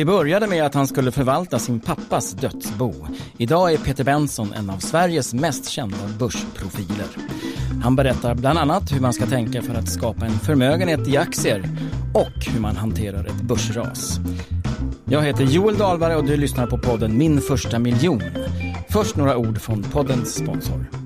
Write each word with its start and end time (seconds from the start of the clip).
Det 0.00 0.04
började 0.04 0.46
med 0.46 0.66
att 0.66 0.74
han 0.74 0.86
skulle 0.86 1.12
förvalta 1.12 1.58
sin 1.58 1.80
pappas 1.80 2.32
dödsbo. 2.32 2.94
Idag 3.38 3.72
är 3.72 3.78
Peter 3.78 4.04
Benson 4.04 4.52
en 4.52 4.70
av 4.70 4.78
Sveriges 4.78 5.34
mest 5.34 5.68
kända 5.68 5.96
börsprofiler. 6.18 7.06
Han 7.82 7.96
berättar 7.96 8.34
bland 8.34 8.58
annat 8.58 8.92
hur 8.92 9.00
man 9.00 9.12
ska 9.12 9.26
tänka 9.26 9.62
för 9.62 9.74
att 9.74 9.88
skapa 9.88 10.26
en 10.26 10.38
förmögenhet 10.38 11.08
i 11.08 11.16
aktier 11.16 11.68
och 12.14 12.44
hur 12.46 12.60
man 12.60 12.76
hanterar 12.76 13.24
ett 13.24 13.42
börsras. 13.42 14.20
Jag 15.04 15.22
heter 15.22 15.44
Joel 15.44 15.78
Dahlberg 15.78 16.16
och 16.16 16.24
du 16.24 16.36
lyssnar 16.36 16.66
på 16.66 16.78
podden 16.78 17.18
Min 17.18 17.40
första 17.40 17.78
miljon. 17.78 18.22
Först 18.88 19.16
några 19.16 19.36
ord 19.36 19.60
från 19.60 19.82
poddens 19.82 20.34
sponsor. 20.34 20.99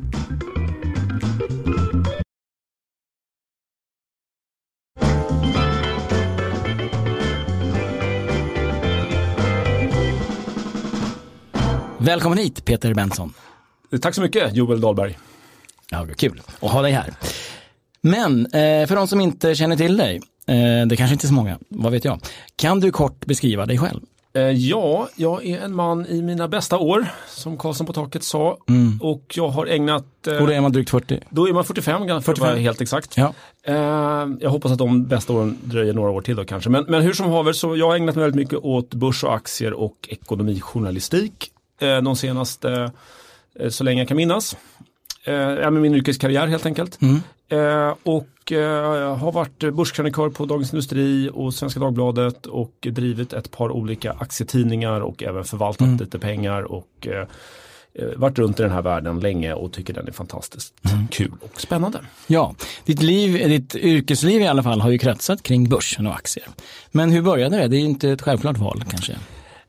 Välkommen 12.04 12.38
hit 12.38 12.64
Peter 12.64 12.94
Benson. 12.94 13.34
Tack 14.00 14.14
så 14.14 14.20
mycket 14.20 14.56
Joel 14.56 14.80
Dahlberg. 14.80 15.18
Ja, 15.90 16.06
kul 16.16 16.42
att 16.60 16.70
ha 16.70 16.82
dig 16.82 16.92
här. 16.92 17.14
Men 18.00 18.46
eh, 18.46 18.86
för 18.86 18.96
de 18.96 19.08
som 19.08 19.20
inte 19.20 19.54
känner 19.54 19.76
till 19.76 19.96
dig, 19.96 20.20
eh, 20.46 20.86
det 20.86 20.96
kanske 20.96 21.12
inte 21.12 21.26
är 21.26 21.28
så 21.28 21.34
många, 21.34 21.58
vad 21.68 21.92
vet 21.92 22.04
jag. 22.04 22.20
Kan 22.56 22.80
du 22.80 22.90
kort 22.90 23.26
beskriva 23.26 23.66
dig 23.66 23.78
själv? 23.78 24.00
Eh, 24.34 24.42
ja, 24.42 25.08
jag 25.16 25.46
är 25.46 25.60
en 25.60 25.74
man 25.74 26.06
i 26.06 26.22
mina 26.22 26.48
bästa 26.48 26.78
år, 26.78 27.06
som 27.28 27.56
Karlsson 27.56 27.86
på 27.86 27.92
taket 27.92 28.24
sa. 28.24 28.58
Mm. 28.68 28.98
Och 29.02 29.24
jag 29.34 29.48
har 29.48 29.66
ägnat... 29.66 30.04
Och 30.26 30.46
då 30.46 30.52
är 30.52 30.60
man 30.60 30.72
drygt 30.72 30.90
40? 30.90 31.20
Då 31.30 31.48
är 31.48 31.52
man 31.52 31.64
45, 31.64 32.00
för 32.00 32.20
45. 32.20 32.32
att 32.32 32.38
vara 32.38 32.60
helt 32.60 32.80
exakt. 32.80 33.16
Ja. 33.16 33.34
Jag 34.40 34.50
hoppas 34.50 34.72
att 34.72 34.78
de 34.78 35.04
bästa 35.04 35.32
åren 35.32 35.58
dröjer 35.64 35.92
några 35.92 36.10
år 36.10 36.20
till 36.20 36.36
då 36.36 36.44
kanske. 36.44 36.70
Men, 36.70 36.84
men 36.88 37.02
hur 37.02 37.12
som 37.12 37.30
haver, 37.30 37.52
så 37.52 37.76
jag 37.76 37.88
har 37.88 37.96
ägnat 37.96 38.14
mig 38.14 38.22
väldigt 38.22 38.40
mycket 38.40 38.58
åt 38.58 38.94
börs 38.94 39.24
och 39.24 39.34
aktier 39.34 39.72
och 39.72 40.08
ekonomijournalistik 40.08 41.50
de 41.78 42.16
senaste, 42.16 42.92
eh, 43.60 43.68
så 43.68 43.84
länge 43.84 44.00
jag 44.00 44.08
kan 44.08 44.16
minnas. 44.16 44.56
Eh, 45.24 45.70
min 45.70 45.94
yrkeskarriär 45.94 46.46
helt 46.46 46.66
enkelt. 46.66 46.98
Mm. 47.02 47.20
Eh, 47.48 47.94
och 48.02 48.52
eh, 48.52 49.16
har 49.16 49.32
varit 49.32 49.58
börskrönikör 49.58 50.28
på 50.30 50.44
Dagens 50.44 50.72
Industri 50.72 51.30
och 51.32 51.54
Svenska 51.54 51.80
Dagbladet 51.80 52.46
och 52.46 52.74
drivit 52.80 53.32
ett 53.32 53.50
par 53.50 53.70
olika 53.70 54.12
aktietidningar 54.12 55.00
och 55.00 55.22
även 55.22 55.44
förvaltat 55.44 55.86
mm. 55.86 55.98
lite 55.98 56.18
pengar 56.18 56.62
och 56.62 57.06
eh, 57.06 57.26
varit 58.16 58.38
runt 58.38 58.60
i 58.60 58.62
den 58.62 58.72
här 58.72 58.82
världen 58.82 59.20
länge 59.20 59.54
och 59.54 59.72
tycker 59.72 59.94
den 59.94 60.08
är 60.08 60.12
fantastiskt 60.12 60.74
mm. 60.92 61.08
kul 61.08 61.32
och 61.40 61.60
spännande. 61.60 62.00
Ja, 62.26 62.54
ditt, 62.84 63.02
liv, 63.02 63.48
ditt 63.48 63.74
yrkesliv 63.74 64.40
i 64.40 64.46
alla 64.46 64.62
fall 64.62 64.80
har 64.80 64.90
ju 64.90 64.98
kretsat 64.98 65.42
kring 65.42 65.68
börsen 65.68 66.06
och 66.06 66.14
aktier. 66.14 66.46
Men 66.90 67.10
hur 67.10 67.22
började 67.22 67.56
det? 67.56 67.68
Det 67.68 67.76
är 67.76 67.80
inte 67.80 68.10
ett 68.10 68.22
självklart 68.22 68.58
val 68.58 68.84
kanske? 68.90 69.16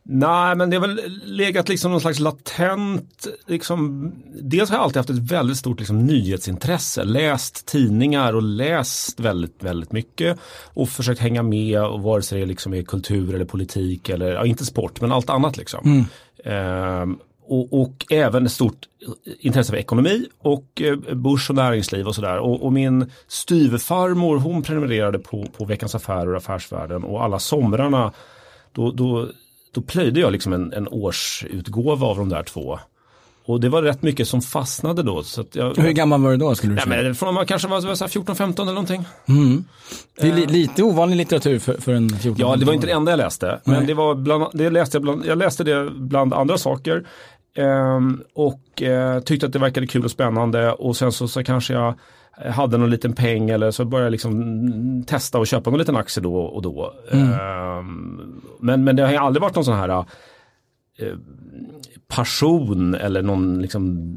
Nej, 0.07 0.55
men 0.55 0.69
det 0.69 0.77
har 0.77 0.87
väl 0.87 1.19
legat 1.23 1.69
liksom 1.69 1.91
någon 1.91 2.01
slags 2.01 2.19
latent, 2.19 3.27
liksom, 3.47 4.11
dels 4.41 4.69
har 4.69 4.77
jag 4.77 4.83
alltid 4.83 4.97
haft 4.97 5.09
ett 5.09 5.31
väldigt 5.31 5.57
stort 5.57 5.79
liksom, 5.79 6.05
nyhetsintresse, 6.05 7.03
läst 7.03 7.65
tidningar 7.65 8.33
och 8.33 8.43
läst 8.43 9.19
väldigt, 9.19 9.63
väldigt 9.63 9.91
mycket 9.91 10.39
och 10.73 10.89
försökt 10.89 11.21
hänga 11.21 11.43
med 11.43 11.81
och 11.81 12.01
vare 12.01 12.21
sig 12.21 12.39
det 12.39 12.45
liksom 12.45 12.73
är 12.73 12.83
kultur 12.83 13.35
eller 13.35 13.45
politik 13.45 14.09
eller, 14.09 14.33
ja, 14.33 14.45
inte 14.45 14.65
sport, 14.65 15.01
men 15.01 15.11
allt 15.11 15.29
annat 15.29 15.57
liksom. 15.57 15.85
Mm. 15.85 16.05
Ehm, 16.43 17.17
och, 17.47 17.81
och, 17.81 18.05
även 18.09 18.45
ett 18.45 18.51
stort 18.51 18.85
intresse 19.39 19.71
för 19.71 19.77
ekonomi 19.77 20.25
och 20.41 20.81
eh, 20.81 21.15
börs 21.15 21.49
och 21.49 21.55
näringsliv 21.55 22.07
och 22.07 22.15
sådär. 22.15 22.37
Och, 22.37 22.63
och, 22.63 22.73
min 22.73 23.11
styvfarmor 23.27 24.37
hon 24.37 24.63
prenumererade 24.63 25.19
på, 25.19 25.45
på 25.57 25.65
Veckans 25.65 25.95
Affärer 25.95 26.29
och 26.29 26.37
Affärsvärlden 26.37 27.03
och 27.03 27.23
alla 27.23 27.39
somrarna 27.39 28.11
då, 28.71 28.91
då 28.91 29.29
då 29.75 29.81
plöjde 29.81 30.19
jag 30.19 30.31
liksom 30.31 30.53
en, 30.53 30.73
en 30.73 30.87
årsutgåva 30.87 32.07
av 32.07 32.17
de 32.17 32.29
där 32.29 32.43
två. 32.43 32.79
Och 33.45 33.59
det 33.59 33.69
var 33.69 33.81
rätt 33.81 34.01
mycket 34.01 34.27
som 34.27 34.41
fastnade 34.41 35.03
då. 35.03 35.23
Så 35.23 35.45
jag, 35.51 35.77
Hur 35.77 35.91
gammal 35.91 36.21
var 36.21 36.31
du 36.31 36.37
då 36.37 36.55
skulle 36.55 36.73
du 36.73 36.81
säga? 36.81 36.95
Ja, 36.97 37.03
men 37.03 37.15
från 37.15 37.33
man 37.33 37.45
kanske 37.45 37.67
var, 37.67 37.81
var 37.81 37.93
14-15 37.95 38.61
eller 38.61 38.71
någonting. 38.71 39.05
Mm. 39.27 39.63
Det 40.19 40.27
är 40.27 40.33
li, 40.33 40.45
lite 40.45 40.83
ovanlig 40.83 41.15
litteratur 41.15 41.59
för, 41.59 41.73
för 41.81 41.93
en 41.93 42.09
14 42.09 42.35
Ja, 42.39 42.55
det 42.55 42.65
var 42.65 42.73
inte 42.73 42.87
det 42.87 42.93
enda 42.93 43.11
jag 43.11 43.17
läste. 43.17 43.59
Men 43.63 43.85
det 43.85 43.93
var 43.93 44.15
bland, 44.15 44.45
det 44.53 44.69
läste 44.69 44.95
jag, 44.95 45.01
bland, 45.01 45.25
jag 45.25 45.37
läste 45.37 45.63
det 45.63 45.89
bland 45.91 46.33
andra 46.33 46.57
saker. 46.57 47.07
Um, 47.57 48.23
och 48.33 48.81
uh, 48.81 49.19
tyckte 49.19 49.45
att 49.45 49.53
det 49.53 49.59
verkade 49.59 49.87
kul 49.87 50.05
och 50.05 50.11
spännande 50.11 50.71
och 50.71 50.97
sen 50.97 51.11
så, 51.11 51.27
så 51.27 51.43
kanske 51.43 51.73
jag 51.73 51.95
hade 52.37 52.77
någon 52.77 52.89
liten 52.89 53.13
peng 53.13 53.49
eller 53.49 53.71
så 53.71 53.85
började 53.85 54.05
jag 54.05 54.11
liksom 54.11 55.03
testa 55.07 55.39
och 55.39 55.47
köpa 55.47 55.69
någon 55.69 55.79
liten 55.79 55.95
aktie 55.95 56.23
då 56.23 56.35
och 56.35 56.61
då. 56.61 56.93
Mm. 57.11 57.31
Um, 57.79 58.41
men, 58.59 58.83
men 58.83 58.95
det 58.95 59.05
har 59.05 59.13
aldrig 59.13 59.41
varit 59.41 59.55
någon 59.55 59.65
sån 59.65 59.77
här 59.77 59.89
uh, 59.89 60.05
passion 62.07 62.95
eller 62.95 63.21
någon 63.21 63.61
liksom 63.61 64.15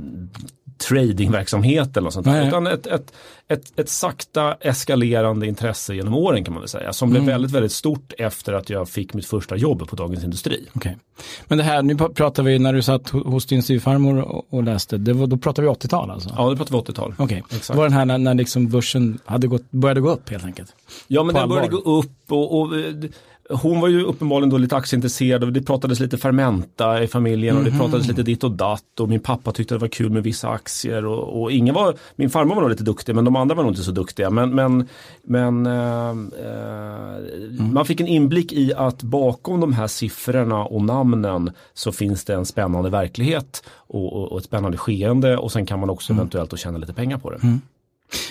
tradingverksamhet 0.79 1.97
eller 1.97 2.05
något 2.05 2.15
sånt 2.15 2.27
där. 2.27 2.49
Utan 2.49 2.67
ett, 2.67 2.87
ett, 2.87 3.13
ett, 3.49 3.79
ett 3.79 3.89
sakta 3.89 4.55
eskalerande 4.61 5.47
intresse 5.47 5.95
genom 5.95 6.15
åren 6.15 6.45
kan 6.45 6.55
man 6.55 6.61
väl 6.61 6.69
säga. 6.69 6.93
Som 6.93 7.11
blev 7.11 7.23
mm. 7.23 7.33
väldigt, 7.33 7.53
väldigt 7.53 7.73
stort 7.73 8.13
efter 8.19 8.53
att 8.53 8.71
jag 8.71 8.89
fick 8.89 9.15
mitt 9.15 9.27
första 9.27 9.57
jobb 9.57 9.89
på 9.89 9.97
Dagens 9.97 10.25
Industri. 10.25 10.67
Okay. 10.75 10.95
Men 11.47 11.59
det 11.59 11.65
här, 11.65 11.83
nu 11.83 11.97
pratar 11.97 12.43
vi 12.43 12.59
när 12.59 12.73
du 12.73 12.83
satt 12.83 13.09
hos 13.09 13.47
din 13.47 13.63
styvfarmor 13.63 14.21
och, 14.21 14.47
och 14.51 14.63
läste, 14.63 14.99
det 14.99 15.13
var, 15.13 15.27
då 15.27 15.37
pratar 15.37 15.63
vi 15.63 15.69
80-tal 15.69 16.11
alltså? 16.11 16.31
Ja, 16.37 16.51
då 16.51 16.57
pratar 16.57 16.73
vi 16.73 16.83
80-tal. 16.83 17.15
Okej, 17.19 17.43
okay. 17.47 17.77
var 17.77 17.85
den 17.85 17.93
här 17.93 18.05
när, 18.05 18.19
när 18.19 18.35
liksom 18.35 18.69
börsen 18.69 19.19
hade 19.25 19.47
gått, 19.47 19.71
började 19.71 20.01
gå 20.01 20.11
upp 20.11 20.31
helt 20.31 20.45
enkelt? 20.45 20.75
Ja, 21.07 21.23
men 21.23 21.35
den 21.35 21.49
började 21.49 21.69
gå 21.69 21.79
upp 21.79 22.33
och, 22.33 22.61
och 22.61 22.73
hon 23.49 23.81
var 23.81 23.89
ju 23.89 24.03
uppenbarligen 24.03 24.51
då 24.51 24.59
lite 24.59 24.77
aktieintresserad 24.77 25.45
och 25.45 25.53
det 25.53 25.63
pratades 25.63 26.01
lite 26.01 26.19
Fermenta 26.19 27.03
i 27.03 27.07
familjen 27.07 27.57
och 27.57 27.65
det 27.65 27.71
mhm. 27.71 27.79
pratades 27.79 28.09
lite 28.09 28.23
ditt 28.23 28.45
och 28.45 28.51
datt 28.51 29.01
och 29.01 29.09
min 29.09 29.21
pappa 29.21 29.53
tyckte 29.53 29.75
det 29.75 29.79
var 29.79 29.89
kul 29.89 30.11
med 30.11 30.23
vissa 30.23 30.49
aktier 30.49 31.05
och, 31.07 31.43
och 31.43 31.53
ingen 31.53 31.75
var, 31.75 31.95
min 32.17 32.31
farmor 32.31 32.55
var 32.55 32.63
nog 32.63 32.71
lite 32.71 32.85
duktig 32.85 33.15
men 33.15 33.25
de 33.25 33.37
andra 33.37 33.55
var 33.55 33.63
nog 33.63 33.73
inte 33.73 33.83
så 33.83 33.91
duktiga. 33.91 34.31
Men, 34.31 34.55
men, 34.55 34.89
men 35.23 35.67
äh, 35.67 36.09
mm. 36.09 37.75
man 37.75 37.85
fick 37.85 38.01
en 38.01 38.07
inblick 38.07 38.53
i 38.53 38.75
att 38.75 39.03
bakom 39.03 39.61
de 39.61 39.73
här 39.73 39.87
siffrorna 39.87 40.65
och 40.65 40.83
namnen 40.83 41.51
så 41.75 41.93
finns 41.93 42.25
det 42.25 42.35
en 42.35 42.47
spännande 42.47 42.91
verklighet 42.91 43.65
och, 43.71 44.13
och, 44.13 44.33
och 44.33 44.39
ett 44.39 44.45
spännande 44.45 44.79
skeende 44.79 45.37
och 45.37 45.53
sen 45.53 45.67
kan 45.67 45.81
man 45.81 45.91
också 45.91 46.13
mm. 46.13 46.21
eventuellt 46.21 46.59
tjäna 46.59 46.79
lite 46.79 46.93
pengar 46.93 47.19
på 47.19 47.31
det. 47.31 47.39
Mm. 47.43 47.61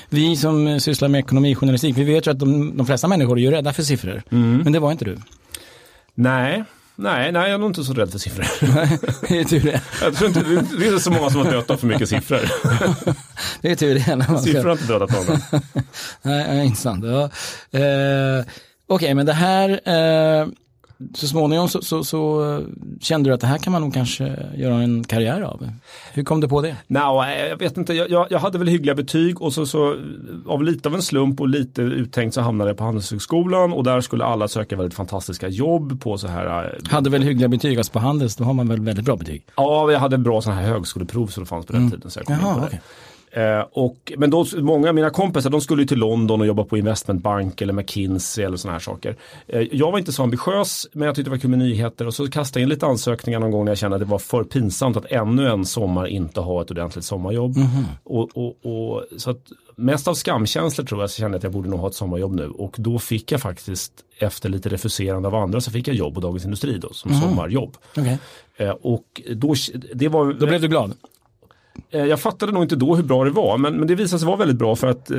Vi 0.09 0.35
som 0.35 0.79
sysslar 0.79 1.09
med 1.09 1.19
ekonomijournalistik, 1.19 1.97
vi 1.97 2.03
vet 2.03 2.27
ju 2.27 2.31
att 2.31 2.39
de, 2.39 2.77
de 2.77 2.85
flesta 2.85 3.07
människor 3.07 3.38
är 3.38 3.41
ju 3.41 3.51
rädda 3.51 3.73
för 3.73 3.83
siffror. 3.83 4.23
Mm. 4.31 4.57
Men 4.57 4.73
det 4.73 4.79
var 4.79 4.91
inte 4.91 5.05
du. 5.05 5.17
Nej, 6.15 6.63
Nej, 6.99 7.31
nej, 7.31 7.41
jag 7.41 7.51
är 7.51 7.57
nog 7.57 7.69
inte 7.69 7.83
så 7.83 7.93
rädd 7.93 8.11
för 8.11 8.19
siffror. 8.19 8.45
det 9.27 9.39
är 9.39 9.43
tur 9.43 9.59
det. 9.59 9.81
Jag 10.01 10.15
tror 10.15 10.27
inte, 10.27 10.39
det 10.79 10.88
är 10.88 10.97
så 10.97 11.11
många 11.11 11.29
som 11.29 11.45
har 11.45 11.51
dött 11.51 11.69
av 11.69 11.77
för 11.77 11.88
mycket 11.88 12.09
siffror. 12.09 12.39
det 13.61 13.71
är 13.71 13.75
tur 13.75 13.95
det. 13.95 14.15
När 14.15 14.31
man 14.31 14.39
siffror 14.39 14.63
har 14.63 14.71
inte 14.71 14.88
dödat 14.88 15.11
någon. 15.11 15.61
nej, 16.21 16.65
inte 16.65 16.81
sant. 16.81 17.05
Ja. 17.05 17.23
Eh, 17.79 18.45
Okej, 18.89 19.05
okay, 19.05 19.13
men 19.13 19.25
det 19.25 19.33
här 19.33 19.69
eh, 19.69 20.47
så 21.13 21.27
småningom 21.27 21.69
så, 21.69 21.81
så, 21.81 22.03
så, 22.03 22.61
kände 23.01 23.29
du 23.29 23.33
att 23.33 23.41
det 23.41 23.47
här 23.47 23.57
kan 23.57 23.73
man 23.73 23.81
nog 23.81 23.93
kanske 23.93 24.37
göra 24.55 24.75
en 24.75 25.03
karriär 25.03 25.41
av. 25.41 25.69
Hur 26.13 26.23
kom 26.23 26.41
du 26.41 26.47
på 26.47 26.61
det? 26.61 26.75
No, 26.87 27.23
jag 27.49 27.57
vet 27.57 27.77
inte, 27.77 27.93
jag, 27.93 28.27
jag 28.29 28.39
hade 28.39 28.57
väl 28.57 28.67
hyggliga 28.67 28.95
betyg 28.95 29.41
och 29.41 29.53
så, 29.53 29.65
så 29.65 29.95
av 30.47 30.63
lite 30.63 30.89
av 30.89 30.95
en 30.95 31.01
slump 31.01 31.41
och 31.41 31.47
lite 31.47 31.81
uttänkt 31.81 32.33
så 32.33 32.41
hamnade 32.41 32.69
jag 32.69 32.77
på 32.77 32.83
Handelshögskolan 32.83 33.73
och 33.73 33.83
där 33.83 34.01
skulle 34.01 34.25
alla 34.25 34.47
söka 34.47 34.75
väldigt 34.75 34.93
fantastiska 34.93 35.47
jobb 35.47 36.01
på 36.01 36.17
så 36.17 36.27
här. 36.27 36.77
Eh, 36.83 36.91
hade 36.91 37.09
väl 37.09 37.23
hyggliga 37.23 37.47
betyg, 37.47 37.77
alltså 37.77 37.93
på 37.93 37.99
Handels 37.99 38.35
då 38.35 38.43
har 38.43 38.53
man 38.53 38.67
väl 38.67 38.81
väldigt 38.81 39.05
bra 39.05 39.15
betyg? 39.15 39.43
Ja, 39.55 39.91
jag 39.91 39.99
hade 39.99 40.17
bra 40.17 40.41
sådana 40.41 40.61
här 40.61 40.67
högskoleprov 40.67 41.27
som 41.27 41.43
det 41.43 41.47
fanns 41.47 41.65
på 41.65 41.73
den 41.73 41.81
mm. 41.81 41.91
tiden. 41.91 42.11
Så 42.11 42.19
jag 42.19 42.25
kom 42.25 42.35
Jaha, 42.41 42.65
okay. 42.65 42.79
Eh, 43.31 43.59
och, 43.71 44.13
men 44.18 44.29
då, 44.29 44.45
många 44.57 44.89
av 44.89 44.95
mina 44.95 45.09
kompisar 45.09 45.50
de 45.50 45.62
skulle 45.62 45.85
till 45.85 45.97
London 45.97 46.41
och 46.41 46.47
jobba 46.47 46.63
på 46.63 46.77
investmentbank 46.77 47.62
eller 47.62 47.74
McKinsey 47.74 48.45
eller 48.45 48.57
sådana 48.57 48.74
här 48.74 48.79
saker. 48.79 49.15
Eh, 49.47 49.62
jag 49.71 49.91
var 49.91 50.00
inte 50.00 50.12
så 50.12 50.24
ambitiös 50.24 50.88
men 50.94 51.06
jag 51.06 51.15
tyckte 51.15 51.29
det 51.29 51.35
var 51.35 51.41
kul 51.41 51.50
med 51.50 51.59
nyheter 51.59 52.07
och 52.07 52.13
så 52.13 52.29
kastade 52.29 52.59
jag 52.59 52.65
in 52.65 52.69
lite 52.69 52.85
ansökningar 52.85 53.39
någon 53.39 53.51
gång 53.51 53.65
när 53.65 53.71
jag 53.71 53.77
kände 53.77 53.95
att 53.95 54.01
det 54.01 54.06
var 54.06 54.19
för 54.19 54.44
pinsamt 54.44 54.97
att 54.97 55.06
ännu 55.06 55.50
en 55.50 55.65
sommar 55.65 56.07
inte 56.07 56.39
ha 56.39 56.62
ett 56.62 56.71
ordentligt 56.71 57.06
sommarjobb. 57.06 57.57
Mm 57.57 57.85
och, 58.03 58.38
och, 58.38 58.65
och, 58.65 59.03
så 59.18 59.29
att, 59.29 59.51
mest 59.75 60.07
av 60.07 60.13
skamkänslor 60.13 60.85
tror 60.85 61.01
jag 61.01 61.09
så 61.09 61.19
kände 61.19 61.35
jag 61.35 61.39
att 61.39 61.44
jag 61.44 61.51
borde 61.51 61.69
nog 61.69 61.79
ha 61.79 61.88
ett 61.88 61.94
sommarjobb 61.94 62.35
nu 62.35 62.50
och 62.50 62.75
då 62.77 63.00
fick 63.00 63.31
jag 63.31 63.41
faktiskt 63.41 63.91
efter 64.19 64.50
lite 64.50 64.69
refuserande 64.69 65.27
av 65.27 65.35
andra 65.35 65.62
så 65.62 65.71
fick 65.71 65.88
jag 65.88 65.95
jobb 65.95 66.13
på 66.13 66.19
Dagens 66.19 66.45
Industri 66.45 66.77
då 66.77 66.94
som 66.94 67.12
mm. 67.12 67.24
sommarjobb. 67.24 67.77
Okay. 67.97 68.18
Eh, 68.57 68.69
och 68.69 69.21
då, 69.35 69.56
det 69.94 70.07
var, 70.07 70.33
då 70.33 70.47
blev 70.47 70.62
du 70.62 70.68
glad? 70.68 70.94
Eh, 71.89 72.06
jag 72.06 72.19
fattade 72.19 72.51
nog 72.51 72.63
inte 72.63 72.75
då 72.75 72.95
hur 72.95 73.03
bra 73.03 73.24
det 73.24 73.31
var 73.31 73.57
men, 73.57 73.77
men 73.77 73.88
det 73.88 73.95
visade 73.95 74.19
sig 74.19 74.27
vara 74.27 74.38
väldigt 74.38 74.57
bra 74.57 74.75
för 74.75 74.88
att 74.88 75.12
eh, 75.12 75.18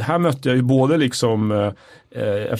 här 0.00 0.18
mötte 0.18 0.48
jag 0.48 0.56
ju 0.56 0.62
både 0.62 0.96
liksom 0.96 1.52
eh, 1.52 2.22
eh 2.22 2.58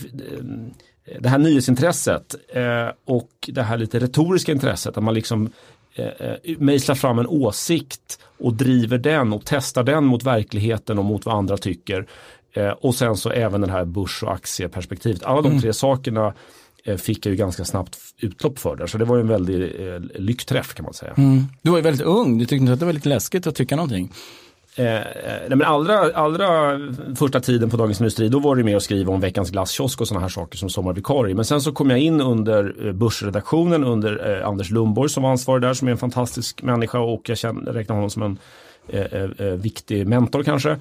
det 1.20 1.29
här 1.29 1.38
nyhetsintresset 1.38 2.35
eh, 2.49 2.88
och 3.05 3.31
det 3.46 3.62
här 3.62 3.76
lite 3.76 3.99
retoriska 3.99 4.52
intresset. 4.52 4.96
Att 4.96 5.02
man 5.02 5.14
liksom 5.14 5.50
eh, 5.94 6.35
mejslar 6.58 6.94
fram 6.94 7.19
en 7.19 7.26
åsikt 7.26 8.19
och 8.38 8.55
driver 8.55 8.99
den 8.99 9.32
och 9.32 9.43
testar 9.44 9.82
den 9.82 10.05
mot 10.05 10.23
verkligheten 10.23 10.99
och 10.99 11.05
mot 11.05 11.26
vad 11.26 11.35
andra 11.35 11.56
tycker. 11.56 12.06
och 12.81 12.94
sen 12.94 13.17
så 13.17 13.31
även 13.31 13.61
den 13.61 13.70
här 13.70 13.85
börs 13.85 14.23
och 14.23 14.32
aktieperspektivet. 14.32 15.23
Alla 15.23 15.43
de 15.43 15.49
mm. 15.49 15.61
tre 15.61 15.73
sakerna 15.73 16.26
eh, 16.26 16.32
fick 16.98 17.26
jag 17.26 17.31
ju 17.31 17.36
ganska 17.36 17.64
snabbt 17.64 17.98
utlopp 18.19 18.58
för 18.58 18.76
det. 18.76 18.88
Så 18.88 18.98
det 18.98 19.04
var 19.04 19.16
ju 19.16 19.20
en 19.20 19.28
väldig 19.28 19.62
eh, 19.62 20.00
lyckträff 20.14 20.75
kan 20.75 20.84
man 20.84 20.94
säga. 20.94 21.14
Mm. 21.16 21.44
Du 21.62 21.70
var 21.70 21.78
ju 21.78 21.82
väldigt 21.82 22.06
ung, 22.06 22.38
du 22.38 22.44
tyckte 22.44 22.56
inte 22.56 22.72
att 22.72 22.81
det 22.81 22.86
var 22.86 22.92
lite 22.92 23.08
läskigt 23.08 23.46
att 23.46 23.54
tycka 23.54 23.76
någonting? 23.76 24.12
Eh, 24.76 24.84
nej 24.84 25.48
men 25.48 25.62
allra, 25.62 25.98
allra 26.14 26.81
första 27.16 27.40
tiden 27.40 27.70
på 27.70 27.76
Dagens 27.76 28.00
Industri 28.00 28.28
då 28.28 28.38
var 28.38 28.56
det 28.56 28.64
mer 28.64 28.76
att 28.76 28.82
skriva 28.82 29.12
om 29.12 29.20
veckans 29.20 29.50
glasskiosk 29.50 30.00
och 30.00 30.08
sådana 30.08 30.22
här 30.22 30.28
saker 30.28 30.58
som 30.58 30.70
sommarvikarie. 30.70 31.34
Men 31.34 31.44
sen 31.44 31.60
så 31.60 31.72
kom 31.72 31.90
jag 31.90 31.98
in 31.98 32.20
under 32.20 32.92
börsredaktionen 32.92 33.84
under 33.84 34.40
eh, 34.40 34.48
Anders 34.48 34.70
Lundborg 34.70 35.10
som 35.10 35.22
var 35.22 35.31
ansvarig 35.31 35.62
där 35.62 35.75
som 35.75 35.88
är 35.88 35.92
en 35.92 35.98
fantastisk 35.98 36.62
människa 36.62 36.98
och 36.98 37.28
jag 37.28 37.38
känner, 37.38 37.72
räknar 37.72 37.96
honom 37.96 38.10
som 38.10 38.22
en 38.22 38.38
eh, 38.88 39.22
eh, 39.22 39.54
viktig 39.54 40.06
mentor 40.06 40.42
kanske. 40.42 40.81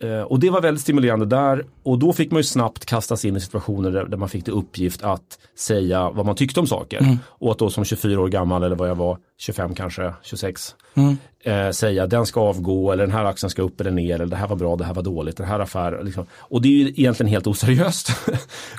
Eh, 0.00 0.20
och 0.20 0.40
det 0.40 0.50
var 0.50 0.60
väldigt 0.60 0.82
stimulerande 0.82 1.26
där 1.26 1.64
och 1.82 1.98
då 1.98 2.12
fick 2.12 2.30
man 2.30 2.38
ju 2.38 2.44
snabbt 2.44 2.84
kastas 2.86 3.24
in 3.24 3.36
i 3.36 3.40
situationer 3.40 3.90
där, 3.90 4.04
där 4.04 4.16
man 4.16 4.28
fick 4.28 4.44
till 4.44 4.52
uppgift 4.52 5.02
att 5.02 5.38
säga 5.58 6.10
vad 6.10 6.26
man 6.26 6.36
tyckte 6.36 6.60
om 6.60 6.66
saker. 6.66 6.98
Mm. 6.98 7.18
Och 7.26 7.50
att 7.50 7.58
då 7.58 7.70
som 7.70 7.84
24 7.84 8.20
år 8.20 8.28
gammal 8.28 8.62
eller 8.62 8.76
vad 8.76 8.88
jag 8.88 8.94
var, 8.94 9.18
25 9.38 9.74
kanske, 9.74 10.12
26, 10.22 10.74
mm. 10.94 11.16
eh, 11.44 11.70
säga 11.70 12.06
den 12.06 12.26
ska 12.26 12.40
avgå 12.40 12.92
eller 12.92 13.06
den 13.06 13.16
här 13.16 13.24
aktien 13.24 13.50
ska 13.50 13.62
upp 13.62 13.80
eller 13.80 13.90
ner 13.90 14.14
eller 14.14 14.26
det 14.26 14.36
här 14.36 14.48
var 14.48 14.56
bra, 14.56 14.76
det 14.76 14.84
här 14.84 14.94
var 14.94 15.02
dåligt, 15.02 15.36
den 15.36 15.46
här 15.46 15.60
affären. 15.60 16.04
Liksom. 16.04 16.26
Och 16.38 16.62
det 16.62 16.68
är 16.68 16.72
ju 16.72 16.88
egentligen 16.88 17.30
helt 17.30 17.46
oseriöst. 17.46 18.10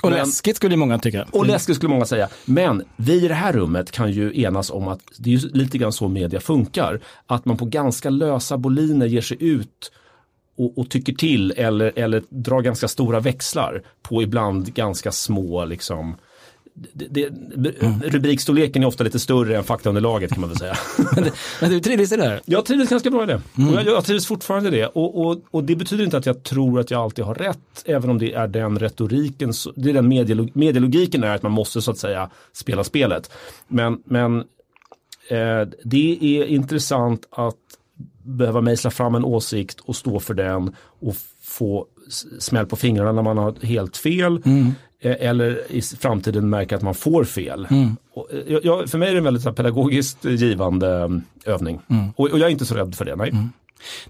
och 0.02 0.10
Men, 0.10 0.12
läskigt 0.12 0.56
skulle 0.56 0.76
många 0.76 0.98
tycka. 0.98 1.26
Och 1.30 1.46
läskigt 1.46 1.76
skulle 1.76 1.90
många 1.90 2.04
säga. 2.04 2.28
Men 2.44 2.84
vi 2.96 3.24
i 3.24 3.28
det 3.28 3.34
här 3.34 3.52
rummet 3.52 3.90
kan 3.90 4.12
ju 4.12 4.42
enas 4.42 4.70
om 4.70 4.88
att 4.88 5.00
det 5.18 5.34
är 5.34 5.38
lite 5.38 5.78
grann 5.78 5.92
så 5.92 6.08
media 6.08 6.40
funkar. 6.40 7.00
Att 7.26 7.44
man 7.44 7.56
på 7.56 7.64
ganska 7.64 8.10
lösa 8.10 8.58
boliner 8.58 9.06
ger 9.06 9.20
sig 9.20 9.36
ut 9.40 9.92
och, 10.58 10.78
och, 10.78 10.90
tycker 10.90 11.12
till 11.12 11.50
eller, 11.56 11.92
eller 11.96 12.22
drar 12.28 12.60
ganska 12.60 12.88
stora 12.88 13.20
växlar 13.20 13.82
på 14.02 14.22
ibland 14.22 14.74
ganska 14.74 15.12
små 15.12 15.64
liksom 15.64 16.16
det, 16.92 17.28
det, 17.56 17.82
mm. 17.82 18.00
Rubrikstorleken 18.02 18.82
är 18.82 18.86
ofta 18.86 19.04
lite 19.04 19.18
större 19.18 19.56
än 19.56 19.64
faktaunderlaget 19.64 20.30
kan 20.30 20.40
man 20.40 20.50
väl 20.50 20.58
säga. 20.58 20.76
men, 21.60 21.70
du 21.70 21.80
trivdes 21.80 22.12
i 22.12 22.16
det 22.16 22.22
här? 22.22 22.40
Jag 22.44 22.64
trivdes 22.64 22.88
ganska 22.88 23.10
bra 23.10 23.22
i 23.22 23.26
det. 23.26 23.42
Mm. 23.58 23.70
Och 23.70 23.76
jag, 23.76 23.86
jag 23.86 24.04
trivs 24.04 24.26
fortfarande 24.26 24.68
i 24.68 24.72
det. 24.72 24.86
Och, 24.86 25.26
och, 25.26 25.38
och, 25.50 25.64
det 25.64 25.76
betyder 25.76 26.04
inte 26.04 26.16
att 26.16 26.26
jag 26.26 26.42
tror 26.42 26.80
att 26.80 26.90
jag 26.90 27.00
alltid 27.00 27.24
har 27.24 27.34
rätt. 27.34 27.84
Även 27.84 28.10
om 28.10 28.18
det 28.18 28.32
är 28.32 28.48
den 28.48 28.78
retoriken, 28.78 29.52
det 29.76 29.90
är 29.90 29.94
den 29.94 30.08
medielog, 30.08 30.50
medielogiken 30.52 31.24
är 31.24 31.34
att 31.34 31.42
man 31.42 31.52
måste 31.52 31.82
så 31.82 31.90
att 31.90 31.98
säga 31.98 32.30
spela 32.52 32.84
spelet. 32.84 33.30
Men, 33.68 34.02
men 34.04 34.38
eh, 35.28 35.68
det 35.84 36.18
är 36.20 36.44
intressant 36.44 37.28
att 37.30 37.56
behöva 38.28 38.60
mejsla 38.60 38.90
fram 38.90 39.14
en 39.14 39.24
åsikt 39.24 39.80
och 39.80 39.96
stå 39.96 40.20
för 40.20 40.34
den 40.34 40.74
och 41.00 41.16
få 41.42 41.86
smäll 42.38 42.66
på 42.66 42.76
fingrarna 42.76 43.12
när 43.12 43.22
man 43.22 43.38
har 43.38 43.54
helt 43.62 43.96
fel. 43.96 44.42
Mm. 44.44 44.74
Eh, 45.00 45.16
eller 45.20 45.72
i 45.72 45.82
framtiden 45.82 46.50
märka 46.50 46.76
att 46.76 46.82
man 46.82 46.94
får 46.94 47.24
fel. 47.24 47.66
Mm. 47.70 47.96
Eh, 48.32 48.58
jag, 48.62 48.90
för 48.90 48.98
mig 48.98 49.08
är 49.08 49.12
det 49.12 49.18
en 49.18 49.24
väldigt 49.24 49.56
pedagogiskt 49.56 50.24
givande 50.24 50.96
mm, 50.96 51.22
övning. 51.44 51.80
Mm. 51.90 52.08
Och, 52.16 52.30
och, 52.30 52.38
jag 52.38 52.46
är 52.46 52.52
inte 52.52 52.66
så 52.66 52.74
rädd 52.74 52.94
för 52.94 53.04
det, 53.04 53.16
nej. 53.16 53.30
Mm. 53.30 53.52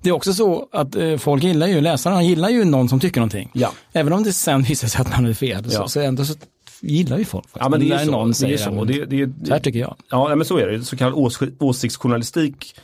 Det 0.02 0.08
är 0.08 0.12
också 0.12 0.32
så 0.32 0.68
att 0.72 0.96
eh, 0.96 1.16
folk 1.16 1.42
gillar 1.42 1.66
ju, 1.66 1.80
läsarna 1.80 2.22
gillar 2.22 2.48
ju 2.48 2.64
någon 2.64 2.88
som 2.88 3.00
tycker 3.00 3.20
någonting. 3.20 3.50
Ja. 3.52 3.72
Även 3.92 4.12
om 4.12 4.22
det 4.22 4.32
sen 4.32 4.62
visar 4.68 4.88
sig 4.88 5.00
att 5.00 5.10
man 5.10 5.26
är 5.26 5.34
fel, 5.34 5.64
ja. 5.64 5.70
så, 5.70 5.88
så 5.88 6.00
ändå 6.00 6.24
så 6.24 6.34
gillar 6.80 7.18
ju 7.18 7.24
folk. 7.24 7.46
Ja 7.52 7.68
men 7.68 7.80
det 7.80 7.90
är, 7.90 8.04
så, 8.04 8.10
någon 8.10 8.32
det 8.40 8.52
är 8.52 8.56
så. 8.56 8.84
Det, 8.84 9.04
det, 9.04 9.46
så 9.46 9.52
här 9.52 9.60
tycker 9.60 9.78
jag. 9.78 9.96
Ja 10.10 10.34
men 10.34 10.44
så 10.44 10.58
är 10.58 10.66
det, 10.66 10.84
så 10.84 10.96
kallad 10.96 11.14
ås, 11.14 11.38
åsiktsjournalistik 11.58 12.74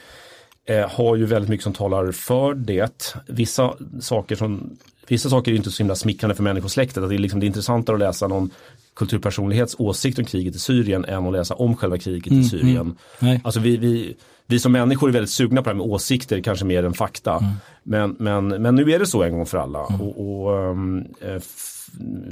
eh, 0.66 0.90
har 0.90 1.16
ju 1.16 1.26
väldigt 1.26 1.49
mycket 1.49 1.64
som 1.64 1.72
talar 1.72 2.12
för 2.12 2.55
det. 2.55 3.14
Vissa 3.26 3.75
saker 4.00 4.37
som 4.37 4.76
Vissa 5.06 5.31
saker 5.31 5.52
är 5.52 5.56
inte 5.56 5.70
så 5.70 5.82
himla 5.82 5.94
smickrande 5.94 6.34
för 6.34 6.43
människosläktet. 6.43 7.08
det, 7.08 7.14
är 7.14 7.19
liksom, 7.19 7.40
det 7.40 7.46
är 7.46 7.49
intressantare 7.49 7.96
att 7.96 8.00
läsa 8.00 8.28
någon 8.28 8.50
kulturpersonlighets 8.96 9.76
åsikt 9.78 10.19
om 10.19 10.25
kriget 10.25 10.56
i 10.56 10.58
Syrien 10.58 11.05
än 11.05 11.26
att 11.26 11.32
läsa 11.32 11.55
om 11.55 11.76
själva 11.76 11.99
kriget 11.99 12.31
mm, 12.31 12.40
i 12.40 12.44
Syrien. 12.44 12.96
Mm, 13.20 13.40
alltså 13.44 13.61
vi, 13.61 13.76
vi, 13.76 14.16
vi 14.46 14.58
som 14.58 14.72
människor 14.72 15.08
är 15.08 15.12
väldigt 15.12 15.31
sugna 15.31 15.62
på 15.62 15.64
det 15.64 15.70
här 15.70 15.84
med 15.84 15.87
åsikter, 15.87 16.40
kanske 16.40 16.64
mer 16.64 16.84
än 16.84 16.94
fakta. 16.94 17.37
Mm. 17.37 17.52
Men, 17.82 18.17
men, 18.19 18.62
men 18.62 18.75
nu 18.75 18.93
är 18.93 18.99
det 18.99 19.06
så 19.06 19.22
en 19.22 19.32
gång 19.32 19.46
för 19.46 19.58
alla. 19.58 19.87
Mm. 19.87 20.00
Och, 20.00 20.44
och 20.44 20.70
um, 20.70 21.05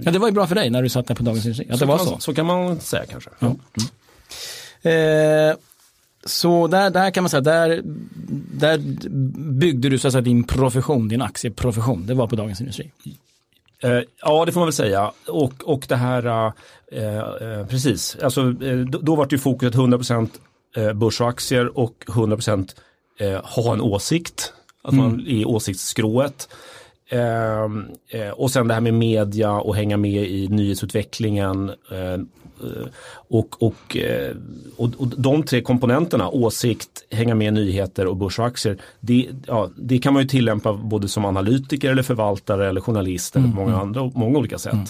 ja, 0.05 0.11
det 0.11 0.19
var 0.19 0.29
ju 0.29 0.35
bra 0.35 0.47
för 0.47 0.55
dig 0.55 0.71
när 0.71 0.83
du 0.83 0.89
satt 0.89 1.07
där 1.07 1.15
på 1.15 1.23
Dagens 1.23 1.45
Industri. 1.45 1.71
Att 1.71 1.81
det 1.81 1.87
var 1.87 1.99
så. 1.99 2.19
Så 2.19 2.35
kan 2.35 2.47
man 2.47 2.81
säga 2.81 3.05
kanske. 3.07 3.31
Ja. 3.39 3.57
Eh, 4.91 5.57
så 6.25 6.67
där, 6.67 6.91
där 6.91 7.11
kan 7.11 7.23
man 7.23 7.31
säga, 7.31 7.41
där, 7.41 7.81
där 8.55 8.79
byggde 9.53 9.89
du 9.89 9.99
så 9.99 10.09
att 10.09 10.13
säga 10.13 10.23
din 10.23 10.45
profession, 10.45 11.09
din 11.09 11.23
aktieprofession. 11.23 12.07
Det 12.07 12.15
var 12.15 12.27
på 12.27 12.37
Dagens 12.37 12.61
Industri. 12.61 12.91
Eh, 13.83 14.01
ja, 14.23 14.45
det 14.45 14.53
får 14.53 14.61
man 14.61 14.67
väl 14.67 14.73
säga. 14.73 15.13
Och, 15.29 15.53
och 15.65 15.85
det 15.89 15.97
här, 15.97 16.53
eh, 16.93 17.19
eh 17.19 17.67
precis, 17.67 18.17
alltså, 18.23 18.41
eh, 18.41 18.77
då, 18.77 18.99
då 18.99 19.15
var 19.15 19.27
det 19.27 19.33
ju 19.33 19.39
fokuset 19.39 19.75
100% 19.75 20.29
eh, 20.77 20.93
börs 20.93 21.21
och 21.21 21.29
aktier 21.29 21.79
och 21.79 22.05
100% 22.07 22.75
eh, 23.21 23.45
ha 23.45 23.73
en 23.73 23.81
åsikt. 23.81 24.53
Att 24.83 24.93
mm. 24.93 25.05
man 25.05 25.27
är 25.27 25.49
åsiktsskrået. 25.49 26.49
Eh, 27.09 28.31
och 28.33 28.51
sen 28.51 28.69
det 28.69 28.75
här 28.75 28.81
med 28.81 28.95
media 28.95 29.53
och 29.53 29.77
hänga 29.77 29.97
med 29.97 30.31
i 30.31 30.49
nyhetsutvecklingen. 30.49 31.73
Eh, 32.63 32.87
och, 33.29 33.63
och, 33.63 33.97
eh, 33.97 34.37
och, 34.77 34.91
och, 34.99 35.09
de 35.09 35.43
tre 35.43 35.61
komponenterna, 35.61 36.29
åsikt, 36.29 36.89
hänga 37.11 37.35
med 37.35 37.55
nyheter 37.55 38.07
och 38.07 38.17
börs 38.17 38.39
och 38.39 38.47
aktier, 38.47 38.79
det, 39.01 39.29
ja, 39.47 39.71
det 39.77 39.99
kan 39.99 40.13
man 40.15 40.23
ju 40.23 40.29
tillämpa 40.29 40.73
både 40.73 41.09
som 41.09 41.25
analytiker 41.25 41.91
eller 41.91 42.03
förvaltare 42.03 42.69
eller 42.69 42.81
journalist 42.81 43.37
eller 43.37 43.47
mm. 43.47 43.57
många, 43.57 43.73
mm. 43.73 43.81
andra, 43.81 44.11
många 44.15 44.39
olika 44.39 44.59
sätt. 44.59 44.73
Mm. 44.73 44.87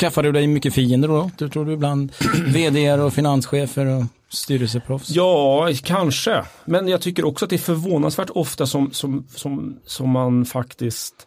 Skaffar 0.00 0.22
du 0.22 0.32
dig 0.32 0.46
mycket 0.46 0.74
fiender 0.74 1.08
då? 1.08 1.30
Du 1.38 1.48
tror 1.48 1.64
du 1.64 1.72
ibland 1.72 2.12
vd 2.46 2.92
och 2.92 3.12
finanschefer 3.12 3.86
och 3.86 4.04
styrelseproffs? 4.28 5.10
Ja, 5.10 5.68
kanske. 5.82 6.44
Men 6.64 6.88
jag 6.88 7.00
tycker 7.00 7.24
också 7.24 7.44
att 7.44 7.50
det 7.50 7.56
är 7.56 7.58
förvånansvärt 7.58 8.30
ofta 8.30 8.66
som, 8.66 8.90
som, 8.92 9.26
som, 9.34 9.76
som 9.84 10.10
man 10.10 10.44
faktiskt 10.44 11.26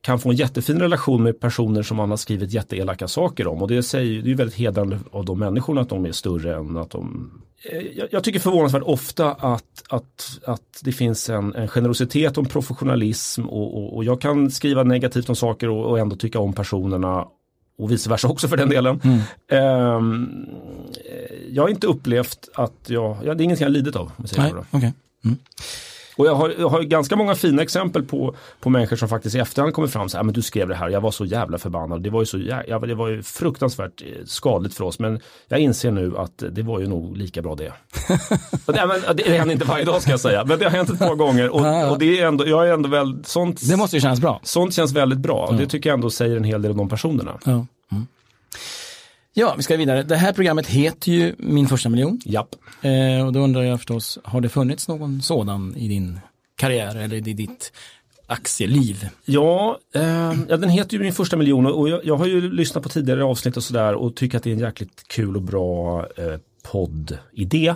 kan 0.00 0.18
få 0.18 0.30
en 0.30 0.36
jättefin 0.36 0.80
relation 0.80 1.22
med 1.22 1.40
personer 1.40 1.82
som 1.82 1.96
man 1.96 2.10
har 2.10 2.16
skrivit 2.16 2.52
jätteelaka 2.52 3.08
saker 3.08 3.46
om. 3.46 3.62
Och 3.62 3.68
det, 3.68 3.82
säger, 3.82 4.22
det 4.22 4.30
är 4.30 4.34
väldigt 4.34 4.56
hedrande 4.56 4.98
av 5.10 5.24
de 5.24 5.38
människorna 5.38 5.80
att 5.80 5.88
de 5.88 6.06
är 6.06 6.12
större 6.12 6.56
än 6.56 6.76
att 6.76 6.90
de 6.90 7.30
eh, 7.70 7.78
jag, 7.78 8.08
jag 8.10 8.24
tycker 8.24 8.40
förvånansvärt 8.40 8.82
ofta 8.82 9.32
att, 9.32 9.82
att, 9.88 10.38
att 10.44 10.80
det 10.82 10.92
finns 10.92 11.30
en, 11.30 11.54
en 11.54 11.68
generositet 11.68 12.38
och 12.38 12.44
en 12.44 12.50
professionalism 12.50 13.48
och, 13.48 13.76
och, 13.76 13.96
och, 13.96 14.04
jag 14.04 14.20
kan 14.20 14.50
skriva 14.50 14.82
negativt 14.82 15.28
om 15.28 15.36
saker 15.36 15.68
och, 15.68 15.90
och, 15.90 15.98
ändå 15.98 16.16
tycka 16.16 16.38
om 16.38 16.52
personerna 16.52 17.26
och 17.78 17.90
vice 17.90 18.10
versa 18.10 18.28
också 18.28 18.48
för 18.48 18.56
den 18.56 18.68
delen. 18.68 19.00
Mm. 19.04 19.96
Um, 19.96 20.46
jag 21.48 21.62
har 21.62 21.68
inte 21.68 21.86
upplevt 21.86 22.48
att 22.54 22.86
jag, 22.86 23.16
ja, 23.24 23.34
det 23.34 23.42
är 23.42 23.44
ingenting 23.44 23.64
jag 23.64 23.72
lidit 23.72 23.96
av. 23.96 24.12
Nej, 24.36 24.52
okay. 24.72 24.92
mm. 25.24 25.38
Och 26.18 26.26
jag 26.26 26.34
har, 26.34 26.54
jag 26.58 26.68
har, 26.68 26.82
ganska 26.82 27.16
många 27.16 27.34
fina 27.34 27.62
exempel 27.62 28.02
på, 28.02 28.34
på 28.60 28.70
människor 28.70 28.96
som 28.96 29.08
faktiskt 29.08 29.36
i 29.36 29.38
efterhand 29.38 29.74
kommer 29.74 29.88
fram 29.88 30.08
så 30.08 30.16
här, 30.16 30.24
men 30.24 30.34
du 30.34 30.42
skrev 30.42 30.68
det 30.68 30.74
här, 30.74 30.88
jag 30.88 31.00
var 31.00 31.10
så 31.10 31.24
jävla 31.24 31.58
förbannad, 31.58 32.02
det 32.02 32.10
var 32.10 32.22
ju 32.22 32.26
så 32.26 32.38
jävla, 32.38 32.86
det 32.86 32.94
var 32.94 33.08
ju 33.08 33.22
fruktansvärt 33.22 34.02
eh, 34.02 34.24
skadligt 34.24 34.74
för 34.74 34.84
oss, 34.84 34.98
men 34.98 35.20
jag 35.48 35.60
inser 35.60 35.90
nu 35.90 36.16
att 36.16 36.42
det 36.50 36.62
var 36.62 36.80
ju 36.80 36.86
nog 36.86 37.16
lika 37.16 37.42
bra 37.42 37.54
det. 37.54 37.72
det, 38.66 38.86
men, 38.86 39.16
det 39.16 39.38
händer 39.38 39.52
inte 39.52 39.64
varje 39.64 39.84
dag 39.84 40.02
ska 40.02 40.10
jag 40.10 40.20
säga, 40.20 40.44
men 40.44 40.58
det 40.58 40.64
har 40.64 40.72
hänt 40.72 40.90
ett 40.90 40.98
par 40.98 41.14
gånger 41.14 41.48
och, 41.48 41.90
och 41.90 41.98
det 41.98 42.20
är 42.20 42.26
ändå, 42.26 42.46
jag 42.46 42.68
är 42.68 42.72
ändå 42.72 42.88
väl, 42.88 43.24
sånt. 43.24 43.68
Det 43.68 43.76
måste 43.76 43.96
ju 43.96 44.00
kännas 44.00 44.20
bra. 44.20 44.40
Sånt 44.42 44.74
känns 44.74 44.92
väldigt 44.92 45.18
bra, 45.18 45.46
och 45.46 45.54
det 45.54 45.66
tycker 45.66 45.90
jag 45.90 45.94
ändå 45.94 46.10
säger 46.10 46.36
en 46.36 46.44
hel 46.44 46.62
del 46.62 46.70
om 46.70 46.78
de 46.78 46.88
personerna. 46.88 47.38
Ja. 47.44 47.66
Mm. 47.92 48.06
Ja, 49.38 49.54
vi 49.56 49.62
ska 49.62 49.76
vidare. 49.76 50.02
Det 50.02 50.16
här 50.16 50.32
programmet 50.32 50.66
heter 50.66 51.12
ju 51.12 51.34
Min 51.38 51.68
första 51.68 51.88
miljon. 51.88 52.20
Japp. 52.24 52.54
Eh, 52.82 53.26
och 53.26 53.32
då 53.32 53.40
undrar 53.40 53.62
jag 53.62 53.78
förstås, 53.78 54.18
har 54.24 54.40
det 54.40 54.48
funnits 54.48 54.88
någon 54.88 55.22
sådan 55.22 55.76
i 55.76 55.88
din 55.88 56.20
karriär 56.56 56.96
eller 56.96 57.16
i 57.16 57.20
ditt 57.20 57.72
aktieliv? 58.26 59.08
Ja, 59.24 59.78
eh, 59.94 60.32
ja, 60.48 60.56
den 60.56 60.68
heter 60.68 60.96
ju 60.96 61.02
Min 61.02 61.12
första 61.12 61.36
miljon 61.36 61.66
och 61.66 61.88
jag, 61.88 62.04
jag, 62.04 62.16
har 62.16 62.26
ju 62.26 62.52
lyssnat 62.52 62.82
på 62.82 62.88
tidigare 62.88 63.24
avsnitt 63.24 63.56
och 63.56 63.64
sådär 63.64 63.94
och 63.94 64.16
tycker 64.16 64.38
att 64.38 64.44
det 64.44 64.50
är 64.50 64.54
en 64.54 64.60
jäkligt 64.60 65.08
kul 65.08 65.36
och 65.36 65.42
bra 65.42 66.00
eh, 66.16 66.38
poddidé. 66.62 67.74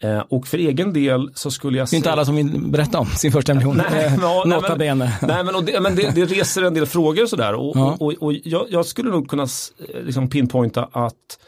Eh, 0.00 0.18
och 0.28 0.46
för 0.46 0.58
egen 0.58 0.92
del 0.92 1.30
så 1.34 1.50
skulle 1.50 1.78
jag 1.78 1.88
Det 1.88 1.94
är 1.94 1.96
inte 1.96 2.12
alla 2.12 2.24
som 2.24 2.36
vill 2.36 2.60
berätta 2.60 2.98
om 2.98 3.06
sin 3.06 3.32
första 3.32 3.54
miljon. 3.54 3.76
Nej, 3.90 4.18
ja, 4.20 4.42
nej, 4.46 4.94
men, 4.94 4.98
nej, 5.22 5.44
men, 5.44 5.64
det, 5.64 5.80
men 5.80 5.96
det, 5.96 6.14
det, 6.14 6.24
reser 6.24 6.62
en 6.62 6.74
del 6.74 6.86
frågor 6.86 7.22
och 7.22 7.28
sådär. 7.28 7.54
Och, 7.54 7.76
ja. 7.76 7.96
och, 8.00 8.02
och, 8.02 8.22
och 8.22 8.32
jag, 8.32 8.66
jag, 8.70 8.86
skulle 8.86 9.10
nog 9.10 9.28
kunna 9.28 9.42
eh, 9.42 10.02
liksom 10.02 10.30
pinpointa 10.30 10.88
att 10.92 11.38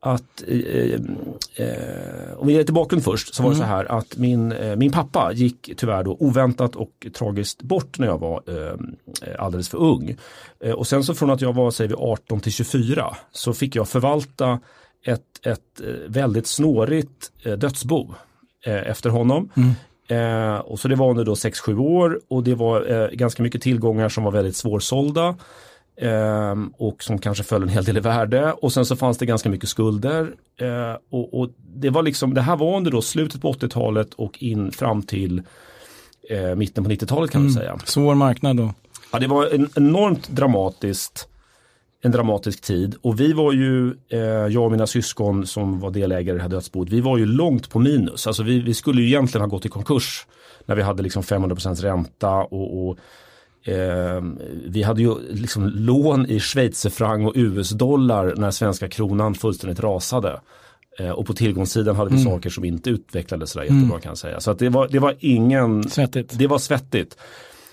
att, 0.00 0.42
eh, 0.46 0.94
eh, 1.54 2.38
om 2.38 2.46
vi 2.46 2.52
ger 2.52 2.60
lite 2.60 2.72
bakgrund 2.72 3.04
först, 3.04 3.34
så 3.34 3.42
var 3.42 3.50
det 3.50 3.56
så 3.56 3.62
mm. 3.62 3.74
här 3.74 3.84
att 3.98 4.16
min, 4.16 4.52
eh, 4.52 4.76
min 4.76 4.92
pappa 4.92 5.32
gick 5.32 5.70
tyvärr 5.76 6.04
då 6.04 6.16
oväntat 6.20 6.76
och 6.76 7.06
tragiskt 7.14 7.62
bort 7.62 7.98
när 7.98 8.06
jag 8.06 8.18
var 8.18 8.42
eh, 8.46 8.74
alldeles 9.38 9.68
för 9.68 9.78
ung. 9.78 10.16
Och 10.76 10.86
sen 10.86 11.04
så 11.04 11.14
från 11.14 11.30
att 11.30 11.40
jag 11.40 11.52
var, 11.52 11.70
säger 11.70 11.88
vi 11.88 11.94
18 11.98 12.40
till 12.40 12.52
24, 12.52 13.16
så 13.32 13.52
fick 13.52 13.76
jag 13.76 13.88
förvalta 13.88 14.60
ett, 15.04 15.46
ett 15.46 15.80
eh, 15.80 15.86
väldigt 16.06 16.46
snårigt 16.46 17.32
eh, 17.42 17.52
dödsbo 17.52 18.14
eh, 18.66 18.90
efter 18.90 19.10
honom. 19.10 19.50
Mm. 19.56 19.70
Eh, 20.08 20.58
och 20.58 20.80
så 20.80 20.88
det 20.88 20.96
var 20.96 21.10
under 21.10 21.24
då 21.24 21.34
6-7 21.34 21.78
år 21.78 22.20
och 22.28 22.44
det 22.44 22.54
var 22.54 22.90
eh, 22.90 23.08
ganska 23.08 23.42
mycket 23.42 23.62
tillgångar 23.62 24.08
som 24.08 24.24
var 24.24 24.32
väldigt 24.32 24.56
svårsålda. 24.56 25.36
Ehm, 26.00 26.72
och 26.76 27.02
som 27.02 27.18
kanske 27.18 27.44
föll 27.44 27.62
en 27.62 27.68
hel 27.68 27.84
del 27.84 27.96
i 27.96 28.00
värde 28.00 28.52
och 28.52 28.72
sen 28.72 28.86
så 28.86 28.96
fanns 28.96 29.18
det 29.18 29.26
ganska 29.26 29.48
mycket 29.48 29.68
skulder. 29.68 30.34
Och, 31.10 31.40
och, 31.40 31.50
det 31.58 31.90
var 31.90 32.02
liksom, 32.02 32.34
det 32.34 32.40
här 32.40 32.56
var 32.56 32.76
under 32.76 32.90
då 32.90 33.02
slutet 33.02 33.42
på 33.42 33.52
80-talet 33.52 34.14
och 34.14 34.42
in 34.42 34.72
fram 34.72 35.02
till 35.02 35.42
eh, 36.30 36.54
mitten 36.54 36.84
på 36.84 36.90
90-talet 36.90 37.30
kan 37.30 37.40
man 37.40 37.50
mm. 37.50 37.60
säga. 37.60 37.78
Svår 37.84 38.14
marknad 38.14 38.56
då. 38.56 38.74
Ja, 39.12 39.18
det 39.18 39.26
var 39.26 39.46
en, 39.46 39.68
enormt 39.76 40.28
dramatiskt 40.28 41.28
en 42.02 42.10
dramatisk 42.10 42.60
tid 42.60 42.94
och 43.02 43.20
vi 43.20 43.32
var 43.32 43.52
ju, 43.52 43.94
eh, 44.08 44.18
jag 44.20 44.64
och 44.64 44.70
mina 44.70 44.86
syskon 44.86 45.46
som 45.46 45.80
var 45.80 45.90
delägare 45.90 46.34
i 46.34 46.36
det 46.36 46.42
här 46.42 46.48
dödsboet, 46.48 46.88
vi 46.88 47.00
var 47.00 47.18
ju 47.18 47.26
långt 47.26 47.70
på 47.70 47.78
minus. 47.78 48.26
Alltså 48.26 48.42
vi, 48.42 48.60
vi 48.60 48.74
skulle 48.74 49.02
ju 49.02 49.08
egentligen 49.08 49.42
ha 49.42 49.48
gått 49.48 49.66
i 49.66 49.68
konkurs 49.68 50.26
när 50.66 50.76
vi 50.76 50.82
hade 50.82 51.02
liksom 51.02 51.22
500 51.22 51.56
ränta 51.74 52.30
och, 52.30 52.88
och 52.88 52.98
eh, 53.72 54.22
vi 54.66 54.82
hade 54.82 55.02
ju 55.02 55.14
liksom 55.30 55.68
lån 55.68 56.26
i 56.26 56.40
schweizerfranc 56.40 57.28
och 57.28 57.32
US-dollar 57.36 58.34
när 58.36 58.50
svenska 58.50 58.88
kronan 58.88 59.34
fullständigt 59.34 59.80
rasade. 59.80 60.40
Eh, 60.98 61.10
och 61.10 61.26
på 61.26 61.32
tillgångssidan 61.32 61.96
hade 61.96 62.10
vi 62.10 62.20
mm. 62.20 62.32
saker 62.32 62.50
som 62.50 62.64
inte 62.64 62.90
utvecklades 62.90 63.50
sådär 63.50 63.64
jättebra 63.64 63.84
mm. 63.84 64.00
kan 64.00 64.10
jag 64.10 64.18
säga. 64.18 64.40
Så 64.40 64.50
att 64.50 64.58
det, 64.58 64.68
var, 64.68 64.88
det 64.88 64.98
var 64.98 65.14
ingen... 65.18 65.88
Svettigt. 65.88 66.38
Det 66.38 66.46
var 66.46 66.58
svettigt. 66.58 67.16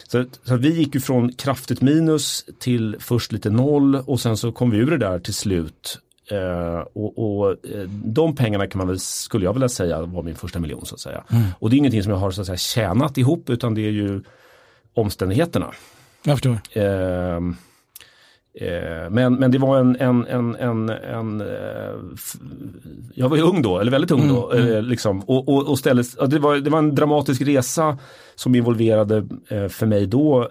Så, 0.08 0.26
så 0.44 0.56
vi 0.56 0.74
gick 0.74 0.96
ju 0.96 1.02
från 1.02 1.34
kraftigt 1.34 1.82
minus 1.82 2.46
till 2.60 2.96
först 3.00 3.32
lite 3.32 3.50
noll 3.50 3.96
och 3.96 4.20
sen 4.20 4.38
så 4.38 4.52
kom 4.52 4.72
vi 4.72 4.78
ur 4.78 4.92
det 4.92 4.98
där 4.98 5.20
till 5.20 5.34
slut. 5.34 6.00
Eh, 6.32 6.80
och, 6.94 7.40
och 7.40 7.52
eh, 7.52 7.90
de 7.90 8.36
pengarna 8.36 8.68
kan 8.68 8.78
man 8.78 8.88
väl, 8.88 9.00
skulle 9.00 9.46
jag 9.46 9.54
vilja 9.54 9.70
säga 9.70 10.02
var 10.02 10.24
min 10.24 10.36
första 10.36 10.60
miljon 10.60 10.86
så 10.86 10.96
att 10.96 11.02
säga. 11.02 11.24
Mm. 11.32 11.44
Och 11.60 11.70
det 11.70 11.76
är 11.76 11.78
ingenting 11.78 12.04
som 12.04 12.12
jag 12.12 12.20
har 12.20 12.32
så 12.32 12.42
att 12.42 12.48
säga 12.48 12.58
tjänat 12.58 13.18
ihop 13.18 13.50
utan 13.50 13.76
det 13.76 13.82
är 13.82 13.92
ju 13.92 14.22
omständigheterna. 14.94 15.72
Jag 16.24 16.36
förstår. 16.36 16.60
Eh, 16.72 16.86
Eh, 16.86 17.40
men, 19.10 19.36
men 19.36 19.52
det 19.52 19.58
var 19.58 19.80
en, 19.80 19.96
en, 19.96 20.28
en, 20.28 20.56
en, 20.56 20.90
en 20.90 21.42
eh, 21.42 21.48
jag 23.14 23.30
var 23.30 23.38
ju 23.38 23.44
ung 23.44 23.62
då, 23.62 23.80
eller 23.80 23.92
väldigt 23.92 24.12
ung 24.12 24.28
då. 24.28 24.52
Mm, 24.52 24.68
mm. 24.68 24.86
Liksom, 24.86 25.22
och, 25.22 25.50
och, 25.50 25.70
och 25.70 25.80
ställdes, 25.80 26.16
det, 26.16 26.40
var, 26.40 26.56
det 26.56 26.70
var 26.70 26.80
en 26.80 26.96
dramatisk 26.96 27.42
resa 27.42 27.98
som 28.36 28.56
involverade 28.56 29.28
för 29.70 29.86
mig 29.86 30.08
då, 30.08 30.50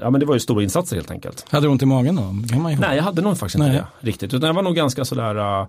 ja 0.00 0.10
men 0.10 0.20
det 0.20 0.26
var 0.26 0.34
ju 0.34 0.40
stora 0.40 0.62
insatser 0.62 0.96
helt 0.96 1.10
enkelt. 1.10 1.46
Hade 1.48 1.66
du 1.66 1.70
ont 1.70 1.82
i 1.82 1.86
magen 1.86 2.16
då? 2.16 2.56
Nej, 2.80 2.96
jag 2.96 3.02
hade 3.02 3.22
nog 3.22 3.38
faktiskt 3.38 3.54
inte 3.54 3.72
det 3.72 3.86
riktigt. 4.00 4.34
Utan 4.34 4.46
jag 4.46 4.54
var 4.54 4.62
nog 4.62 4.74
ganska 4.74 5.04
sådär 5.04 5.66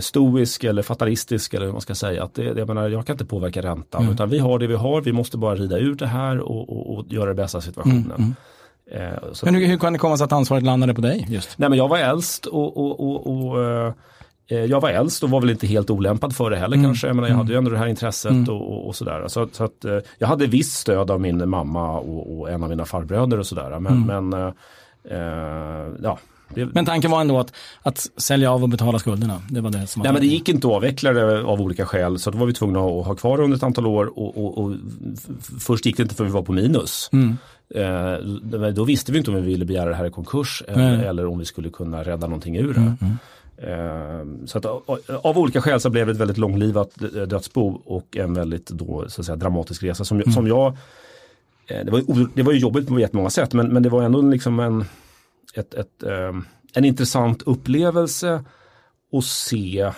stoisk 0.00 0.64
eller 0.64 0.82
fatalistisk 0.82 1.54
eller 1.54 1.66
hur 1.66 1.72
man 1.72 1.80
ska 1.80 1.94
säga. 1.94 2.24
Att 2.24 2.34
det, 2.34 2.44
jag, 2.44 2.68
menar, 2.68 2.88
jag 2.88 3.06
kan 3.06 3.14
inte 3.14 3.24
påverka 3.24 3.62
räntan 3.62 4.02
mm. 4.02 4.14
utan 4.14 4.30
vi 4.30 4.38
har 4.38 4.58
det 4.58 4.66
vi 4.66 4.74
har, 4.74 5.00
vi 5.00 5.12
måste 5.12 5.38
bara 5.38 5.54
rida 5.54 5.78
ut 5.78 5.98
det 5.98 6.06
här 6.06 6.38
och, 6.38 6.68
och, 6.68 6.98
och 6.98 7.06
göra 7.08 7.28
det 7.28 7.34
bästa 7.34 7.60
situationen. 7.60 8.12
Mm, 8.18 8.34
mm. 8.90 9.12
Eh, 9.12 9.18
men 9.42 9.54
hur, 9.54 9.66
hur 9.66 9.78
kan 9.78 9.92
det 9.92 9.98
komma 9.98 10.16
sig 10.16 10.24
att 10.24 10.32
ansvaret 10.32 10.64
landade 10.64 10.94
på 10.94 11.00
dig? 11.00 11.26
Just? 11.28 11.58
Nej 11.58 11.68
men 11.68 11.78
jag 11.78 11.88
var 11.88 11.98
äldst 11.98 12.46
och, 12.46 12.76
och, 12.76 13.00
och, 13.00 13.26
och 13.26 13.64
eh, 13.64 13.92
eh, 14.50 14.64
jag 14.64 14.80
var 14.80 14.90
äldst 14.90 15.22
och 15.22 15.30
var 15.30 15.40
väl 15.40 15.50
inte 15.50 15.66
helt 15.66 15.90
olämpad 15.90 16.36
för 16.36 16.50
det 16.50 16.56
heller 16.56 16.76
mm. 16.76 16.88
kanske. 16.88 17.06
Jag, 17.06 17.16
menar, 17.16 17.28
jag 17.28 17.36
hade 17.36 17.52
ju 17.52 17.58
ändå 17.58 17.70
det 17.70 17.78
här 17.78 17.86
intresset 17.86 18.30
mm. 18.30 18.48
och, 18.48 18.86
och, 18.86 18.96
sådär. 18.96 19.28
Så, 19.28 19.48
så 19.52 19.64
att, 19.64 19.84
jag 20.18 20.28
hade 20.28 20.46
visst 20.46 20.78
stöd 20.78 21.10
av 21.10 21.20
min 21.20 21.48
mamma 21.48 21.98
och, 21.98 22.38
och 22.38 22.50
en 22.50 22.62
av 22.62 22.68
mina 22.68 22.84
farbröder 22.84 23.38
och 23.38 23.46
sådär. 23.46 23.78
Men, 23.78 24.04
mm. 24.04 24.28
men 24.30 24.52
äh, 25.10 25.88
ja, 26.02 26.18
det... 26.54 26.66
Men 26.66 26.84
tanken 26.84 27.10
var 27.10 27.20
ändå 27.20 27.38
att, 27.38 27.52
att 27.82 28.10
sälja 28.16 28.52
av 28.52 28.62
och 28.62 28.68
betala 28.68 28.98
skulderna. 28.98 29.42
Det 29.50 29.60
var 29.60 29.70
det 29.70 29.86
som 29.86 30.02
Nej 30.02 30.12
men 30.12 30.22
det 30.22 30.28
gick 30.28 30.48
inte 30.48 30.66
att 30.66 30.72
avveckla 30.72 31.12
det 31.12 31.42
av 31.42 31.60
olika 31.60 31.86
skäl 31.86 32.18
så 32.18 32.30
då 32.30 32.38
var 32.38 32.46
vi 32.46 32.52
tvungna 32.52 32.78
att 32.78 33.06
ha 33.06 33.14
kvar 33.14 33.36
det 33.36 33.44
under 33.44 33.56
ett 33.56 33.62
antal 33.62 33.86
år 33.86 34.18
och, 34.18 34.44
och, 34.44 34.58
och 34.58 34.72
först 35.60 35.86
gick 35.86 35.96
det 35.96 36.02
inte 36.02 36.14
för 36.14 36.24
vi 36.24 36.30
var 36.30 36.42
på 36.42 36.52
minus. 36.52 37.10
Mm. 37.12 37.36
Eh, 37.74 38.70
då 38.72 38.84
visste 38.84 39.12
vi 39.12 39.18
inte 39.18 39.30
om 39.30 39.36
vi 39.36 39.42
ville 39.42 39.64
begära 39.64 39.90
det 39.90 39.96
här 39.96 40.06
i 40.06 40.10
konkurs 40.10 40.62
eller, 40.68 41.04
eller, 41.04 41.26
om 41.26 41.38
vi 41.38 41.44
skulle 41.44 41.70
kunna 41.70 42.02
rädda 42.02 42.26
någonting 42.26 42.56
ur 42.56 42.74
det. 42.74 42.80
Mm, 42.80 42.96
mm. 43.00 43.16
Eh, 43.58 44.46
så 44.46 44.58
att, 44.58 44.66
av 45.24 45.38
olika 45.38 45.60
skäl 45.60 45.80
så 45.80 45.90
blev 45.90 46.06
det 46.06 46.12
ett 46.12 46.18
väldigt 46.18 46.38
långlivat 46.38 46.90
dödsbo 47.28 47.80
och 47.84 48.16
en 48.16 48.34
väldigt 48.34 48.66
då, 48.66 49.04
så 49.08 49.20
att 49.20 49.26
säga, 49.26 49.36
dramatisk 49.36 49.82
resa 49.82 50.04
som, 50.04 50.20
mm. 50.20 50.32
som 50.32 50.46
jag 50.46 50.76
eh, 51.66 51.84
det 51.84 51.90
var, 51.90 52.26
det 52.34 52.42
var 52.42 52.52
ju 52.52 52.58
jobbigt 52.58 52.88
på 52.88 53.00
jättemånga 53.00 53.30
sätt 53.30 53.52
men, 53.52 53.68
men 53.68 53.82
det 53.82 53.88
var 53.88 54.02
ändå 54.02 54.22
liksom 54.22 54.60
en, 54.60 54.84
ett, 55.58 55.74
ett, 55.74 56.02
ehm, 56.02 56.44
en 56.74 56.84
intressant 56.84 57.42
upplevelse 57.42 58.44
att 59.12 59.24
se 59.24 59.92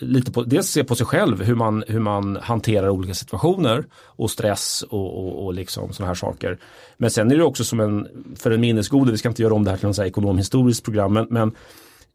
lite 0.00 0.32
på, 0.32 0.42
dels 0.42 0.68
se 0.68 0.84
på 0.84 0.94
sig 0.94 1.06
själv 1.06 1.42
hur 1.42 1.54
man, 1.54 1.84
hur 1.88 2.00
man 2.00 2.38
hanterar 2.42 2.88
olika 2.88 3.14
situationer 3.14 3.84
och 3.94 4.30
stress 4.30 4.84
och, 4.88 5.18
och, 5.18 5.44
och 5.44 5.54
liksom 5.54 5.92
sådana 5.92 6.08
här 6.08 6.14
saker. 6.14 6.58
Men 6.96 7.10
sen 7.10 7.30
är 7.30 7.36
det 7.36 7.44
också 7.44 7.64
som 7.64 7.80
en, 7.80 8.08
för 8.36 8.50
en 8.50 8.60
minnesgode, 8.60 9.12
vi 9.12 9.18
ska 9.18 9.28
inte 9.28 9.42
göra 9.42 9.54
om 9.54 9.64
det 9.64 9.70
här 9.70 9.78
till 9.78 9.86
något 9.86 9.98
ekonomhistoriskt 9.98 10.84
program, 10.84 11.12
men, 11.12 11.26
men 11.30 11.52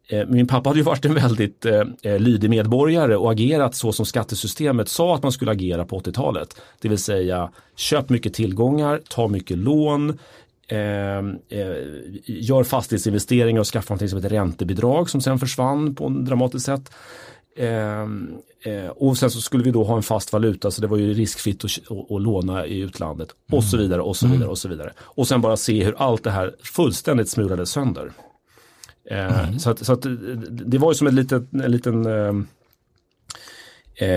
eh, 0.08 0.26
min 0.28 0.46
pappa 0.46 0.70
hade 0.70 0.78
ju 0.78 0.84
varit 0.84 1.04
en 1.04 1.14
väldigt 1.14 1.66
eh, 1.66 1.82
eh 2.02 2.18
lydig 2.18 2.50
medborgare 2.50 3.16
och 3.16 3.32
agerat 3.32 3.74
så 3.74 3.92
som 3.92 4.06
skattesystemet 4.06 4.88
sa 4.88 5.14
att 5.14 5.22
man 5.22 5.32
skulle 5.32 5.50
agera 5.50 5.84
på 5.84 6.00
80-talet. 6.00 6.60
Det 6.80 6.88
vill 6.88 6.98
säga 6.98 7.50
köp 7.76 8.08
mycket 8.08 8.34
tillgångar, 8.34 9.00
ta 9.08 9.28
mycket 9.28 9.58
lån, 9.58 10.18
Eh, 10.70 11.18
eh, 11.58 11.76
gör 12.24 12.64
fastighetsinvesteringar 12.64 13.60
och 13.60 13.66
skaffar 13.66 13.94
något 13.94 14.10
som 14.10 14.18
heter 14.18 14.28
räntebidrag 14.28 15.10
som 15.10 15.20
sen 15.20 15.38
försvann 15.38 15.94
på 15.94 16.06
ett 16.06 16.26
dramatiskt 16.26 16.66
sätt. 16.66 16.92
Ehm, 17.58 18.34
eh, 18.64 18.88
och 18.88 19.18
sen 19.18 19.30
så 19.30 19.40
skulle 19.40 19.64
vi 19.64 19.70
då 19.70 19.84
ha 19.84 19.96
en 19.96 20.02
fast 20.02 20.32
valuta 20.32 20.70
så 20.70 20.80
det 20.80 20.86
var 20.86 20.96
ju 20.96 21.14
riskfritt 21.14 21.64
att, 21.64 21.70
att, 21.90 22.10
att 22.10 22.22
låna 22.22 22.66
i 22.66 22.78
utlandet 22.80 23.28
och 23.52 23.64
så 23.64 23.76
mm. 23.76 23.84
vidare 23.84 24.02
och 24.02 24.16
så 24.16 24.26
vidare 24.26 24.38
mm. 24.42 24.50
och 24.50 24.58
så 24.58 24.68
vidare. 24.68 24.92
Och 25.00 25.28
sen 25.28 25.40
bara 25.40 25.56
se 25.56 25.84
hur 25.84 25.94
allt 25.98 26.24
det 26.24 26.30
här 26.30 26.54
fullständigt 26.62 27.28
smulades 27.28 27.70
sönder. 27.70 28.12
Eh, 29.10 29.44
mm. 29.44 29.58
Så, 29.58 29.70
att, 29.70 29.86
så 29.86 29.92
att 29.92 30.06
det 30.50 30.78
var 30.78 30.90
ju 30.90 30.94
som 30.94 31.06
ett 31.06 31.14
litet, 31.14 31.52
en 31.52 31.72
liten 31.72 32.06
ehm, 32.06 32.46
Eh, 34.00 34.08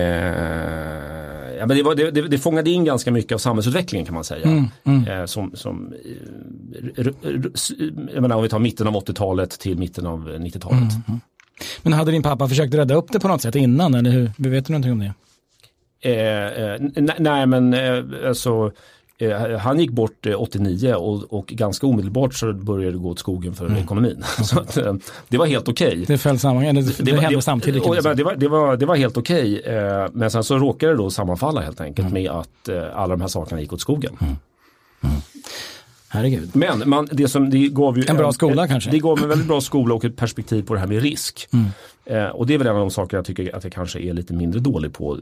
ja, 1.58 1.66
men 1.66 1.76
det, 1.76 1.82
var, 1.82 1.94
det, 1.94 2.10
det, 2.10 2.38
fångade 2.38 2.70
in 2.70 2.84
ganska 2.84 3.10
mycket 3.10 3.32
av 3.32 3.38
samhällsutvecklingen 3.38 4.06
kan 4.06 4.14
man 4.14 4.24
säga. 4.24 4.46
Mm, 4.46 4.64
mm. 4.84 5.08
Eh, 5.08 5.26
som, 5.26 5.56
som, 5.56 5.94
eh, 6.96 7.06
jag 8.14 8.22
menar, 8.22 8.36
om 8.36 8.42
vi 8.42 8.48
tar 8.48 8.58
mitten 8.58 8.86
av 8.86 8.94
80-talet 8.94 9.50
till 9.50 9.78
mitten 9.78 10.06
av 10.06 10.28
90-talet. 10.28 10.80
Mm, 10.80 11.02
mm. 11.08 11.20
Men 11.82 11.92
hade 11.92 12.10
din 12.10 12.22
pappa 12.22 12.48
försökt 12.48 12.74
rädda 12.74 12.94
upp 12.94 13.12
det 13.12 13.20
på 13.20 13.28
något 13.28 13.42
sätt 13.42 13.54
innan 13.54 13.94
eller 13.94 14.10
hur? 14.10 14.30
Vet 14.36 14.66
du 14.66 14.72
någonting 14.72 14.92
om 14.92 14.98
det? 14.98 15.12
Eh, 16.04 16.64
eh, 16.64 16.80
nej 17.18 17.46
men 17.46 17.74
eh, 17.74 18.04
alltså 18.26 18.72
eh, 19.30 19.58
han 19.58 19.80
gick 19.80 19.90
bort 19.90 20.26
89 20.36 20.90
eh, 20.90 20.96
och, 20.96 21.32
och, 21.32 21.46
ganska 21.46 21.86
omedelbart 21.86 22.34
så 22.34 22.52
började 22.52 22.92
det 22.92 22.98
gå 22.98 23.10
åt 23.10 23.18
skogen 23.18 23.54
för 23.54 23.66
mm. 23.66 23.78
ekonomin. 23.78 24.24
så 24.44 24.60
att, 24.60 24.76
eh, 24.76 24.94
det 25.28 25.38
var 25.38 25.46
helt 25.46 25.68
okej. 25.68 25.88
Okay. 25.88 26.04
Det 26.04 26.18
föll 26.18 26.38
samman, 26.38 26.74
det, 26.74 26.82
det, 26.82 27.02
det 27.02 27.20
hände 27.20 27.42
samtidigt. 27.42 27.82
Och, 27.82 27.94
det, 27.94 28.02
var, 28.02 28.34
det, 28.36 28.48
var, 28.48 28.76
det 28.76 28.86
var 28.86 28.96
helt 28.96 29.16
okej. 29.16 29.60
Okay, 29.60 30.08
men 30.12 30.30
sen 30.30 30.44
så 30.44 30.58
råkade 30.58 30.92
det 30.92 30.96
då 30.96 31.10
sammanfalla 31.10 31.60
helt 31.60 31.80
enkelt 31.80 32.08
mm. 32.08 32.22
med 32.22 32.30
att 32.30 32.68
alla 32.94 33.14
de 33.16 33.20
här 33.20 33.28
sakerna 33.28 33.60
gick 33.60 33.72
åt 33.72 33.80
skogen. 33.80 34.16
Mm. 34.20 34.36
mm. 35.02 35.16
Herregud. 36.08 36.56
Men 36.56 36.88
man, 36.88 37.08
det 37.12 37.28
som, 37.28 37.50
det 37.50 37.68
gav 37.68 37.98
ju 37.98 38.04
en 38.08 38.16
bra 38.16 38.32
skola 38.32 38.62
en, 38.62 38.68
kanske? 38.68 38.90
Det 38.90 38.98
gav 38.98 39.18
en 39.22 39.28
väldigt 39.28 39.48
bra 39.48 39.60
skola 39.60 39.94
och 39.94 40.04
ett 40.04 40.16
perspektiv 40.16 40.62
på 40.62 40.74
det 40.74 40.80
här 40.80 40.86
med 40.86 41.02
risk. 41.02 41.48
Mm. 41.52 41.66
Eh, 42.04 42.30
och 42.30 42.46
det 42.46 42.54
är 42.54 42.58
väl 42.58 42.66
en 42.66 42.72
av 42.72 42.80
de 42.80 42.90
saker 42.90 43.16
jag 43.16 43.24
tycker 43.24 43.56
att 43.56 43.64
jag 43.64 43.72
kanske 43.72 44.00
är 44.00 44.12
lite 44.12 44.34
mindre 44.34 44.60
dålig 44.60 44.92
på. 44.92 45.18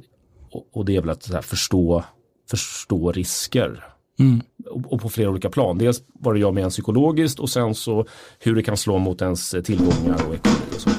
Och, 0.50 0.66
och 0.72 0.84
det 0.84 0.96
är 0.96 1.00
väl 1.00 1.10
att 1.10 1.32
här, 1.32 1.40
förstå, 1.42 2.04
förstå 2.50 3.12
risker. 3.12 3.84
Mm. 4.18 4.42
Och, 4.70 5.00
på 5.00 5.08
flera 5.08 5.30
olika 5.30 5.50
plan. 5.50 5.78
Dels 5.78 6.02
vad 6.12 6.34
det 6.34 6.40
gör 6.40 6.52
med 6.52 6.64
en 6.64 6.70
psykologiskt 6.70 7.38
och 7.38 7.50
sen 7.50 7.74
så 7.74 8.06
hur 8.38 8.54
det 8.54 8.62
kan 8.62 8.76
slå 8.76 8.98
mot 8.98 9.22
ens 9.22 9.50
tillgångar 9.64 10.26
och 10.28 10.34
ekonomi. 10.34 10.60
Och 10.74 10.80
så. 10.80 10.90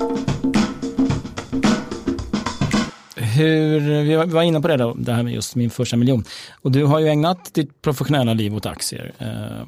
Hur, 3.15 4.03
vi 4.03 4.15
var 4.15 4.41
inne 4.41 4.62
på 4.62 4.67
det, 4.67 4.77
då, 4.77 4.93
det 4.93 5.13
här 5.13 5.24
med 5.24 5.34
just 5.34 5.55
min 5.55 5.70
första 5.70 5.98
miljon. 5.98 6.24
Och 6.62 6.72
du 6.72 6.86
har 6.86 7.00
ju 7.00 7.08
ägnat 7.08 7.53
ditt 7.53 7.81
professionella 7.81 8.34
liv 8.34 8.55
åt 8.55 8.65
aktier. 8.65 9.12
Eh, 9.17 9.62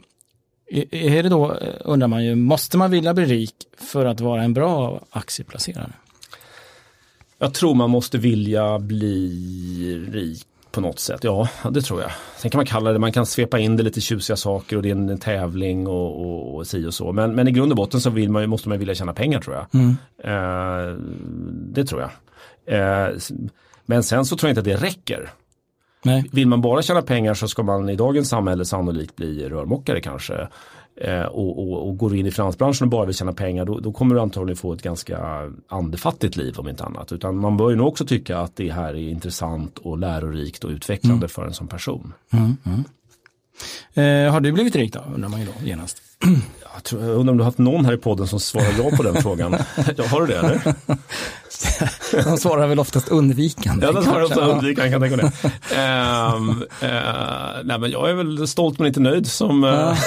är 0.91 1.23
det 1.23 1.29
då, 1.29 1.51
undrar 1.85 2.07
man 2.07 2.25
ju, 2.25 2.35
måste 2.35 2.77
man 2.77 2.91
vilja 2.91 3.13
bli 3.13 3.25
rik 3.25 3.55
för 3.77 4.05
att 4.05 4.19
vara 4.19 4.43
en 4.43 4.53
bra 4.53 5.01
aktieplacerare? 5.09 5.93
Jag 7.37 7.53
tror 7.53 7.75
man 7.75 7.89
måste 7.89 8.17
vilja 8.17 8.79
bli 8.79 10.09
rik 10.11 10.47
på 10.73 10.81
något 10.81 10.99
sätt. 10.99 11.23
Ja, 11.23 11.47
det 11.71 11.81
tror 11.81 12.01
jag. 12.01 12.11
Sen 12.37 12.51
kan 12.51 12.59
man 12.59 12.65
kalla 12.65 12.91
det, 12.91 12.99
man 12.99 13.11
kan 13.11 13.25
svepa 13.25 13.59
in 13.59 13.77
det 13.77 13.83
lite 13.83 14.01
tjusiga 14.01 14.37
saker 14.37 14.77
och 14.77 14.83
det 14.83 14.89
är 14.89 14.95
en, 14.95 15.17
tävling 15.17 15.87
och, 15.87 16.21
och, 16.21 16.55
och 16.55 16.67
si 16.67 16.85
och 16.85 16.93
så. 16.93 17.11
Men, 17.11 17.35
men 17.35 17.47
i 17.47 17.51
grund 17.51 17.71
och 17.71 17.75
botten 17.75 18.01
så 18.01 18.09
vill 18.09 18.29
man, 18.29 18.49
måste 18.49 18.69
man 18.69 18.79
vilja 18.79 18.95
tjäna 18.95 19.13
pengar 19.13 19.41
tror 19.41 19.55
jag. 19.55 19.65
Mm. 19.73 19.95
Eh, 20.23 20.97
det 21.73 21.85
tror 21.85 22.01
jag. 22.01 22.11
Eh, 22.65 23.15
men 23.85 24.03
sen 24.03 24.25
så 24.25 24.37
tror 24.37 24.47
jag 24.47 24.51
inte 24.51 24.59
att 24.59 24.79
det 24.79 24.87
räcker. 24.87 25.29
Nej. 26.03 26.29
Vill 26.31 26.47
man 26.47 26.61
bara 26.61 26.81
tjäna 26.81 27.01
pengar 27.01 27.33
så 27.33 27.47
ska 27.47 27.63
man 27.63 27.89
i 27.89 27.95
dagens 27.95 28.29
samhälle 28.29 28.65
sannolikt 28.65 29.15
bli 29.15 29.49
rörmokare 29.49 30.01
kanske. 30.01 30.47
Eh, 30.95 31.23
och, 31.23 31.59
och, 31.59 31.87
och, 31.87 31.97
går 31.97 32.15
in 32.15 32.25
i 32.25 32.31
finansbranschen 32.31 32.85
och 32.85 32.89
bara 32.89 33.05
vill 33.05 33.15
tjäna 33.15 33.33
pengar 33.33 33.65
då, 33.65 33.79
då, 33.79 33.91
kommer 33.91 34.15
du 34.15 34.21
antagligen 34.21 34.57
få 34.57 34.73
ett 34.73 34.81
ganska 34.81 35.19
andefattigt 35.67 36.35
liv 36.35 36.55
om 36.57 36.67
inte 36.67 36.83
annat. 36.83 37.11
Utan 37.11 37.37
man 37.37 37.57
bör 37.57 37.69
ju 37.69 37.75
nog 37.75 37.87
också 37.87 38.05
tycka 38.05 38.37
att 38.37 38.55
det 38.55 38.71
här 38.71 38.89
är 38.89 39.09
intressant 39.09 39.77
och 39.77 39.97
lärorikt 39.97 40.63
och 40.63 40.69
utvecklande 40.69 41.17
mm. 41.17 41.29
för 41.29 41.45
en 41.45 41.53
som 41.53 41.67
person. 41.67 42.13
Mm, 42.33 42.57
mm. 42.65 42.83
Eh, 43.95 44.31
har 44.31 44.39
du 44.39 44.51
blivit 44.51 44.75
rik 44.75 44.93
då, 44.93 44.99
undrar 45.15 45.29
man 45.29 45.39
ju 45.39 45.45
då 45.45 45.65
genast. 45.65 45.97
Jag, 46.75 46.83
tror, 46.83 47.01
jag 47.01 47.15
undrar 47.15 47.31
om 47.31 47.37
du 47.37 47.43
har 47.43 47.45
haft 47.45 47.57
någon 47.57 47.85
här 47.85 47.93
i 47.93 47.97
podden 47.97 48.27
som 48.27 48.39
svarar 48.39 48.67
ja 48.77 48.97
på 48.97 49.03
den 49.03 49.21
frågan. 49.21 49.55
Ja, 49.97 50.07
har 50.07 50.21
du 50.21 50.27
det 50.27 50.37
eller? 50.39 50.61
De 52.23 52.37
svarar 52.37 52.67
väl 52.67 52.79
oftast 52.79 53.07
undvikande. 53.07 53.85
Ja, 53.85 53.91
de 53.91 54.03
svarar 54.03 54.23
ofta 54.23 54.35
kanske. 54.35 54.51
Ja. 54.51 54.55
undvikande, 54.55 54.91
kan 54.91 55.01
jag 55.01 55.21
tänka 55.21 55.31
det. 55.71 55.75
Ehm, 55.81 56.49
eh, 56.81 57.63
nej, 57.63 57.79
men 57.79 57.91
jag 57.91 58.09
är 58.09 58.13
väl 58.13 58.47
stolt 58.47 58.79
men 58.79 58.87
inte 58.87 58.99
nöjd 58.99 59.27
som, 59.27 59.63
eh, 59.63 59.97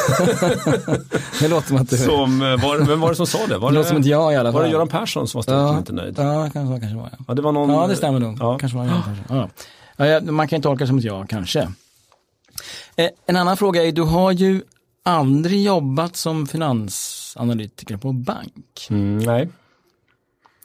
Det 1.40 1.49
låter 1.49 1.69
som 1.69 1.76
att 1.76 1.90
du... 1.90 1.97
som 1.97 2.43
eh, 2.43 2.49
var, 2.49 2.87
vem 2.87 3.00
var 3.00 3.09
det 3.09 3.16
som 3.16 3.26
sa 3.26 3.38
det? 3.49 3.59
Var 3.59 3.71
det 3.71 3.75
låter 3.75 3.88
som 3.88 3.99
ett 3.99 4.07
ja 4.07 4.33
i 4.33 4.37
alla 4.37 4.52
fall. 4.52 4.61
Var 4.61 4.69
det 4.69 4.73
Göran 4.73 4.88
Persson 4.88 5.28
som 5.28 5.38
var 5.38 5.43
stolt 5.43 5.71
men 5.71 5.78
inte 5.78 5.93
nöjd? 5.93 6.14
Ja, 6.19 6.50
kanske, 6.52 6.81
kanske 6.81 6.97
var. 6.97 7.09
Ja. 7.19 7.25
Ja, 7.28 7.35
det 7.35 7.43
var 7.43 7.52
någon, 7.52 7.71
ja, 7.71 7.87
det 7.87 7.97
stämmer 7.97 8.19
nog. 8.21 8.38
Ja. 8.40 8.59
Kanske 8.59 8.78
var. 8.78 9.02
Ja. 9.28 9.49
Ja, 9.97 10.07
ja, 10.07 10.21
man 10.21 10.49
kan 10.49 10.59
ju 10.59 10.62
tolka 10.62 10.85
det 10.85 10.88
som 10.88 10.99
ett 10.99 11.05
ja, 11.05 11.26
kanske. 11.28 11.69
Eh, 12.97 13.09
en 13.26 13.37
annan 13.37 13.57
fråga 13.57 13.85
är, 13.85 13.93
du 13.93 14.03
har 14.03 14.33
ju 14.33 14.62
aldrig 15.03 15.62
jobbat 15.62 16.17
som 16.17 16.47
finansanalytiker 16.47 17.97
på 17.97 18.12
bank. 18.12 18.87
Mm, 18.91 19.19
nej. 19.19 19.49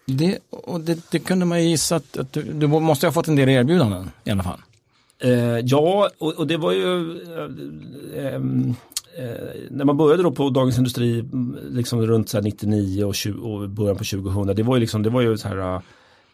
Det, 0.06 0.40
och 0.50 0.82
det, 0.82 1.12
det 1.12 1.20
kunde 1.20 1.46
man 1.46 1.64
ju 1.64 1.70
gissa 1.70 1.96
att, 1.96 2.18
att 2.18 2.34
du, 2.34 2.42
du 2.42 2.68
måste 2.68 3.08
ha 3.08 3.12
fått 3.12 3.28
en 3.28 3.36
del 3.36 3.50
erbjudanden 3.50 4.12
i 4.24 4.32
alla 4.32 4.44
fall. 4.44 4.62
Eh, 5.20 5.60
ja, 5.60 6.10
och, 6.18 6.34
och 6.34 6.48
det 6.48 6.58
var 6.58 6.72
ju 6.72 7.12
eh, 8.16 8.26
ehm, 8.26 8.76
eh, 9.18 9.26
när 9.70 9.86
man 9.86 9.98
började 9.98 10.24
då 10.24 10.32
på 10.32 10.50
Dagens 10.50 10.78
Industri 10.78 11.20
mm, 11.20 11.58
liksom 11.70 12.08
runt 12.08 12.30
så 12.30 12.38
här 12.38 12.44
99 12.44 13.04
och, 13.04 13.16
20, 13.16 13.48
och 13.48 13.70
början 13.70 13.96
på 13.96 14.04
2000. 14.04 14.56
Det 14.56 14.64
var 14.64 14.76
ju 14.76 14.80
liksom, 14.80 15.04
det 15.04 15.10
var 15.10 15.22
ju 15.22 15.38
så 15.38 15.48
här 15.48 15.76
eh, 15.76 15.82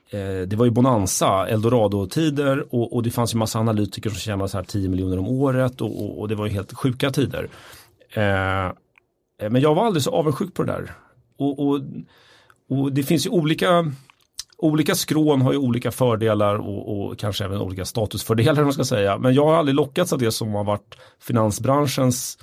Eh, 0.10 0.48
det 0.48 0.56
var 0.56 0.66
ju 0.66 0.72
bonanza, 0.72 1.48
eldorado-tider 1.48 2.76
och, 2.76 2.94
och 2.94 3.04
det 3.04 3.12
fanns 3.12 3.34
ju 3.34 3.38
massa 3.38 3.60
analytiker 3.60 4.10
som 4.10 4.20
tjänade 4.20 4.50
så 4.50 4.58
här 4.58 4.66
10 4.66 4.90
miljoner 4.90 5.20
om 5.20 5.28
året 5.28 5.82
och, 5.82 6.04
och, 6.04 6.20
och 6.20 6.28
det 6.28 6.36
var 6.36 6.46
ju 6.46 6.52
helt 6.52 6.74
sjuka 6.74 7.10
tider. 7.10 7.50
Eh, 8.10 8.72
men 9.50 9.62
jag 9.62 9.76
var 9.76 9.86
aldrig 9.86 10.04
så 10.04 10.12
avundsjuk 10.12 10.54
på 10.54 10.64
det 10.64 10.72
där. 10.72 10.92
Och, 11.38 11.60
och, 11.60 11.82
och 12.70 12.94
det 12.94 13.04
finns 13.04 13.26
ju 13.26 13.30
olika 13.30 13.92
Olika 14.60 14.96
skrån 14.96 15.42
har 15.42 15.52
ju 15.52 15.58
olika 15.58 15.92
fördelar 15.92 16.56
och, 16.56 17.10
och 17.10 17.20
kanske 17.20 17.46
även 17.46 17.62
olika 17.62 17.86
statusfördelar 17.86 18.64
man 18.64 18.74
ska 18.74 18.84
säga. 18.84 19.18
Men 19.18 19.34
jag 19.34 19.46
har 19.46 19.56
aldrig 19.56 19.76
lockats 19.76 20.14
av 20.14 20.20
det 20.20 20.32
som 20.32 20.54
har 20.54 20.64
varit 20.64 20.98
finansbranschens 21.20 22.38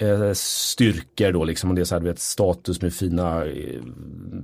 eh, 0.00 0.32
styrkor 0.32 1.32
då 1.32 1.44
liksom. 1.44 1.70
Och 1.70 1.76
det 1.76 1.82
är 1.82 1.84
så 1.84 1.94
här, 1.94 2.00
du 2.00 2.08
vet, 2.08 2.18
status 2.18 2.82
med 2.82 2.94
fina 2.94 3.44
eh, 3.44 3.80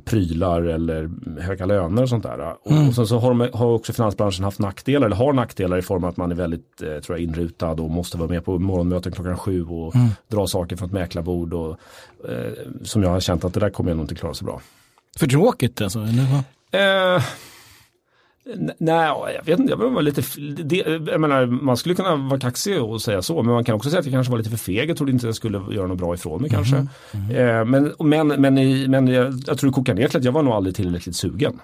prylar 0.07 0.63
eller 0.63 1.11
höga 1.41 1.67
löner 1.67 2.03
och 2.03 2.09
sånt 2.09 2.23
där. 2.23 2.57
Och, 2.63 2.87
och 2.89 2.95
sen 2.95 3.07
så 3.07 3.19
har, 3.19 3.29
de, 3.29 3.59
har 3.59 3.67
också 3.67 3.93
finansbranschen 3.93 4.45
haft 4.45 4.59
nackdelar 4.59 5.07
eller 5.07 5.17
har 5.17 5.33
nackdelar 5.33 5.79
i 5.79 5.83
form 5.83 6.05
av 6.05 6.11
att 6.11 6.17
man 6.17 6.31
är 6.31 6.35
väldigt 6.35 6.83
eh, 6.83 6.99
tror 6.99 7.19
jag, 7.19 7.21
inrutad 7.21 7.73
och 7.73 7.91
måste 7.91 8.19
vara 8.19 8.29
med 8.29 8.45
på 8.45 8.59
morgonmöten 8.59 9.13
klockan 9.13 9.39
sju 9.39 9.65
och 9.65 9.95
dra 10.29 10.47
saker 10.47 10.77
från 10.77 10.87
ett 10.87 10.93
mäklarbord. 10.93 11.55
Och, 11.55 11.71
eh, 12.29 12.53
som 12.83 13.03
jag 13.03 13.11
har 13.11 13.21
känt 13.21 13.45
att 13.45 13.55
det 13.55 13.61
där 13.61 13.71
kommer 13.71 13.91
jag 13.91 13.97
nog 13.97 14.05
inte 14.05 14.15
klara 14.15 14.35
så 14.35 14.45
bra. 14.45 14.61
För 15.19 15.27
tråkigt 15.27 15.81
alltså? 15.81 15.99
Eller? 15.99 17.17
Eh, 17.17 17.23
nej, 18.79 19.11
jag 19.37 19.45
vet 19.45 19.59
inte. 19.59 19.71
Jag 19.73 19.91
var 19.91 20.03
lite, 20.03 20.23
det, 20.65 20.77
jag 21.07 21.21
menar, 21.21 21.47
man 21.47 21.77
skulle 21.77 21.95
kunna 21.95 22.17
vara 22.17 22.41
kaxig 22.41 22.83
och 22.83 23.03
säga 23.03 23.23
så, 23.23 23.43
men 23.43 23.55
man 23.55 23.65
kan 23.65 23.75
också 23.75 23.91
säga 23.91 24.01
att 24.01 24.07
jag 24.07 24.13
kanske 24.13 24.31
var 24.31 24.39
lite 24.39 24.51
för 24.51 24.57
feg. 24.57 24.91
Jag 24.91 24.97
trodde 24.97 25.13
inte 25.13 25.27
jag 25.27 25.35
skulle 25.35 25.59
göra 25.71 25.87
något 25.87 25.99
bra 25.99 26.15
ifrån 26.15 26.41
mig 26.43 26.51
kanske. 26.51 26.77
Eh, 27.33 27.65
men, 27.65 27.93
men, 27.99 28.29
men, 28.29 28.59
i- 28.59 28.89
men 28.89 29.07
jag, 29.09 29.35
jag 29.47 29.59
tror 29.59 29.71
det 29.71 29.75
kokar 29.75 29.95
ner 29.95 30.09
till 30.09 30.19
att 30.19 30.25
jag 30.25 30.33
var 30.33 30.43
nog 30.43 30.53
aldrig 30.55 30.77
tillräckligt 30.77 31.17
sugen. 31.17 31.61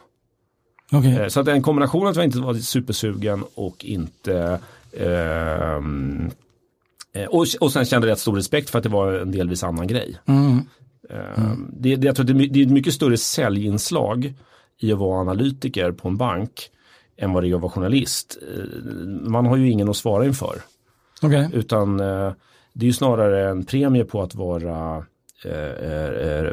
Okej. 0.92 1.16
Eh, 1.20 1.28
så 1.28 1.40
att 1.40 1.48
en 1.48 1.62
kombination 1.62 2.06
att 2.06 2.16
jag 2.16 2.24
inte 2.24 2.38
var 2.38 2.54
supersugen 2.54 3.44
och 3.54 3.84
inte 3.84 4.58
ehm, 4.98 6.30
eh, 7.14 7.24
och, 7.26 7.46
och 7.60 7.72
sen 7.72 7.84
kände 7.84 8.06
jag 8.08 8.12
rätt 8.12 8.18
stor 8.18 8.36
respekt 8.36 8.70
för 8.70 8.78
att 8.78 8.82
det 8.82 8.88
var 8.90 9.12
en 9.12 9.32
delvis 9.32 9.62
annan 9.64 9.86
grej. 9.86 10.16
Mm. 10.26 10.58
Eh, 11.10 11.52
Det, 11.72 11.96
det, 11.96 12.06
jag 12.06 12.16
tror 12.16 12.26
det, 12.26 12.32
det 12.32 12.60
är 12.60 12.64
ett 12.66 12.72
mycket 12.72 12.94
större 12.94 13.16
säljinslag 13.16 14.34
i 14.80 14.92
att 14.92 14.98
vara 14.98 15.20
analytiker 15.20 15.92
på 15.92 16.08
en 16.08 16.16
bank 16.16 16.50
än 17.22 17.32
vad 17.32 17.42
det 17.42 17.50
är 17.50 17.54
att 17.54 17.60
vara 17.60 17.72
journalist. 17.72 18.38
Eh, 18.42 18.64
Man 19.30 19.46
har 19.46 19.56
ju 19.56 19.70
ingen 19.70 19.88
att 19.88 19.96
svara 19.96 20.26
inför. 20.26 20.62
Okej. 21.22 21.48
Utan 21.52 22.00
eh, 22.00 22.32
det 22.72 22.84
är 22.84 22.86
ju 22.86 22.92
snarare 22.92 23.50
en 23.50 23.64
premie 23.64 24.04
på 24.04 24.22
att 24.22 24.34
vara 24.34 25.04
eh, 25.44 26.44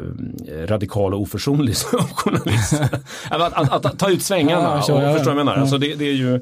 radikal 0.66 1.14
och 1.14 1.20
oförsonlig 1.20 1.76
som 1.86 1.98
journalist. 1.98 2.72
att, 3.30 3.52
att, 3.52 3.84
att, 3.86 3.98
ta 3.98 4.10
ut 4.10 4.22
svängarna, 4.22 4.62
Ja, 4.62 4.82
så, 4.82 4.94
och, 4.96 5.02
ja, 5.02 5.14
förstår 5.14 5.30
jag 5.30 5.36
menar? 5.36 5.54
Ja. 5.54 5.60
Alltså 5.60 5.78
det, 5.78 5.94
det 5.94 6.04
är 6.04 6.12
ju, 6.14 6.40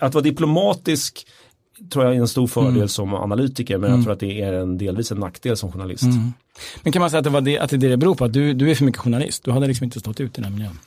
att 0.00 0.14
vara 0.14 0.22
diplomatisk 0.22 1.26
tror 1.92 2.04
jag 2.04 2.14
är 2.14 2.20
en 2.20 2.28
stor 2.28 2.46
fördel 2.46 2.76
Mm. 2.76 2.88
som 2.88 3.14
analytiker 3.14 3.78
men 3.78 3.90
jag 3.90 4.02
tror 4.02 4.12
att 4.12 4.20
det 4.20 4.42
är 4.42 4.52
en 4.52 4.78
delvis 4.78 5.12
en 5.12 5.18
nackdel 5.18 5.56
som 5.56 5.72
journalist. 5.72 6.02
Mm. 6.02 6.32
Men 6.82 6.92
kan 6.92 7.00
man 7.00 7.10
säga 7.10 7.18
att 7.18 7.24
det, 7.24 7.30
var 7.30 7.40
det, 7.40 7.58
att 7.58 7.70
det 7.70 7.76
är 7.76 7.78
det 7.78 7.88
det 7.88 7.96
beror 7.96 8.14
på? 8.14 8.24
Att 8.24 8.32
du, 8.32 8.54
du 8.54 8.70
är 8.70 8.74
för 8.74 8.84
mycket 8.84 9.00
journalist? 9.00 9.44
Du 9.44 9.50
hade 9.50 9.66
liksom 9.66 9.84
inte 9.84 10.00
stått 10.00 10.20
ut 10.20 10.38
i 10.38 10.42
den 10.42 10.44
här 10.44 10.50
miljön? 10.58 10.78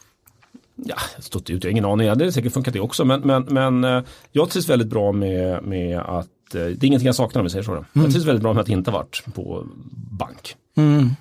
Ja, 0.85 0.95
stått 1.19 1.49
ut, 1.49 1.63
jag 1.63 1.69
har 1.69 1.71
ingen 1.71 1.85
aning, 1.85 2.07
det 2.17 2.25
har 2.25 2.31
säkert 2.31 2.53
funkat 2.53 2.73
det 2.73 2.79
också 2.79 3.05
men, 3.05 3.21
men, 3.21 3.43
men 3.43 3.83
eh, 3.83 4.03
jag 4.31 4.49
trivs 4.49 4.69
väldigt 4.69 4.87
bra 4.87 5.11
med, 5.11 5.63
med 5.63 5.99
att, 5.99 6.25
eh, 6.55 6.61
det 6.61 6.61
är 6.61 6.85
ingenting 6.85 7.05
jag 7.05 7.15
saknar 7.15 7.39
om 7.41 7.45
vi 7.45 7.49
säger 7.49 7.63
så. 7.63 7.75
då. 7.75 7.85
Jag 7.93 8.11
trivs 8.11 8.25
väldigt 8.25 8.43
bra 8.43 8.53
med 8.53 8.61
att 8.61 8.69
inte 8.69 8.91
varit 8.91 9.23
på 9.35 9.67
bank. 10.11 10.55
Mm. 10.77 10.97
Mm. 10.99 11.13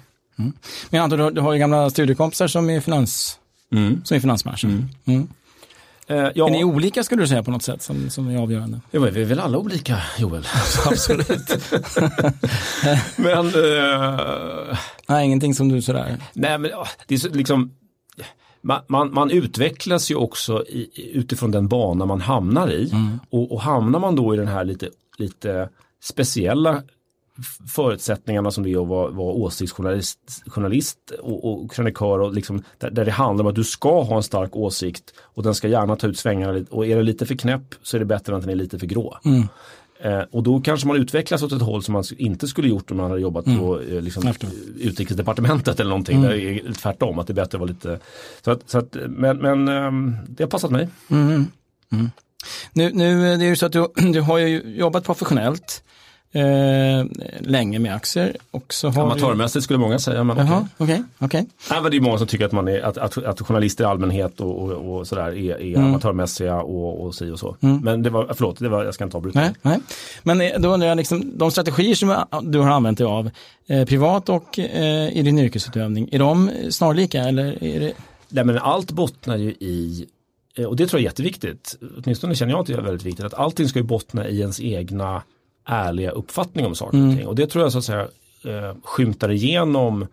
Men 0.91 0.99
jag 0.99 0.99
antar 1.05 1.17
du, 1.17 1.23
har- 1.23 1.31
du 1.31 1.41
har 1.41 1.53
ju 1.53 1.59
gamla 1.59 1.91
studiekompisar 1.91 2.47
som 2.49 2.71
är, 2.71 2.81
finans, 2.81 3.39
som 4.05 4.17
är 4.17 4.21
finansbranschen. 4.21 4.89
Mm. 5.05 5.29
Eh, 6.11 6.17
ja, 6.35 6.47
Är 6.47 6.51
ni 6.51 6.65
olika 6.65 7.03
skulle 7.05 7.23
du 7.23 7.29
säga 7.29 7.43
på 7.43 7.51
något 7.51 7.63
sätt 7.63 7.83
som, 7.83 8.11
som 8.11 8.29
är 8.29 8.39
avgörande? 8.39 8.81
ja, 8.91 9.01
men 9.01 9.15
vi 9.15 9.21
är 9.23 9.25
väl 9.25 9.41
alla 9.41 9.59
olika 9.59 10.03
Joel. 10.19 10.47
Absolut. 10.87 11.49
men 13.17 13.47
eh, 13.47 14.79
Nej, 15.09 15.25
ingenting 15.27 15.55
som 15.55 15.69
du 15.69 15.83
sådär. 15.83 16.17
Nej 16.33 16.59
men 16.59 16.71
det 17.07 17.15
är 17.15 17.19
så, 17.19 17.29
liksom 17.29 17.71
man, 18.61 18.81
man, 18.87 19.15
man 19.15 19.31
utvecklas 19.31 20.11
ju 20.11 20.15
också 20.15 20.65
i, 20.67 21.11
utifrån 21.15 21.51
den 21.51 21.69
bana 21.69 22.07
man 22.07 22.21
hamnar 22.21 22.71
i. 22.71 22.93
Och, 23.31 23.53
och 23.53 23.61
hamnar 23.61 23.99
man 24.01 24.17
då 24.17 24.35
i 24.35 24.37
den 24.37 24.49
här 24.49 24.65
lite, 24.65 24.89
lite 25.19 25.69
speciella 26.03 26.83
förutsättningarna 27.75 28.51
som 28.51 28.65
det 28.65 28.73
är 28.73 28.83
att 28.83 28.89
vara, 28.89 29.11
vara 29.11 29.33
åsiktsjournalist 29.33 30.19
journalist 30.47 30.99
och, 31.21 31.45
och 31.45 31.73
krönikör 31.73 32.19
och 32.19 32.35
liksom, 32.35 32.63
där, 32.79 32.91
där 32.91 33.05
det 33.05 33.11
handlar 33.11 33.45
om 33.45 33.49
att 33.49 33.55
du 33.55 33.65
ska 33.65 34.03
ha 34.03 34.17
en 34.17 34.23
stark 34.23 34.57
åsikt 34.57 35.15
och 35.21 35.43
den 35.43 35.55
ska 35.55 35.69
gärna 35.69 35.97
ta 35.97 36.07
ut 36.07 36.19
svängarna 36.19 36.53
lite 36.53 36.75
och 36.75 36.87
är 36.87 36.97
den 36.97 37.05
lite 37.05 37.27
för 37.27 37.35
knäpp 37.35 37.75
så 37.83 37.97
är 37.97 37.99
det 37.99 38.05
bättre 38.05 38.33
än 38.33 38.37
att 38.37 38.43
den 38.43 38.51
är 38.51 38.57
lite 38.57 38.79
för 38.79 38.87
grå. 38.87 39.19
Eh, 40.01 40.21
och 40.31 40.43
då 40.43 40.61
kanske 40.61 40.87
man 40.87 40.97
utvecklas 40.97 41.43
åt 41.43 41.53
ett 41.53 41.63
håll 41.63 41.83
som 41.83 41.93
man 41.93 42.05
inte 42.19 42.49
skulle 42.49 42.69
gjort 42.69 42.91
om 42.91 42.97
man 42.97 43.11
hade 43.11 43.21
jobbat 43.23 43.45
på 43.45 43.81
eh, 43.81 44.01
liksom, 44.01 44.23
förstår. 44.23 44.51
utrikesdepartementet 44.77 45.81
eller 45.81 45.91
någonting. 45.91 46.23
Där 46.23 46.31
det 46.31 46.43
är 46.43 46.73
tvärtom, 46.73 47.19
att 47.19 47.27
det 47.27 47.33
är 47.33 47.35
bättre 47.35 47.57
att 47.57 47.61
vara 47.61 47.71
lite... 47.71 48.01
Så 48.45 48.51
att, 48.51 48.71
så 48.71 48.79
att, 48.79 48.97
men 49.09 49.39
men 49.39 49.69
ehm, 49.69 50.17
det 50.29 50.43
har 50.43 50.51
passat 50.51 50.71
mig. 50.71 50.89
Nu, 52.73 52.91
nu 52.93 53.37
det 53.37 53.45
är 53.45 53.49
ju 53.49 53.57
så 53.57 53.67
att 53.67 53.73
du, 53.73 53.89
du 54.13 54.21
har 54.21 54.39
ju 54.39 54.63
jobbat 54.77 55.05
professionellt 55.05 55.83
eh, 56.33 57.07
länge 57.41 57.79
med 57.79 57.95
aktier 57.95 58.37
och 58.51 58.75
så 58.75 58.89
har 58.89 59.03
Amatörmässigt 59.03 59.65
skulle 59.65 59.79
många 59.79 59.99
säga. 59.99 60.25
Men 60.25 60.37
okej. 60.37 60.47
Jaha, 60.51 60.69
okej, 60.77 61.03
okej. 61.19 61.47
Nej, 61.71 61.83
men 61.83 61.91
det 61.91 61.97
är 61.97 62.01
många 62.01 62.19
som 62.19 62.27
tycker 62.27 62.45
att, 62.45 62.53
man 62.53 62.69
är, 62.69 62.81
att, 62.81 62.99
att, 62.99 63.19
att 63.19 63.41
journalister 63.41 63.85
i 63.85 63.87
allmänhet 63.87 64.41
och, 64.41 64.59
och, 64.59 64.99
och 64.99 65.07
sådär 65.07 65.37
är, 65.39 65.61
är 65.63 65.79
amatörmässiga 65.79 66.57
och, 66.57 67.07
och 67.07 67.15
si 67.15 67.31
och 67.31 67.39
så. 67.39 67.57
Men 67.61 68.03
det 68.03 68.11
var, 68.11 68.33
förlåt, 68.35 68.59
det 68.59 68.69
var, 68.69 68.85
jag 68.85 68.95
ska 68.95 69.05
inte 69.05 69.17
avbryta. 69.17 69.41
Nej, 69.41 69.53
nej. 69.63 69.79
Men 70.23 70.41
eh, 70.41 70.51
då 70.59 70.69
undrar 70.69 70.89
jag, 70.89 70.97
liksom, 70.97 71.39
de 71.39 71.51
strategier 71.51 71.95
som 71.95 72.25
du 72.43 72.59
har 72.59 72.71
använt 72.71 72.99
dig 72.99 73.07
av, 73.07 73.31
eh, 73.67 73.85
privat 73.85 74.29
och 74.29 74.59
eh, 74.59 75.19
i 75.19 75.23
din 75.23 75.39
yrkesutövning, 75.39 76.09
är 76.13 76.19
de 76.19 76.51
snarlika 76.71 77.23
eller 77.23 77.65
är 77.65 77.81
det? 77.81 77.93
Nej, 78.29 78.45
men 78.45 78.59
allt 78.59 78.91
bottnar 78.91 79.37
ju 79.37 79.51
i, 79.51 80.07
eh, 80.57 80.65
och 80.65 80.77
det 80.77 80.87
tror 80.87 81.01
jag 81.01 81.05
är 81.05 81.11
jätteviktigt, 81.11 81.77
åtminstone 82.05 82.35
känner 82.35 82.53
jag 82.53 82.61
att 82.61 82.67
det 82.67 82.73
är 82.73 82.81
väldigt 82.81 83.07
viktigt, 83.07 83.25
att 83.25 83.35
allting 83.35 83.69
ska 83.69 83.79
ju 83.79 83.85
bottna 83.85 84.29
i 84.29 84.41
ens 84.41 84.61
egna 84.61 85.23
ärliga 85.69 86.11
uppfattning 86.11 86.67
om 86.67 86.75
saker 86.75 86.99
och 87.11 87.17
ting. 87.17 87.27
Och 87.27 87.35
det 87.35 87.47
tror 87.47 87.65
jag 87.65 87.73
så 87.73 87.79
att 87.79 87.85
säga 87.85 88.09
eh, 88.45 88.77
skymtar 88.85 89.31
igenom 89.31 90.07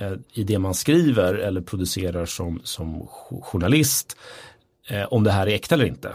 eh, 0.00 0.12
i 0.32 0.44
det 0.44 0.58
man 0.58 0.74
skriver 0.74 1.34
eller 1.34 1.60
producerar 1.60 2.26
som, 2.26 2.60
som 2.64 3.08
jo- 3.30 3.42
journalist 3.44 4.16
eh, 4.88 5.02
om 5.04 5.24
det 5.24 5.30
här 5.30 5.46
är 5.46 5.54
äkta 5.54 5.74
eller 5.74 5.84
inte. 5.84 6.12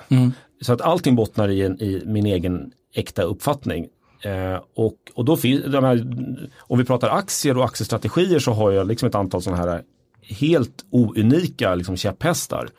Så 0.61 0.73
att 0.73 0.81
allting 0.81 1.15
bottnar 1.15 1.49
i, 1.49 1.61
en, 1.61 1.81
i 1.81 2.03
min 2.05 2.25
egen 2.25 2.71
äkta 2.93 3.23
uppfattning. 3.23 3.87
Eh, 4.21 4.59
och, 4.75 4.95
och 5.13 5.25
då 5.25 5.37
finns, 5.37 5.63
de 5.65 5.83
här, 5.83 6.07
om 6.57 6.77
vi 6.77 6.85
pratar 6.85 7.09
aktier 7.09 7.57
och 7.57 7.65
aktiestrategier 7.65 8.39
så 8.39 8.51
har 8.51 8.71
jag 8.71 8.87
liksom 8.87 9.07
ett 9.09 9.15
antal 9.15 9.41
sådana 9.41 9.61
här 9.71 9.83
helt 10.21 10.85
ounika 10.89 11.75
liksom, 11.75 11.97
käpphästar 11.97 12.69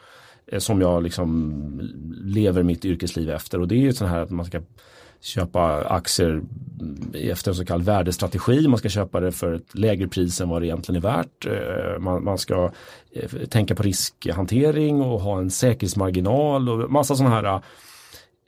som 0.59 0.81
jag 0.81 1.02
liksom 1.02 1.81
lever 2.24 2.62
mitt 2.62 2.85
yrkesliv 2.85 3.31
efter. 3.31 3.61
Och 3.61 3.68
det 3.68 3.74
är 3.74 3.81
ju 3.81 3.92
så 3.92 4.05
här 4.05 4.20
att 4.20 4.31
man 4.31 4.46
ska 4.46 4.61
köpa 5.20 5.85
aktier 5.85 6.42
efter 7.14 7.50
en 7.50 7.55
så 7.55 7.64
kallad 7.64 7.87
värdestrategi. 7.87 8.68
Man 8.68 8.79
ska 8.79 8.88
köpa 8.88 9.20
det 9.20 9.33
för 9.33 9.52
ett 9.52 9.74
lägre 9.74 10.09
pris 10.09 10.40
än 10.40 10.48
vad 10.48 10.62
det 10.62 10.66
egentligen 10.66 11.05
är 11.05 11.09
värt. 11.09 11.46
Eh, 11.46 12.00
Man, 12.00 12.24
man 12.24 12.38
ska 12.38 12.70
eh, 13.12 13.31
tänka 13.48 13.74
på 13.74 13.83
riskhantering 13.83 15.00
och 15.00 15.20
ha 15.20 15.38
en 15.38 15.50
säkerhetsmarginal 15.50 16.68
och 16.68 16.90
massa 16.90 17.16
sådana 17.16 17.35
här 17.35 17.61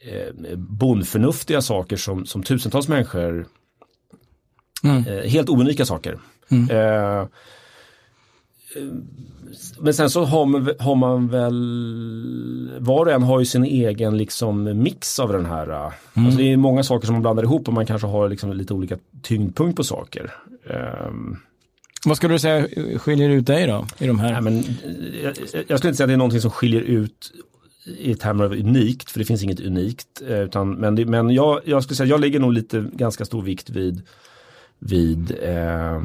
eh, 0.02 0.56
bondförnuftiga 0.56 1.62
saker 1.62 1.96
som, 1.96 2.26
som 2.26 2.42
tusentals 2.42 2.88
människor, 2.88 3.46
mm. 4.84 5.28
helt 5.28 5.48
ounika 5.48 5.84
saker. 5.84 6.18
Mm. 6.50 6.70
Eh, 6.70 7.26
men 9.78 9.94
sen 9.94 10.10
så 10.10 10.24
har 10.24 10.46
man, 10.46 10.70
har 10.78 10.94
man 10.94 11.28
väl, 11.28 12.78
var 12.78 13.06
och 13.06 13.12
en 13.12 13.22
har 13.22 13.38
ju 13.38 13.44
sin 13.44 13.64
egen 13.64 14.16
liksom 14.16 14.82
mix 14.82 15.18
av 15.18 15.32
den 15.32 15.46
här. 15.46 15.66
Mm. 15.66 16.26
Alltså 16.26 16.38
det 16.38 16.52
är 16.52 16.56
många 16.56 16.82
saker 16.82 17.06
som 17.06 17.12
man 17.12 17.22
blandar 17.22 17.42
ihop 17.42 17.68
och 17.68 17.74
man 17.74 17.86
kanske 17.86 18.06
har 18.06 18.28
liksom 18.28 18.52
lite 18.52 18.74
olika 18.74 18.98
tyngdpunkt 19.22 19.76
på 19.76 19.84
saker. 19.84 20.34
Um, 21.06 21.38
vad 22.04 22.16
skulle 22.16 22.34
du 22.34 22.38
säga 22.38 22.68
skiljer 22.98 23.30
ut 23.30 23.46
dig 23.46 23.66
då 23.66 23.86
i 23.98 24.06
de 24.06 24.18
här? 24.18 24.32
Ja, 24.32 24.40
men, 24.40 24.64
jag, 25.22 25.34
jag 25.68 25.78
skulle 25.78 25.90
inte 25.90 25.94
säga 25.94 26.04
att 26.04 26.08
det 26.08 26.12
är 26.12 26.16
någonting 26.16 26.40
som 26.40 26.50
skiljer 26.50 26.80
ut 26.80 27.32
i 27.98 28.14
termer 28.14 28.44
av 28.44 28.52
unikt, 28.52 29.10
för 29.10 29.18
det 29.18 29.24
finns 29.24 29.42
inget 29.42 29.60
unikt. 29.60 30.22
Eh, 30.28 30.40
utan, 30.40 30.74
men 30.74 30.94
det, 30.94 31.04
men 31.04 31.30
jag, 31.30 31.60
jag 31.64 31.82
skulle 31.82 31.96
säga 31.96 32.08
jag 32.08 32.20
lägger 32.20 32.40
nog 32.40 32.52
lite 32.52 32.84
ganska 32.92 33.24
stor 33.24 33.42
vikt 33.42 33.70
vid 33.70 34.02
vid 34.78 35.34
eh, 35.42 36.02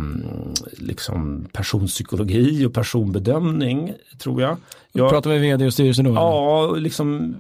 liksom 0.72 1.48
personpsykologi 1.52 2.66
och 2.66 2.74
personbedömning 2.74 3.94
tror 4.18 4.42
jag. 4.42 4.58
jag 4.92 5.10
Pratar 5.10 5.30
vi 5.30 5.38
vd 5.38 5.66
och 5.66 5.74
styrelse 5.74 6.04
då? 6.04 6.14
Ja, 6.14 6.76
liksom 6.78 7.36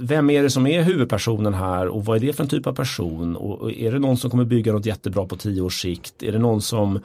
vem 0.00 0.30
är 0.30 0.42
det 0.42 0.50
som 0.50 0.66
är 0.66 0.82
huvudpersonen 0.82 1.54
här 1.54 1.88
och 1.88 2.04
vad 2.04 2.16
är 2.16 2.20
det 2.20 2.32
för 2.32 2.42
en 2.42 2.48
typ 2.48 2.66
av 2.66 2.74
person 2.74 3.36
och 3.36 3.72
är 3.72 3.92
det 3.92 3.98
någon 3.98 4.16
som 4.16 4.30
kommer 4.30 4.44
bygga 4.44 4.72
något 4.72 4.86
jättebra 4.86 5.26
på 5.26 5.36
tio 5.36 5.62
års 5.62 5.80
sikt? 5.80 6.22
Är 6.22 6.32
det 6.32 6.38
någon 6.38 6.62
som 6.62 6.96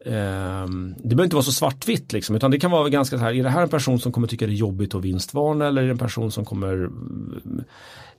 eh, 0.00 0.66
det 0.96 1.08
behöver 1.08 1.24
inte 1.24 1.36
vara 1.36 1.44
så 1.44 1.52
svartvitt 1.52 2.12
liksom 2.12 2.36
utan 2.36 2.50
det 2.50 2.60
kan 2.60 2.70
vara 2.70 2.88
ganska 2.88 3.18
så 3.18 3.24
här, 3.24 3.34
är 3.34 3.42
det 3.42 3.50
här 3.50 3.62
en 3.62 3.68
person 3.68 4.00
som 4.00 4.12
kommer 4.12 4.26
tycka 4.26 4.46
det 4.46 4.52
är 4.52 4.54
jobbigt 4.54 4.94
att 4.94 5.04
vinstvarna 5.04 5.66
eller 5.66 5.82
är 5.82 5.86
det 5.86 5.92
en 5.92 5.98
person 5.98 6.32
som 6.32 6.44
kommer 6.44 6.90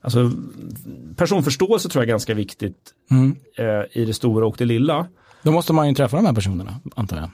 Alltså 0.03 0.31
personförståelse 1.15 1.89
tror 1.89 2.01
jag 2.03 2.07
är 2.07 2.13
ganska 2.13 2.33
viktigt 2.33 2.93
mm. 3.11 3.35
eh, 3.57 4.01
i 4.01 4.05
det 4.05 4.13
stora 4.13 4.45
och 4.47 4.55
det 4.57 4.65
lilla. 4.65 5.07
Då 5.41 5.51
måste 5.51 5.73
man 5.73 5.89
ju 5.89 5.95
träffa 5.95 6.17
de 6.17 6.25
här 6.25 6.33
personerna 6.33 6.79
antar 6.95 7.17
jag. 7.17 7.29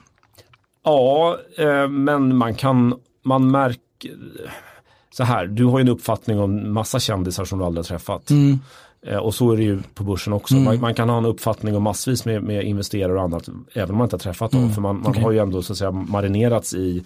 Ja, 0.84 1.38
eh, 1.58 1.88
men 1.88 2.36
man 2.36 2.54
kan, 2.54 2.94
man 3.22 3.50
märker 3.50 4.10
så 5.10 5.24
här, 5.24 5.46
du 5.46 5.64
har 5.64 5.78
ju 5.78 5.82
en 5.82 5.88
uppfattning 5.88 6.40
om 6.40 6.72
massa 6.72 7.00
kändisar 7.00 7.44
som 7.44 7.58
du 7.58 7.64
aldrig 7.64 7.84
har 7.84 7.88
träffat. 7.88 8.30
Mm. 8.30 8.58
Eh, 9.06 9.16
och 9.16 9.34
så 9.34 9.52
är 9.52 9.56
det 9.56 9.62
ju 9.62 9.82
på 9.94 10.04
börsen 10.04 10.32
också. 10.32 10.54
Mm. 10.54 10.64
Man, 10.64 10.80
man, 10.80 10.94
kan 10.94 11.08
ha 11.08 11.18
en 11.18 11.24
uppfattning 11.24 11.76
om 11.76 11.82
massvis 11.82 12.24
med, 12.24 12.42
med 12.42 12.64
investerare 12.64 13.12
och 13.12 13.22
annat, 13.22 13.48
även 13.72 13.90
om 13.90 13.96
man 13.96 14.04
inte 14.04 14.14
har 14.14 14.20
träffat 14.20 14.50
dem. 14.50 14.60
Mm. 14.60 14.74
För 14.74 14.80
man, 14.80 14.96
man 14.96 15.10
okay. 15.10 15.22
har 15.22 15.32
ju 15.32 15.38
ändå 15.38 15.62
så 15.62 15.72
att 15.72 15.78
säga 15.78 15.90
marinerats 15.90 16.74
i 16.74 17.04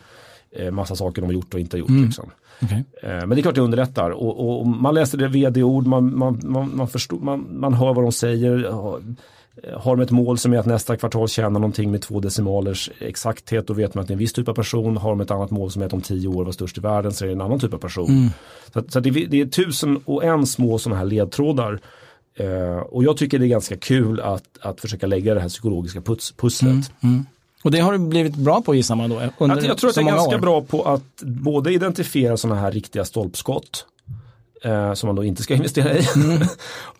eh, 0.50 0.70
massa 0.70 0.96
saker 0.96 1.22
de 1.22 1.26
har 1.26 1.32
gjort 1.32 1.54
och 1.54 1.60
inte 1.60 1.78
gjort. 1.78 1.88
Mm. 1.88 2.04
Liksom. 2.04 2.30
Okay. 2.64 2.82
Eh, 3.02 3.26
men 3.26 3.28
det 3.28 3.40
är 3.40 3.42
klart 3.42 3.54
det 3.54 3.60
underlättar. 3.60 4.10
Och, 4.10 4.60
och, 4.60 4.66
man 4.66 4.94
läser 4.94 5.18
det 5.18 5.28
vd-ord, 5.28 5.86
man, 5.86 6.18
man, 6.18 6.40
man, 6.42 6.76
man, 6.76 6.88
förstår, 6.88 7.18
man, 7.18 7.46
man 7.50 7.74
hör 7.74 7.94
vad 7.94 8.04
de 8.04 8.12
säger. 8.12 8.70
Har 9.74 9.96
de 9.96 10.00
ett 10.02 10.10
mål 10.10 10.38
som 10.38 10.52
är 10.52 10.58
att 10.58 10.66
nästa 10.66 10.96
kvartal 10.96 11.28
tjäna 11.28 11.48
någonting 11.48 11.90
med 11.90 12.02
två 12.02 12.20
decimalers 12.20 12.90
exakthet 12.98 13.66
då 13.66 13.74
vet 13.74 13.94
man 13.94 14.02
att 14.02 14.08
det 14.08 14.12
är 14.12 14.14
en 14.14 14.18
viss 14.18 14.32
typ 14.32 14.48
av 14.48 14.54
person. 14.54 14.96
Har 14.96 15.10
de 15.10 15.20
ett 15.20 15.30
annat 15.30 15.50
mål 15.50 15.70
som 15.70 15.82
är 15.82 15.86
att 15.86 15.92
om 15.92 16.00
tio 16.00 16.28
år 16.28 16.42
vara 16.42 16.52
störst 16.52 16.78
i 16.78 16.80
världen 16.80 17.12
så 17.12 17.24
är 17.24 17.26
det 17.26 17.34
en 17.34 17.40
annan 17.40 17.60
typ 17.60 17.74
av 17.74 17.78
person. 17.78 18.10
Mm. 18.10 18.28
Så, 18.72 18.82
så 18.88 19.00
det, 19.00 19.10
det, 19.10 19.40
är 19.40 19.46
tusen 19.46 20.00
och 20.04 20.24
en 20.24 20.46
små 20.46 20.78
sådana 20.78 20.98
här 20.98 21.06
ledtrådar. 21.06 21.80
Eh, 22.36 22.76
och 22.76 23.04
jag 23.04 23.16
tycker 23.16 23.38
det 23.38 23.46
är 23.46 23.48
ganska 23.48 23.76
kul 23.76 24.20
att, 24.20 24.44
att 24.60 24.80
försöka 24.80 25.06
lägga 25.06 25.34
det 25.34 25.40
här 25.40 25.48
psykologiska 25.48 26.00
puts, 26.00 26.32
pusslet. 26.32 26.72
Mm. 26.72 26.84
Mm. 27.02 27.26
Och 27.64 27.70
det 27.70 27.78
har 27.78 27.92
du 27.92 27.98
blivit 27.98 28.34
bra 28.34 28.62
på 28.62 28.74
gissar 28.74 28.96
man 28.96 29.10
då? 29.10 29.22
Under 29.38 29.62
jag, 29.62 29.78
tror 29.78 29.90
att 29.90 29.96
jag 29.96 30.06
är 30.06 30.10
ganska 30.10 30.36
år. 30.36 30.40
bra 30.40 30.62
på 30.62 30.82
att 30.82 31.22
både 31.22 31.72
identifiera 31.72 32.36
sådana 32.36 32.60
här 32.60 32.72
riktiga 32.72 33.04
stolpskott 33.04 33.86
eh, 34.64 34.94
som 34.94 35.06
man 35.06 35.16
då 35.16 35.24
inte 35.24 35.42
ska 35.42 35.54
investera 35.60 35.98
i. 35.98 36.06
Mm. 36.16 36.42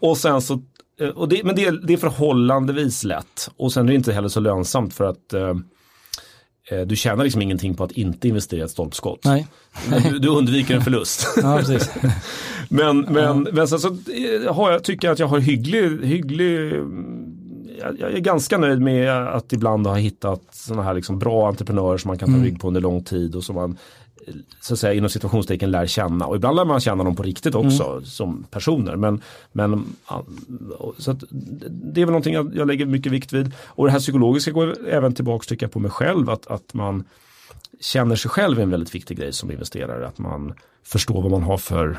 och 0.00 0.16
sen 0.18 0.42
så 0.42 0.60
Eh, 1.00 1.08
och 1.08 1.28
det, 1.28 1.44
men 1.44 1.56
det, 1.56 1.86
det 1.86 1.92
är 1.92 1.96
förhållandevis 1.96 3.04
lätt 3.04 3.50
och 3.56 3.72
sen 3.72 3.86
är 3.86 3.88
det 3.88 3.94
inte 3.94 4.12
heller 4.12 4.28
så 4.28 4.40
lönsamt 4.40 4.94
för 4.94 5.04
att 5.04 5.32
eh, 5.32 5.54
eh 6.70 6.80
du 6.86 6.96
tjänar 6.96 7.24
liksom 7.24 7.42
ingenting 7.42 7.74
på 7.74 7.84
att 7.84 7.92
inte 7.92 8.28
investera 8.28 8.60
i 8.60 8.62
ett 8.62 8.70
stolpskott. 8.70 9.24
Nej. 9.24 9.46
Du, 10.10 10.18
du, 10.18 10.28
undviker 10.28 10.74
en 10.74 10.82
förlust. 10.82 11.28
ja, 11.42 11.62
men 12.68 13.00
men, 13.00 13.44
ja. 13.44 13.50
men 13.52 13.68
sen 13.68 13.78
så 13.78 13.88
eh, 13.88 14.54
har 14.54 14.72
jag, 14.72 14.84
tycker 14.84 15.08
jag 15.08 15.12
att 15.12 15.18
jag 15.18 15.26
har 15.26 15.38
hygglig, 15.38 16.06
hygglig 16.06 16.72
jag, 17.84 18.00
jag 18.00 18.14
är 18.14 18.20
ganska 18.20 18.58
nöjd 18.58 18.80
med 18.80 19.10
att 19.12 19.52
ibland 19.52 19.86
ha 19.86 19.94
hittat 19.94 20.42
sådana 20.50 20.82
här 20.82 20.94
liksom 20.94 21.18
bra 21.18 21.48
entreprenörer 21.48 21.98
som 21.98 22.08
man 22.08 22.18
kan 22.18 22.28
ta 22.28 22.34
mm. 22.34 22.44
rygg 22.44 22.60
på 22.60 22.68
under 22.68 22.80
lång 22.80 23.04
tid 23.04 23.34
och 23.34 23.44
som 23.44 23.54
man 23.54 23.78
så 24.60 24.74
att 24.74 24.80
säga 24.80 24.94
inom 24.94 25.10
situationstecken 25.10 25.70
lär 25.70 25.86
känna 25.86 26.26
och 26.26 26.36
ibland 26.36 26.56
lär 26.56 26.64
man 26.64 26.80
känna 26.80 27.04
dem 27.04 27.16
på 27.16 27.22
riktigt 27.22 27.54
också 27.54 27.84
mm. 27.84 28.04
som 28.04 28.46
personer. 28.50 28.96
Men, 28.96 29.20
men 29.52 29.84
så 30.98 31.10
att, 31.10 31.24
det 31.70 32.00
är 32.00 32.04
väl 32.04 32.12
någonting 32.12 32.34
jag, 32.34 32.56
jag, 32.56 32.66
lägger 32.66 32.86
mycket 32.86 33.12
vikt 33.12 33.32
vid. 33.32 33.52
Och 33.58 33.86
det 33.86 33.92
här 33.92 33.98
psykologiska 33.98 34.50
går 34.50 34.88
även 34.88 35.14
tillbaka 35.14 35.44
tycker 35.48 35.66
jag 35.66 35.72
på 35.72 35.78
mig 35.78 35.90
själv 35.90 36.30
att, 36.30 36.46
att 36.46 36.74
man 36.74 37.04
känner 37.80 38.16
sig 38.16 38.30
själv 38.30 38.58
är 38.58 38.62
en 38.62 38.70
väldigt 38.70 38.94
viktig 38.94 39.18
grej 39.18 39.32
som 39.32 39.50
investerare. 39.50 40.08
Att 40.08 40.18
man 40.18 40.54
förstår 40.84 41.22
vad 41.22 41.30
man 41.30 41.42
har 41.42 41.58
för 41.58 41.98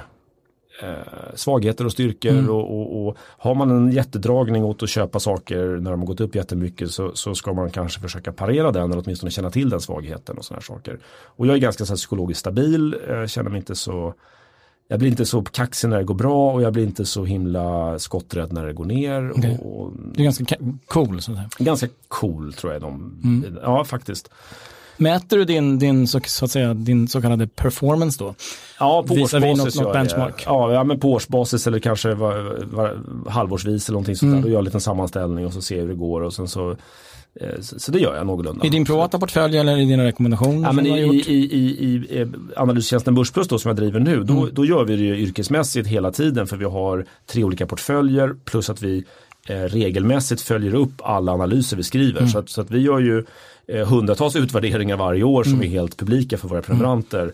eh, 0.84 1.36
svagheter 1.36 1.86
och 1.86 1.92
styrkor 1.92 2.32
mm. 2.32 2.50
och, 2.50 2.80
och, 2.80 3.08
och, 3.08 3.18
har 3.20 3.56
man 3.56 3.72
en 3.72 3.92
jättedragning 3.92 4.64
åt 4.64 4.84
att 4.84 4.90
köpa 4.90 5.20
saker 5.20 5.58
när 5.58 5.92
de 5.92 6.00
har 6.00 6.08
gått 6.08 6.22
upp 6.22 6.36
jättemycket 6.36 6.92
så, 6.92 7.12
så 7.14 7.36
ska 7.36 7.54
man 7.54 7.72
kanske 7.72 8.02
försöka 8.02 8.32
parera 8.32 8.72
den 8.72 8.92
eller 8.92 9.04
åtminstone 9.06 9.32
känna 9.32 9.50
till 9.50 9.70
den 9.70 9.82
svagheten 9.82 10.38
och 10.38 10.46
sådana 10.46 10.62
saker. 10.62 11.00
Och 11.06 11.48
jag 11.48 11.56
är 11.56 11.60
ganska 11.60 11.86
så 11.86 11.92
här, 11.92 11.98
psykologiskt 11.98 12.40
stabil, 12.40 12.96
eh, 13.10 13.26
känner 13.26 13.50
mig 13.50 13.58
inte 13.58 13.76
så 13.76 14.14
jag 14.88 15.00
blir 15.00 15.10
inte 15.10 15.26
så 15.26 15.44
kaxig 15.44 15.90
när 15.90 15.98
det 15.98 16.04
går 16.04 16.16
bra 16.16 16.52
och 16.52 16.62
jag 16.62 16.74
blir 16.74 16.84
inte 16.84 17.06
så 17.06 17.26
himla 17.26 18.00
skotträdd 18.00 18.54
när 18.54 18.66
det 18.66 18.74
går 18.74 18.86
ner. 18.86 19.32
Okay. 19.32 19.58
Och, 19.58 19.82
och, 19.82 19.92
du 20.14 20.22
är 20.22 20.24
ganska 20.24 20.56
cool. 20.88 21.22
Så 21.22 21.42
Ganska 21.58 21.88
cool 22.08 22.54
tror 22.54 22.74
jag 22.74 22.82
de, 22.82 23.22
mm. 23.24 23.58
ja 23.62 23.84
faktiskt. 23.84 24.30
Mäter 24.98 25.38
du 25.38 25.46
din, 25.46 25.80
din, 25.80 26.08
så, 26.08 26.20
så, 26.26 26.46
att 26.46 26.52
säga, 26.52 26.74
din 26.74 27.08
så 27.08 27.22
kallade 27.22 27.48
performance 27.48 28.24
då? 28.24 28.36
Ja, 28.80 29.04
på 29.08 29.14
årsbasis. 29.14 29.58
Något, 29.58 29.76
något 29.76 29.94
benchmark? 29.94 30.44
Ja, 30.46 30.74
ja, 30.74 30.84
men 30.84 31.00
på 31.00 31.12
årsbasis 31.12 31.68
eller 31.68 31.80
kanske 31.80 32.14
var, 32.14 32.66
var, 32.66 32.98
halvårsvis 33.30 33.90
eller 33.90 33.94
någonting 33.94 34.16
sånt 34.16 34.30
mm. 34.30 34.42
där. 34.42 34.44
Då 34.44 34.50
gör 34.50 34.54
jag 34.54 34.60
en 34.60 34.66
liten 34.66 34.82
sammanställning 34.82 35.46
och 35.46 35.54
så 35.54 35.62
ser 35.62 35.82
hur 35.82 35.88
det 35.88 35.96
går 35.96 36.22
och 36.22 36.34
sen 36.34 36.48
så 36.48 36.72
eh, 37.42 37.62
så 37.62 37.92
det 37.92 38.00
gör 38.00 38.16
jag 38.16 38.28
någorlunda. 38.28 38.66
I 38.66 38.70
din 38.70 38.86
privata 38.86 39.20
portfölj 39.20 39.58
eller 39.58 39.78
i 39.78 39.86
dina 39.86 40.04
rekommendationer? 40.04 40.68
Ja, 40.68 40.72
men 40.72 40.86
i, 40.86 41.00
i, 41.28 41.34
i, 41.34 41.96
i, 42.22 42.28
analystjänsten 42.56 43.16
Börsplus 43.16 43.48
då, 43.48 43.60
som 43.60 43.70
jag 43.70 43.76
driver 43.76 44.00
nu, 44.00 44.24
då, 44.24 44.34
mm. 44.34 44.50
då 44.54 44.66
gör 44.66 44.86
vi 44.86 44.96
det 44.96 45.04
yrkesmässigt 45.04 45.88
hela 45.88 46.12
tiden 46.12 46.48
för 46.48 46.58
vi 46.58 46.66
har 46.66 47.06
tre 47.26 47.44
olika 47.44 47.68
portföljer 47.68 48.36
plus 48.46 48.70
att 48.70 48.82
vi 48.82 48.98
eh, 48.98 49.04
regelmässigt 49.46 50.42
följer 50.42 50.76
upp 50.76 51.02
alla 51.04 51.32
analyser 51.32 51.78
vi 51.78 51.84
skriver. 51.84 52.20
Mm. 52.20 52.30
Så, 52.30 52.40
att, 52.40 52.50
så 52.50 52.62
att 52.62 52.72
vi 52.72 52.80
gör 52.80 53.00
ju 53.00 53.26
eh, 53.68 53.88
hundratals 53.88 54.36
utvärderingar 54.36 54.98
varje 54.98 55.24
år 55.24 55.44
som 55.44 55.54
mm. 55.54 55.66
är 55.66 55.70
helt 55.70 55.98
publika 55.98 56.38
för 56.38 56.48
våra 56.48 56.62
prenumeranter. 56.62 57.32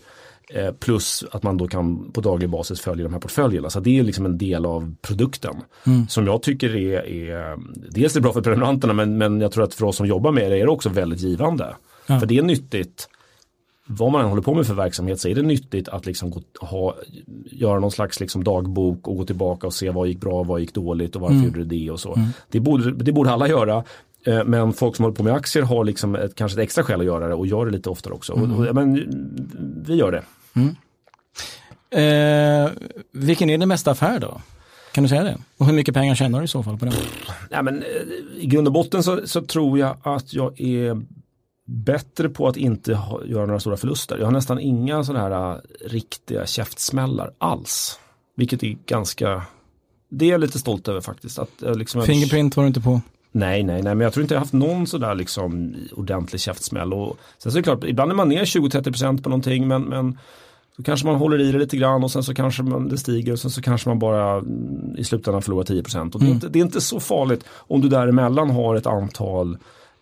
Eh, 0.54 0.72
plus 0.72 1.24
att 1.30 1.42
man 1.42 1.56
då 1.56 1.68
kan 1.68 2.12
på 2.12 2.20
daglig 2.20 2.50
basis 2.50 2.80
följa 2.80 3.04
de 3.04 3.12
här 3.12 3.20
portföljerna. 3.20 3.70
Så 3.70 3.80
det 3.80 3.98
är 3.98 4.02
liksom 4.02 4.26
en 4.26 4.38
del 4.38 4.66
av 4.66 4.94
produkten. 5.02 5.54
Mm. 5.86 6.08
Som 6.08 6.26
jag 6.26 6.42
tycker 6.42 6.76
är, 6.76 7.06
är 7.06 7.56
dels 7.90 8.16
är 8.16 8.20
bra 8.20 8.32
för 8.32 8.42
prenumeranterna 8.42 8.92
men, 8.92 9.18
men 9.18 9.40
jag 9.40 9.52
tror 9.52 9.64
att 9.64 9.74
för 9.74 9.86
oss 9.86 9.96
som 9.96 10.06
jobbar 10.06 10.32
med 10.32 10.50
det 10.50 10.56
är 10.58 10.64
det 10.64 10.70
också 10.70 10.88
väldigt 10.88 11.20
givande. 11.20 11.74
Ja. 12.06 12.20
För 12.20 12.26
det 12.26 12.38
är 12.38 12.42
nyttigt 12.42 13.08
vad 13.86 14.12
man 14.12 14.20
än 14.20 14.28
håller 14.28 14.42
på 14.42 14.54
med 14.54 14.66
för 14.66 14.74
verksamhet 14.74 15.20
så 15.20 15.28
är 15.28 15.34
det 15.34 15.42
nyttigt 15.42 15.88
att 15.88 16.06
liksom 16.06 16.30
gå, 16.30 16.42
ha, 16.60 16.96
göra 17.44 17.80
någon 17.80 17.90
slags 17.90 18.20
liksom 18.20 18.44
dagbok 18.44 19.08
och 19.08 19.16
gå 19.16 19.24
tillbaka 19.24 19.66
och 19.66 19.74
se 19.74 19.90
vad 19.90 20.08
gick 20.08 20.20
bra, 20.20 20.42
vad 20.42 20.60
gick 20.60 20.74
dåligt 20.74 21.16
och 21.16 21.22
varför 21.22 21.34
mm. 21.34 21.46
gjorde 21.46 21.64
det 21.64 21.90
och 21.90 22.00
så. 22.00 22.14
Mm. 22.14 22.28
Det, 22.48 22.60
borde, 22.60 22.92
det 22.92 23.12
borde 23.12 23.30
alla 23.30 23.48
göra. 23.48 23.84
Eh, 24.26 24.44
men 24.44 24.72
folk 24.72 24.96
som 24.96 25.02
håller 25.02 25.16
på 25.16 25.22
med 25.22 25.34
aktier 25.34 25.62
har 25.62 25.84
liksom 25.84 26.14
ett, 26.14 26.34
kanske 26.34 26.60
ett 26.60 26.64
extra 26.64 26.84
skäl 26.84 27.00
att 27.00 27.06
göra 27.06 27.28
det 27.28 27.34
och 27.34 27.46
gör 27.46 27.66
det 27.66 27.72
lite 27.72 27.90
oftare 27.90 28.14
också. 28.14 28.36
Mm. 28.36 28.52
Och, 28.52 28.74
men 28.74 28.94
vi 29.86 29.94
gör 29.94 30.12
det. 30.12 30.22
Mm. 30.54 30.76
Eh, 31.90 32.70
vilken 33.12 33.50
är 33.50 33.58
din 33.58 33.68
mesta 33.68 33.90
affär 33.90 34.20
då? 34.20 34.40
Kan 34.92 35.04
du 35.04 35.08
säga 35.08 35.22
det? 35.22 35.38
Och 35.58 35.66
hur 35.66 35.72
mycket 35.72 35.94
pengar 35.94 36.14
tjänar 36.14 36.38
du 36.38 36.44
i 36.44 36.48
så 36.48 36.62
fall 36.62 36.78
på 36.78 36.84
den? 36.84 36.94
Ja, 37.50 37.62
men, 37.62 37.82
eh, 37.82 37.84
I 38.36 38.46
grund 38.46 38.66
och 38.66 38.72
botten 38.72 39.02
så, 39.02 39.20
så 39.24 39.42
tror 39.42 39.78
jag 39.78 39.96
att 40.02 40.34
jag 40.34 40.60
är 40.60 41.02
bättre 41.72 42.28
på 42.28 42.48
att 42.48 42.56
inte 42.56 42.94
ha, 42.94 43.24
göra 43.24 43.46
några 43.46 43.60
stora 43.60 43.76
förluster. 43.76 44.18
Jag 44.18 44.24
har 44.24 44.32
nästan 44.32 44.58
inga 44.58 45.04
sådana 45.04 45.28
här 45.28 45.54
uh, 45.54 45.60
riktiga 45.86 46.46
käftsmällar 46.46 47.32
alls. 47.38 47.98
Vilket 48.36 48.62
är 48.62 48.76
ganska, 48.86 49.42
det 50.08 50.24
är 50.24 50.30
jag 50.30 50.40
lite 50.40 50.58
stolt 50.58 50.88
över 50.88 51.00
faktiskt. 51.00 51.38
Att, 51.38 51.62
liksom, 51.76 52.02
Fingerprint 52.02 52.56
var 52.56 52.64
du 52.64 52.68
inte 52.68 52.80
på? 52.80 53.00
Nej, 53.32 53.62
nej, 53.62 53.82
nej, 53.82 53.94
men 53.94 54.00
jag 54.00 54.12
tror 54.12 54.22
inte 54.22 54.34
jag 54.34 54.40
haft 54.40 54.52
någon 54.52 54.86
sådär 54.86 55.14
liksom 55.14 55.74
ordentlig 55.92 56.40
käftsmäll. 56.40 56.92
Och 56.92 57.18
sen 57.38 57.52
så 57.52 57.58
är 57.58 57.62
det 57.62 57.64
klart, 57.64 57.84
ibland 57.84 58.10
är 58.10 58.16
man 58.16 58.28
ner 58.28 58.44
20-30% 58.44 59.22
på 59.22 59.28
någonting 59.28 59.68
men, 59.68 59.82
men 59.82 60.18
så 60.76 60.82
kanske 60.82 61.06
man 61.06 61.16
håller 61.16 61.40
i 61.40 61.52
det 61.52 61.58
lite 61.58 61.76
grann 61.76 62.04
och 62.04 62.10
sen 62.10 62.22
så 62.22 62.34
kanske 62.34 62.62
man, 62.62 62.88
det 62.88 62.98
stiger 62.98 63.32
och 63.32 63.38
sen 63.38 63.50
så 63.50 63.62
kanske 63.62 63.88
man 63.88 63.98
bara 63.98 64.32
mm, 64.32 64.96
i 64.98 65.04
slutändan 65.04 65.42
förlorar 65.42 65.64
10%. 65.64 66.14
Och 66.14 66.20
det, 66.20 66.24
är 66.24 66.26
mm. 66.26 66.32
inte, 66.32 66.48
det 66.48 66.58
är 66.58 66.64
inte 66.64 66.80
så 66.80 67.00
farligt 67.00 67.44
om 67.56 67.80
du 67.80 67.88
däremellan 67.88 68.50
har 68.50 68.74
ett 68.74 68.86
antal 68.86 69.58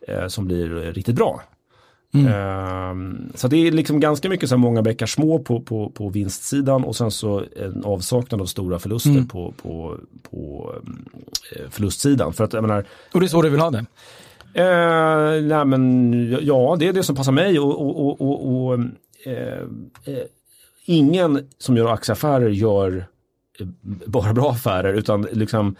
eh, 0.09 0.26
som 0.26 0.46
blir 0.46 0.68
riktigt 0.68 1.16
bra. 1.16 1.42
Mm. 2.12 3.32
så 3.34 3.48
det 3.48 3.56
är 3.56 3.70
liksom 3.70 4.00
ganska 4.00 4.28
mycket 4.28 4.48
så 4.48 4.54
här 4.54 4.60
många 4.60 4.82
bäckar 4.82 5.06
små 5.06 5.38
på, 5.38 5.60
på, 5.60 5.90
på 5.90 6.08
vinstsidan 6.08 6.84
och 6.84 6.96
sen 6.96 7.10
så 7.10 7.44
en 7.56 7.84
avsaknad 7.84 8.40
av 8.40 8.46
stora 8.46 8.78
förluster 8.78 9.10
mm. 9.10 9.28
på, 9.28 9.54
på, 9.62 9.96
på 10.30 10.74
eh, 11.56 11.70
förlustsidan. 11.70 12.32
För 12.32 12.44
att, 12.44 12.52
jag 12.52 12.62
menar, 12.62 12.84
och 13.12 13.20
det 13.20 13.26
är 13.26 13.28
så 13.28 13.42
du 13.42 13.48
vill 13.48 13.60
ha 13.60 13.70
det? 13.70 13.84
Eh, 14.54 15.42
nej 15.42 15.64
men 15.64 16.38
ja, 16.42 16.76
det 16.78 16.88
är 16.88 16.92
det 16.92 17.02
som 17.02 17.16
passar 17.16 17.32
mig 17.32 17.58
och, 17.58 17.80
och, 17.80 18.20
och, 18.20 18.66
och 18.66 18.74
eh, 19.24 19.62
eh, 20.04 20.24
ingen 20.84 21.48
som 21.58 21.76
gör 21.76 21.92
aktieaffärer 21.92 22.48
gör 22.48 23.06
bara 24.06 24.32
bra 24.32 24.50
affärer 24.50 24.94
utan 24.94 25.22
liksom 25.32 25.76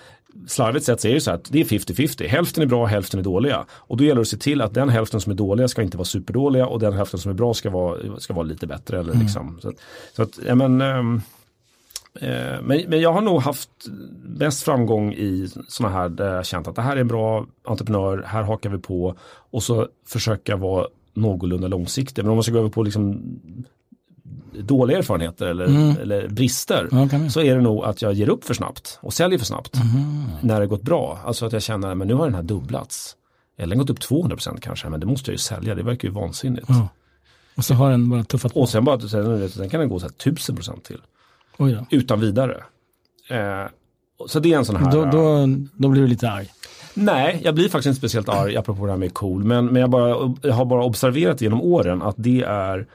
slarvigt 0.47 0.87
sett 0.87 1.01
så 1.01 1.09
är 1.09 1.15
det 1.15 1.21
så 1.21 1.31
att 1.31 1.45
det 1.53 1.61
är 1.61 1.65
50-50. 1.65 2.27
Hälften 2.27 2.63
är 2.63 2.67
bra, 2.67 2.87
hälften 2.87 3.21
är 3.21 3.25
dåliga. 3.25 3.67
Och 3.71 3.97
då 3.97 4.05
gäller 4.05 4.15
det 4.15 4.21
att 4.21 4.29
se 4.29 4.37
till 4.37 4.61
att 4.61 4.75
den 4.75 4.89
hälften 4.89 5.21
som 5.21 5.33
är 5.33 5.37
dåliga 5.37 5.69
ska 5.69 5.83
inte 5.83 5.97
vara 5.97 6.05
superdåliga 6.05 6.67
och 6.67 6.81
den 6.81 6.93
hälften 6.93 7.21
som 7.21 7.31
är 7.31 7.35
bra 7.35 7.55
ska 7.55 7.71
vara, 7.71 8.21
ska 8.21 8.35
vara 8.35 8.45
lite 8.47 8.67
bättre. 8.67 8.99
Eller 9.01 9.13
mm. 9.13 9.23
liksom. 9.23 9.59
så, 9.63 9.73
så 10.17 10.23
att, 10.23 10.39
ja, 10.47 10.55
men, 10.55 10.81
ähm, 10.81 11.23
äh, 12.21 12.63
men, 12.63 12.83
men 12.89 13.01
jag 13.01 13.13
har 13.13 13.21
nog 13.21 13.41
haft 13.41 13.71
bäst 14.25 14.63
framgång 14.63 15.13
i 15.13 15.49
sådana 15.69 15.95
här 15.95 16.09
där 16.09 16.35
jag 16.35 16.47
känt 16.47 16.69
att 16.69 16.77
det 16.77 16.83
här 16.83 16.97
är 16.97 17.01
en 17.01 17.09
bra 17.09 17.47
entreprenör, 17.65 18.25
här 18.27 18.43
hakar 18.43 18.71
vi 18.71 18.79
på 18.79 19.15
och 19.51 19.63
så 19.63 19.89
försöka 20.07 20.57
vara 20.57 20.87
någorlunda 21.15 21.69
långsiktig. 21.69 22.23
Men 22.23 22.31
om 22.31 22.37
man 22.37 22.43
ska 22.43 22.53
gå 22.53 22.59
över 22.59 22.71
på 22.71 22.83
liksom 22.83 23.23
dåliga 24.53 24.99
erfarenheter 24.99 25.47
eller, 25.47 25.67
mm. 25.67 25.97
eller 26.01 26.29
brister 26.29 26.89
ja, 26.91 27.31
så 27.31 27.41
är 27.41 27.55
det 27.55 27.61
nog 27.61 27.85
att 27.85 28.03
jag 28.03 28.13
ger 28.13 28.29
upp 28.29 28.45
för 28.45 28.55
snabbt 28.55 28.99
och 29.03 29.15
säljer 29.15 29.39
för 29.39 29.47
snabbt 29.47 29.75
mm. 29.75 30.25
när 30.43 30.61
det 30.61 30.67
gått 30.67 30.83
bra. 30.83 31.19
Alltså 31.25 31.47
att 31.47 31.53
jag 31.53 31.63
känner 31.63 31.91
att 31.91 32.07
nu 32.07 32.15
har 32.15 32.25
den 32.25 32.35
här 32.35 32.43
dubblats. 32.43 33.17
Eller 33.59 33.77
gått 33.77 33.91
upp 33.91 33.99
200% 33.99 34.61
kanske, 34.61 34.89
men 34.89 35.01
det 35.01 35.07
måste 35.07 35.31
jag 35.31 35.35
ju 35.35 35.39
sälja, 35.39 35.75
det 35.75 35.83
verkar 35.83 36.09
ju 36.09 36.15
vansinnigt. 36.15 36.67
Ja. 36.69 36.89
Och 37.57 37.65
så 37.65 37.75
har 37.75 37.91
den 37.91 38.11
bara 38.11 38.25
tuffat 38.25 38.55
på. 38.55 38.61
Och 38.61 38.69
sen, 38.69 38.85
bara, 38.85 39.01
sen, 39.01 39.49
sen 39.51 39.71
kan 39.71 39.81
den 39.81 39.89
gå 39.89 40.01
så 40.01 40.07
här 40.07 40.13
1000% 40.13 40.83
till. 40.83 41.01
Utan 41.91 42.21
vidare. 42.21 42.65
Eh, 43.29 43.67
så 44.27 44.41
det 44.41 44.53
är 44.53 44.59
en 44.59 44.65
sån 44.65 44.77
här. 44.77 44.93
Då, 44.93 45.05
då, 45.05 45.47
då 45.75 45.89
blir 45.89 46.03
du 46.03 46.09
lite 46.09 46.31
arg. 46.31 46.49
Nej, 46.95 47.41
jag 47.45 47.55
blir 47.55 47.69
faktiskt 47.69 47.87
inte 47.87 47.99
speciellt 47.99 48.29
arg 48.29 48.57
apropå 48.57 48.87
det 48.87 48.93
här 48.93 48.99
med 48.99 49.15
cool. 49.15 49.45
Men, 49.45 49.67
men 49.67 49.81
jag, 49.81 49.91
bara, 49.91 50.35
jag 50.43 50.55
har 50.55 50.65
bara 50.65 50.85
observerat 50.85 51.41
genom 51.41 51.63
åren 51.63 52.03
att 52.03 52.15
det 52.19 52.43
är 52.43 52.87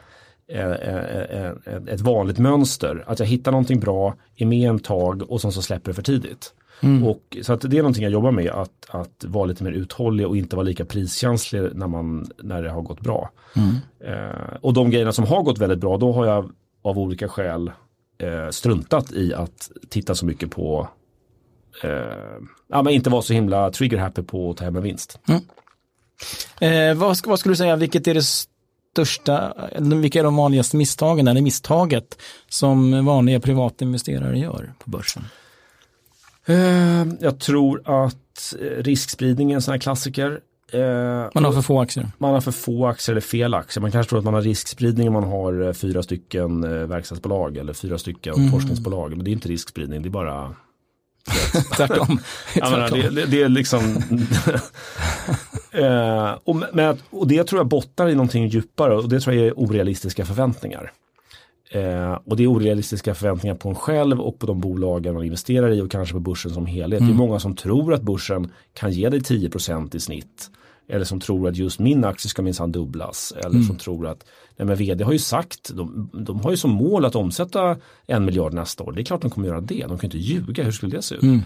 ett 1.87 2.01
vanligt 2.01 2.37
mönster. 2.37 3.03
Att 3.07 3.19
jag 3.19 3.25
hittar 3.25 3.51
någonting 3.51 3.79
bra, 3.79 4.15
är 4.35 4.45
med 4.45 4.69
en 4.69 4.79
tag 4.79 5.31
och 5.31 5.41
sen 5.41 5.51
så 5.51 5.61
släpper 5.61 5.89
det 5.89 5.93
för 5.93 6.01
tidigt. 6.01 6.53
Mm. 6.83 7.07
Och, 7.07 7.37
så 7.41 7.53
att 7.53 7.61
det 7.61 7.77
är 7.77 7.81
någonting 7.81 8.03
jag 8.03 8.11
jobbar 8.11 8.31
med, 8.31 8.49
att, 8.49 8.85
att 8.89 9.25
vara 9.27 9.45
lite 9.45 9.63
mer 9.63 9.71
uthållig 9.71 10.27
och 10.27 10.37
inte 10.37 10.55
vara 10.55 10.63
lika 10.63 10.85
priskänslig 10.85 11.75
när, 11.75 11.87
man, 11.87 12.31
när 12.37 12.63
det 12.63 12.69
har 12.69 12.81
gått 12.81 13.01
bra. 13.01 13.29
Mm. 13.55 13.75
Eh, 13.99 14.57
och 14.61 14.73
de 14.73 14.89
grejerna 14.89 15.11
som 15.11 15.25
har 15.25 15.43
gått 15.43 15.57
väldigt 15.57 15.79
bra, 15.79 15.97
då 15.97 16.11
har 16.11 16.25
jag 16.25 16.51
av 16.81 16.99
olika 16.99 17.27
skäl 17.27 17.71
eh, 18.17 18.49
struntat 18.49 19.11
i 19.11 19.33
att 19.33 19.71
titta 19.89 20.15
så 20.15 20.25
mycket 20.25 20.51
på, 20.51 20.89
eh, 21.83 21.89
ja 22.67 22.83
men 22.83 22.93
inte 22.93 23.09
vara 23.09 23.21
så 23.21 23.33
himla 23.33 23.71
trigger 23.71 23.97
happy 23.97 24.21
på 24.21 24.49
att 24.49 24.57
ta 24.57 24.63
hem 24.63 24.75
en 24.75 24.83
vinst. 24.83 25.19
Mm. 25.27 25.41
Eh, 26.59 26.97
vad, 26.97 27.17
vad 27.25 27.39
skulle 27.39 27.51
du 27.51 27.57
säga, 27.57 27.75
vilket 27.75 28.07
är 28.07 28.13
det 28.13 28.25
största, 28.95 29.53
vilka 29.79 30.19
är 30.19 30.23
de 30.23 30.35
vanligaste 30.35 30.77
misstagen 30.77 31.27
eller 31.27 31.41
misstaget 31.41 32.17
som 32.49 33.05
vanliga 33.05 33.39
privatinvesterare 33.39 34.39
gör 34.39 34.73
på 34.79 34.89
börsen? 34.89 35.25
Eh, 36.45 37.05
jag 37.19 37.39
tror 37.39 37.81
att 37.85 38.53
riskspridning 38.77 39.51
är 39.51 39.55
en 39.55 39.61
sån 39.61 39.71
här 39.71 39.79
klassiker. 39.79 40.39
Eh, 40.71 41.29
man 41.33 41.45
har 41.45 41.51
för 41.51 41.61
få 41.61 41.81
aktier. 41.81 42.07
Man 42.17 42.33
har 42.33 42.41
för 42.41 42.51
få 42.51 42.87
aktier 42.87 43.13
eller 43.13 43.21
fel 43.21 43.53
aktier. 43.53 43.81
Man 43.81 43.91
kanske 43.91 44.09
tror 44.09 44.19
att 44.19 44.25
man 44.25 44.33
har 44.33 44.41
riskspridning 44.41 45.07
om 45.07 45.13
man 45.13 45.23
har 45.23 45.67
eh, 45.67 45.73
fyra 45.73 46.03
stycken 46.03 46.61
verkstadsbolag 46.89 47.57
eller 47.57 47.73
fyra 47.73 47.97
stycken 47.97 48.33
mm. 48.33 48.51
forskningsbolag. 48.51 49.09
Men 49.09 49.23
det 49.23 49.29
är 49.29 49.33
inte 49.33 49.49
riskspridning, 49.49 50.01
det 50.01 50.07
är 50.07 50.11
bara 50.11 50.55
Tvärtom. 51.75 52.19
Jag 52.55 52.71
menar, 52.71 52.89
det, 52.89 53.09
det, 53.09 53.25
det, 53.25 53.41
är 53.41 53.49
liksom 53.49 53.81
eh, 55.77 56.37
och, 56.43 56.55
med, 56.55 56.97
och 57.09 57.27
det 57.27 57.43
tror 57.43 57.59
jag 57.59 57.67
bottnar 57.67 58.09
i 58.09 58.15
någonting 58.15 58.47
djupare 58.47 58.97
och 58.97 59.09
det 59.09 59.19
tror 59.19 59.35
jag 59.35 59.47
är 59.47 59.59
orealistiska 59.59 60.25
förväntningar. 60.25 60.91
Eh, 61.71 62.19
och 62.25 62.37
det 62.37 62.43
är 62.43 62.47
orealistiska 62.47 63.15
förväntningar 63.15 63.55
på 63.55 63.69
en 63.69 63.75
själv 63.75 64.21
och 64.21 64.39
på 64.39 64.45
de 64.45 64.59
bolagen 64.59 65.13
man 65.13 65.23
investerar 65.23 65.71
i 65.71 65.81
och 65.81 65.91
kanske 65.91 66.13
på 66.13 66.19
börsen 66.19 66.51
som 66.51 66.65
helhet. 66.65 66.99
Mm. 66.99 67.07
Det 67.07 67.11
är 67.11 67.15
mm. 67.15 67.27
många 67.27 67.39
som 67.39 67.55
tror 67.55 67.93
att 67.93 68.01
börsen 68.01 68.51
kan 68.73 68.91
ge 68.91 69.09
dig 69.09 69.19
10% 69.19 69.95
i 69.95 69.99
snitt. 69.99 70.49
Eller 70.87 71.05
som 71.05 71.19
tror 71.19 71.47
att 71.47 71.55
just 71.55 71.79
min 71.79 72.03
aktie 72.03 72.29
ska 72.29 72.41
minsann 72.41 72.71
dubblas. 72.71 73.33
Eller 73.37 73.49
mm. 73.49 73.63
som 73.63 73.77
tror 73.77 74.07
att, 74.07 74.25
nej 74.57 74.67
men 74.67 74.75
vd 74.75 75.03
har 75.03 75.11
ju 75.11 75.19
sagt, 75.19 75.71
de, 75.73 76.09
de, 76.13 76.39
har 76.39 76.51
ju 76.51 76.57
som 76.57 76.71
mål 76.71 77.05
att 77.05 77.15
omsätta 77.15 77.77
en 78.07 78.25
miljard 78.25 78.53
nästa 78.53 78.83
år. 78.83 78.91
Det 78.91 79.01
är 79.01 79.05
klart 79.05 79.21
de 79.21 79.31
kommer 79.31 79.47
göra 79.47 79.61
det, 79.61 79.85
de 79.87 79.97
kan 79.97 80.07
inte 80.07 80.17
ljuga, 80.17 80.63
hur 80.63 80.71
skulle 80.71 80.95
det 80.95 81.01
se 81.01 81.15
ut? 81.15 81.23
Mm. 81.23 81.41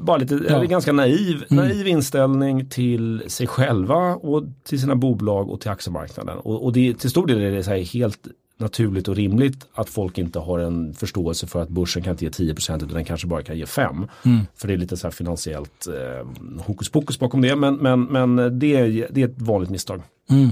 Bara 0.00 0.16
lite, 0.16 0.40
ja. 0.48 0.62
ganska 0.62 0.92
naiv, 0.92 1.44
mm. 1.50 1.64
naiv 1.64 1.86
inställning 1.86 2.68
till 2.68 3.22
sig 3.26 3.46
själva 3.46 4.14
och 4.14 4.44
till 4.64 4.80
sina 4.80 4.94
bolag 4.94 5.50
och 5.50 5.60
till 5.60 5.70
aktiemarknaden. 5.70 6.38
Och, 6.38 6.64
och 6.64 6.72
det, 6.72 6.94
till 6.94 7.10
stor 7.10 7.26
del 7.26 7.40
är 7.40 7.50
det 7.50 7.62
så 7.62 7.72
helt 7.72 8.26
naturligt 8.58 9.08
och 9.08 9.16
rimligt 9.16 9.66
att 9.74 9.88
folk 9.88 10.18
inte 10.18 10.38
har 10.38 10.58
en 10.58 10.94
förståelse 10.94 11.46
för 11.46 11.62
att 11.62 11.68
börsen 11.68 12.02
kan 12.02 12.10
inte 12.12 12.24
ge 12.24 12.30
10% 12.30 12.76
utan 12.76 12.88
den 12.88 13.04
kanske 13.04 13.26
bara 13.26 13.42
kan 13.42 13.58
ge 13.58 13.66
5. 13.66 14.06
Mm. 14.22 14.46
För 14.54 14.68
det 14.68 14.74
är 14.74 14.78
lite 14.78 14.96
så 14.96 15.06
här 15.06 15.12
finansiellt 15.12 15.86
eh, 15.86 16.26
hokus 16.62 16.88
pokus 16.88 17.18
bakom 17.18 17.42
det 17.42 17.56
men, 17.56 17.76
men, 17.76 18.04
men 18.04 18.58
det, 18.58 18.76
är, 18.76 19.08
det 19.10 19.22
är 19.22 19.28
ett 19.28 19.42
vanligt 19.42 19.70
misstag. 19.70 20.02
Mm. 20.30 20.48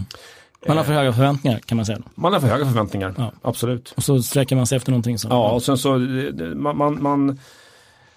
Man 0.66 0.76
har 0.76 0.84
för 0.84 0.92
höga 0.92 1.12
förväntningar 1.12 1.58
kan 1.58 1.76
man 1.76 1.86
säga. 1.86 1.98
Man 2.14 2.32
har 2.32 2.40
för 2.40 2.48
höga 2.48 2.64
förväntningar, 2.64 3.14
ja. 3.16 3.32
absolut. 3.42 3.94
Och 3.96 4.02
så 4.02 4.22
sträcker 4.22 4.56
man 4.56 4.66
sig 4.66 4.76
efter 4.76 4.90
någonting. 4.90 5.18
Som, 5.18 5.30
ja, 5.30 5.50
och 5.50 5.62
sen 5.62 5.78
så 5.78 5.98
man, 6.54 6.76
man, 6.76 7.02
man 7.02 7.38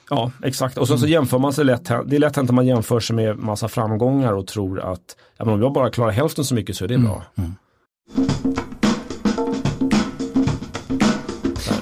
Ja, 0.09 0.31
exakt. 0.43 0.77
Och 0.77 0.87
sen 0.87 0.97
så 0.97 1.05
mm. 1.05 1.13
jämför 1.13 1.39
man 1.39 1.53
sig 1.53 1.65
lätt. 1.65 1.85
Det 1.85 2.15
är 2.15 2.19
lätt 2.19 2.35
hänt 2.35 2.49
att 2.49 2.55
man 2.55 2.67
jämför 2.67 2.99
sig 2.99 3.15
med 3.15 3.37
massa 3.37 3.67
framgångar 3.67 4.33
och 4.33 4.47
tror 4.47 4.79
att 4.79 5.15
ja, 5.37 5.45
men 5.45 5.53
om 5.53 5.61
jag 5.61 5.73
bara 5.73 5.89
klarar 5.89 6.11
hälften 6.11 6.45
så 6.45 6.55
mycket 6.55 6.75
så 6.75 6.83
är 6.83 6.87
det 6.87 6.95
mm. 6.95 7.07
bra. 7.07 7.23
Mm. 7.35 7.55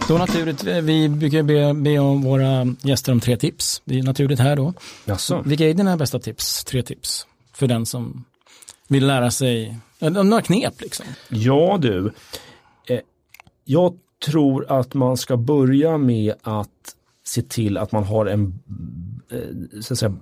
Då 0.07 0.17
naturligt, 0.17 0.63
vi 0.63 1.09
brukar 1.09 1.43
be, 1.43 1.73
be 1.73 1.99
om 1.99 2.21
våra 2.21 2.75
gäster 2.81 3.11
om 3.11 3.19
tre 3.19 3.37
tips. 3.37 3.81
Det 3.85 3.99
är 3.99 4.03
naturligt 4.03 4.39
här 4.39 4.55
då. 4.55 4.73
Jaså. 5.05 5.41
Vilka 5.45 5.69
är 5.69 5.73
dina 5.73 5.97
bästa 5.97 6.19
tips? 6.19 6.63
Tre 6.63 6.83
tips 6.83 7.27
för 7.53 7.67
den 7.67 7.85
som 7.85 8.25
vill 8.87 9.07
lära 9.07 9.31
sig, 9.31 9.77
några 9.99 10.41
knep 10.41 10.81
liksom. 10.81 11.05
Ja 11.29 11.77
du, 11.81 12.11
eh, 12.87 12.99
jag 13.65 13.93
tror 14.25 14.71
att 14.71 14.93
man 14.93 15.17
ska 15.17 15.37
börja 15.37 15.97
med 15.97 16.33
att 16.41 16.94
se 17.27 17.41
till 17.41 17.77
att 17.77 17.91
man 17.91 18.03
har 18.03 18.25
en, 18.25 18.59
eh, 19.31 19.81
så 19.81 19.93
att 19.93 19.99
säga, 19.99 20.15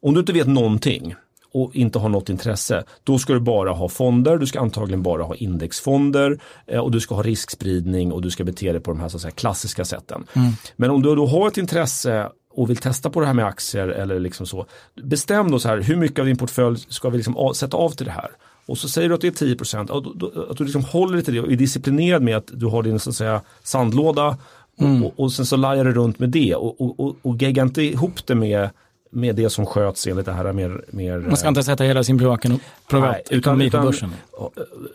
om 0.00 0.14
du 0.14 0.20
inte 0.20 0.32
vet 0.32 0.48
någonting, 0.48 1.14
och 1.54 1.76
inte 1.76 1.98
har 1.98 2.08
något 2.08 2.28
intresse, 2.28 2.84
då 3.04 3.18
ska 3.18 3.32
du 3.32 3.40
bara 3.40 3.72
ha 3.72 3.88
fonder, 3.88 4.38
du 4.38 4.46
ska 4.46 4.60
antagligen 4.60 5.02
bara 5.02 5.22
ha 5.22 5.34
indexfonder 5.34 6.38
eh, 6.66 6.80
och 6.80 6.90
du 6.90 7.00
ska 7.00 7.14
ha 7.14 7.22
riskspridning 7.22 8.12
och 8.12 8.22
du 8.22 8.30
ska 8.30 8.44
bete 8.44 8.72
dig 8.72 8.80
på 8.80 8.90
de 8.90 9.00
här, 9.00 9.08
så 9.08 9.16
att 9.16 9.22
säga, 9.22 9.32
klassiska 9.32 9.84
sätten. 9.84 10.26
Mm. 10.32 10.52
Men 10.76 10.90
om 10.90 11.02
du 11.02 11.14
då 11.14 11.26
har 11.26 11.48
ett 11.48 11.56
intresse 11.56 12.28
och 12.50 12.70
vill 12.70 12.76
testa 12.76 13.10
på 13.10 13.20
det 13.20 13.26
här 13.26 13.34
med 13.34 13.46
aktier 13.46 13.88
eller 13.88 14.20
liksom 14.20 14.46
så, 14.46 14.66
bestäm 15.02 15.50
då 15.50 15.58
så 15.58 15.68
här, 15.68 15.80
hur 15.80 15.96
mycket 15.96 16.18
av 16.18 16.26
din 16.26 16.36
portfölj 16.36 16.78
ska 16.88 17.10
vi 17.10 17.16
liksom 17.16 17.54
sätta 17.54 17.76
av 17.76 17.90
till 17.90 18.06
det 18.06 18.12
här? 18.12 18.30
Och 18.66 18.78
så 18.78 18.88
säger 18.88 19.08
du 19.08 19.14
att 19.14 19.20
det 19.20 19.26
är 19.26 19.30
10 19.30 19.56
procent, 19.56 19.90
att 19.90 20.56
du 20.56 20.64
liksom 20.64 20.84
håller 20.84 21.14
dig 21.14 21.24
till 21.24 21.34
det 21.34 21.40
och 21.40 21.52
är 21.52 21.56
disciplinerad 21.56 22.22
med 22.22 22.36
att 22.36 22.50
du 22.52 22.66
har 22.66 22.82
din 22.82 22.98
så 22.98 23.10
att 23.10 23.16
säga, 23.16 23.40
sandlåda 23.62 24.36
mm. 24.80 25.04
och, 25.04 25.12
och, 25.16 25.32
sen 25.32 25.46
så 25.46 25.56
lajar 25.56 25.84
du 25.84 25.92
runt 25.92 26.18
med 26.18 26.28
det 26.28 26.54
och, 26.54 26.80
och, 26.80 27.00
och, 27.00 27.16
och 27.22 27.42
gegga 27.42 27.62
inte 27.62 27.82
ihop 27.82 28.26
det 28.26 28.34
med 28.34 28.70
med 29.14 29.36
det 29.36 29.50
som 29.50 29.66
sköts 29.66 30.06
enligt 30.06 30.26
det 30.26 30.32
här 30.32 30.52
mer... 30.52 30.84
mer 30.90 31.18
Man 31.18 31.36
ska 31.36 31.48
inte 31.48 31.62
sätta 31.62 31.84
hela 31.84 32.04
sin 32.04 32.18
privatekonomi 32.18 33.70
på 33.70 33.78
börsen. 33.78 34.12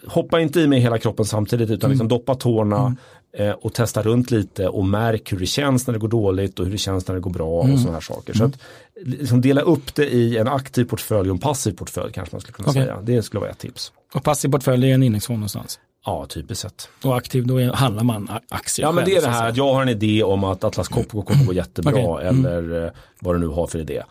Hoppa 0.07 0.39
inte 0.39 0.59
i 0.59 0.67
med 0.67 0.81
hela 0.81 0.97
kroppen 0.97 1.25
samtidigt 1.25 1.69
utan 1.69 1.89
liksom 1.89 2.05
mm. 2.05 2.17
doppa 2.17 2.35
tårna 2.35 2.95
mm. 3.37 3.55
och 3.61 3.73
testa 3.73 4.01
runt 4.01 4.31
lite 4.31 4.67
och 4.67 4.85
märk 4.85 5.31
hur 5.31 5.39
det 5.39 5.45
känns 5.45 5.87
när 5.87 5.93
det 5.93 5.99
går 5.99 6.07
dåligt 6.07 6.59
och 6.59 6.65
hur 6.65 6.71
det 6.71 6.77
känns 6.77 7.07
när 7.07 7.15
det 7.15 7.21
går 7.21 7.31
bra 7.31 7.61
mm. 7.61 7.73
och 7.73 7.79
sådana 7.79 7.95
här 7.95 8.01
saker. 8.01 8.33
Så 8.33 8.43
mm. 8.43 8.53
att 8.53 8.59
liksom 9.07 9.41
dela 9.41 9.61
upp 9.61 9.95
det 9.95 10.05
i 10.05 10.37
en 10.37 10.47
aktiv 10.47 10.85
portfölj 10.85 11.29
och 11.29 11.35
en 11.35 11.39
passiv 11.39 11.71
portfölj 11.71 12.13
kanske 12.13 12.35
man 12.35 12.41
skulle 12.41 12.53
kunna 12.53 12.69
okay. 12.69 12.83
säga. 12.83 12.99
Det 13.01 13.23
skulle 13.23 13.39
vara 13.39 13.51
ett 13.51 13.59
tips. 13.59 13.91
Och 14.13 14.23
passiv 14.23 14.49
portfölj 14.49 14.89
är 14.89 14.93
en 14.93 15.03
indexfond 15.03 15.39
någonstans? 15.39 15.79
Ja, 16.09 16.25
typiskt 16.25 16.61
sett. 16.61 16.89
Och 17.03 17.17
aktiv, 17.17 17.47
då 17.47 17.73
handlar 17.73 18.03
man 18.03 18.29
aktier 18.49 18.85
Ja, 18.85 18.91
men 18.91 19.05
det 19.05 19.15
är 19.15 19.21
det 19.21 19.27
här 19.27 19.49
att 19.49 19.57
jag 19.57 19.73
har 19.73 19.81
en 19.81 19.89
idé 19.89 20.23
om 20.23 20.43
att 20.43 20.63
Atlas 20.63 20.87
Copco 20.87 21.21
kommer 21.21 21.45
gå 21.45 21.53
jättebra 21.53 22.09
okay. 22.09 22.27
mm. 22.27 22.45
eller 22.45 22.85
eh, 22.85 22.91
vad 23.19 23.35
du 23.35 23.39
nu 23.39 23.47
har 23.47 23.67
för 23.67 23.79
idé. 23.79 24.03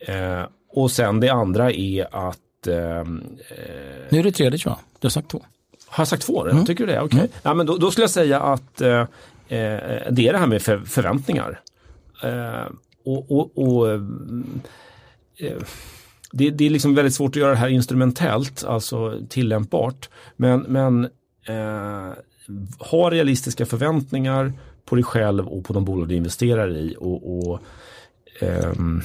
Eh, 0.00 0.42
och 0.68 0.90
sen 0.90 1.20
det 1.20 1.28
andra 1.28 1.72
är 1.72 2.28
att... 2.28 2.66
Eh, 2.66 3.04
nu 4.08 4.18
är 4.18 4.22
det 4.22 4.32
tredje 4.32 4.58
tror 4.58 4.72
jag, 4.72 4.78
du 5.00 5.06
har 5.06 5.10
sagt 5.10 5.30
två. 5.30 5.42
Har 5.86 6.02
jag 6.02 6.08
sagt 6.08 6.22
två? 6.22 6.46
Mm. 6.46 6.64
Tycker 6.64 6.86
du 6.86 6.92
det? 6.92 7.00
Okej. 7.00 7.06
Okay. 7.06 7.18
Mm. 7.18 7.32
Ja, 7.42 7.54
men 7.54 7.66
då, 7.66 7.76
då, 7.76 7.90
skulle 7.90 8.02
jag 8.02 8.10
säga 8.10 8.40
att 8.40 8.80
eh, 8.80 8.90
eh 8.90 9.06
det 10.10 10.28
är 10.28 10.32
det 10.32 10.38
här 10.38 10.46
med 10.46 10.62
för, 10.62 10.78
förväntningar. 10.78 11.60
Eh, 12.22 12.72
och, 13.04 13.32
och, 13.32 13.58
och 13.58 14.00
det, 16.32 16.50
det 16.50 16.66
är 16.66 16.70
liksom 16.70 16.94
väldigt 16.94 17.14
svårt 17.14 17.30
att 17.30 17.36
göra 17.36 17.50
det 17.50 17.56
här 17.56 17.68
instrumentellt, 17.68 18.64
alltså 18.64 19.18
tillämpbart. 19.28 20.08
Men, 20.36 20.60
men 20.60 21.08
eh, 21.46 22.12
ha 22.78 23.10
realistiska 23.10 23.66
förväntningar 23.66 24.52
på 24.84 24.94
dig 24.94 25.04
själv 25.04 25.48
och 25.48 25.64
på 25.64 25.72
de 25.72 25.84
bolag 25.84 26.08
du 26.08 26.14
investerar 26.14 26.76
i. 26.76 26.96
Och, 27.00 27.38
och 27.38 27.60
ehm, 28.40 29.02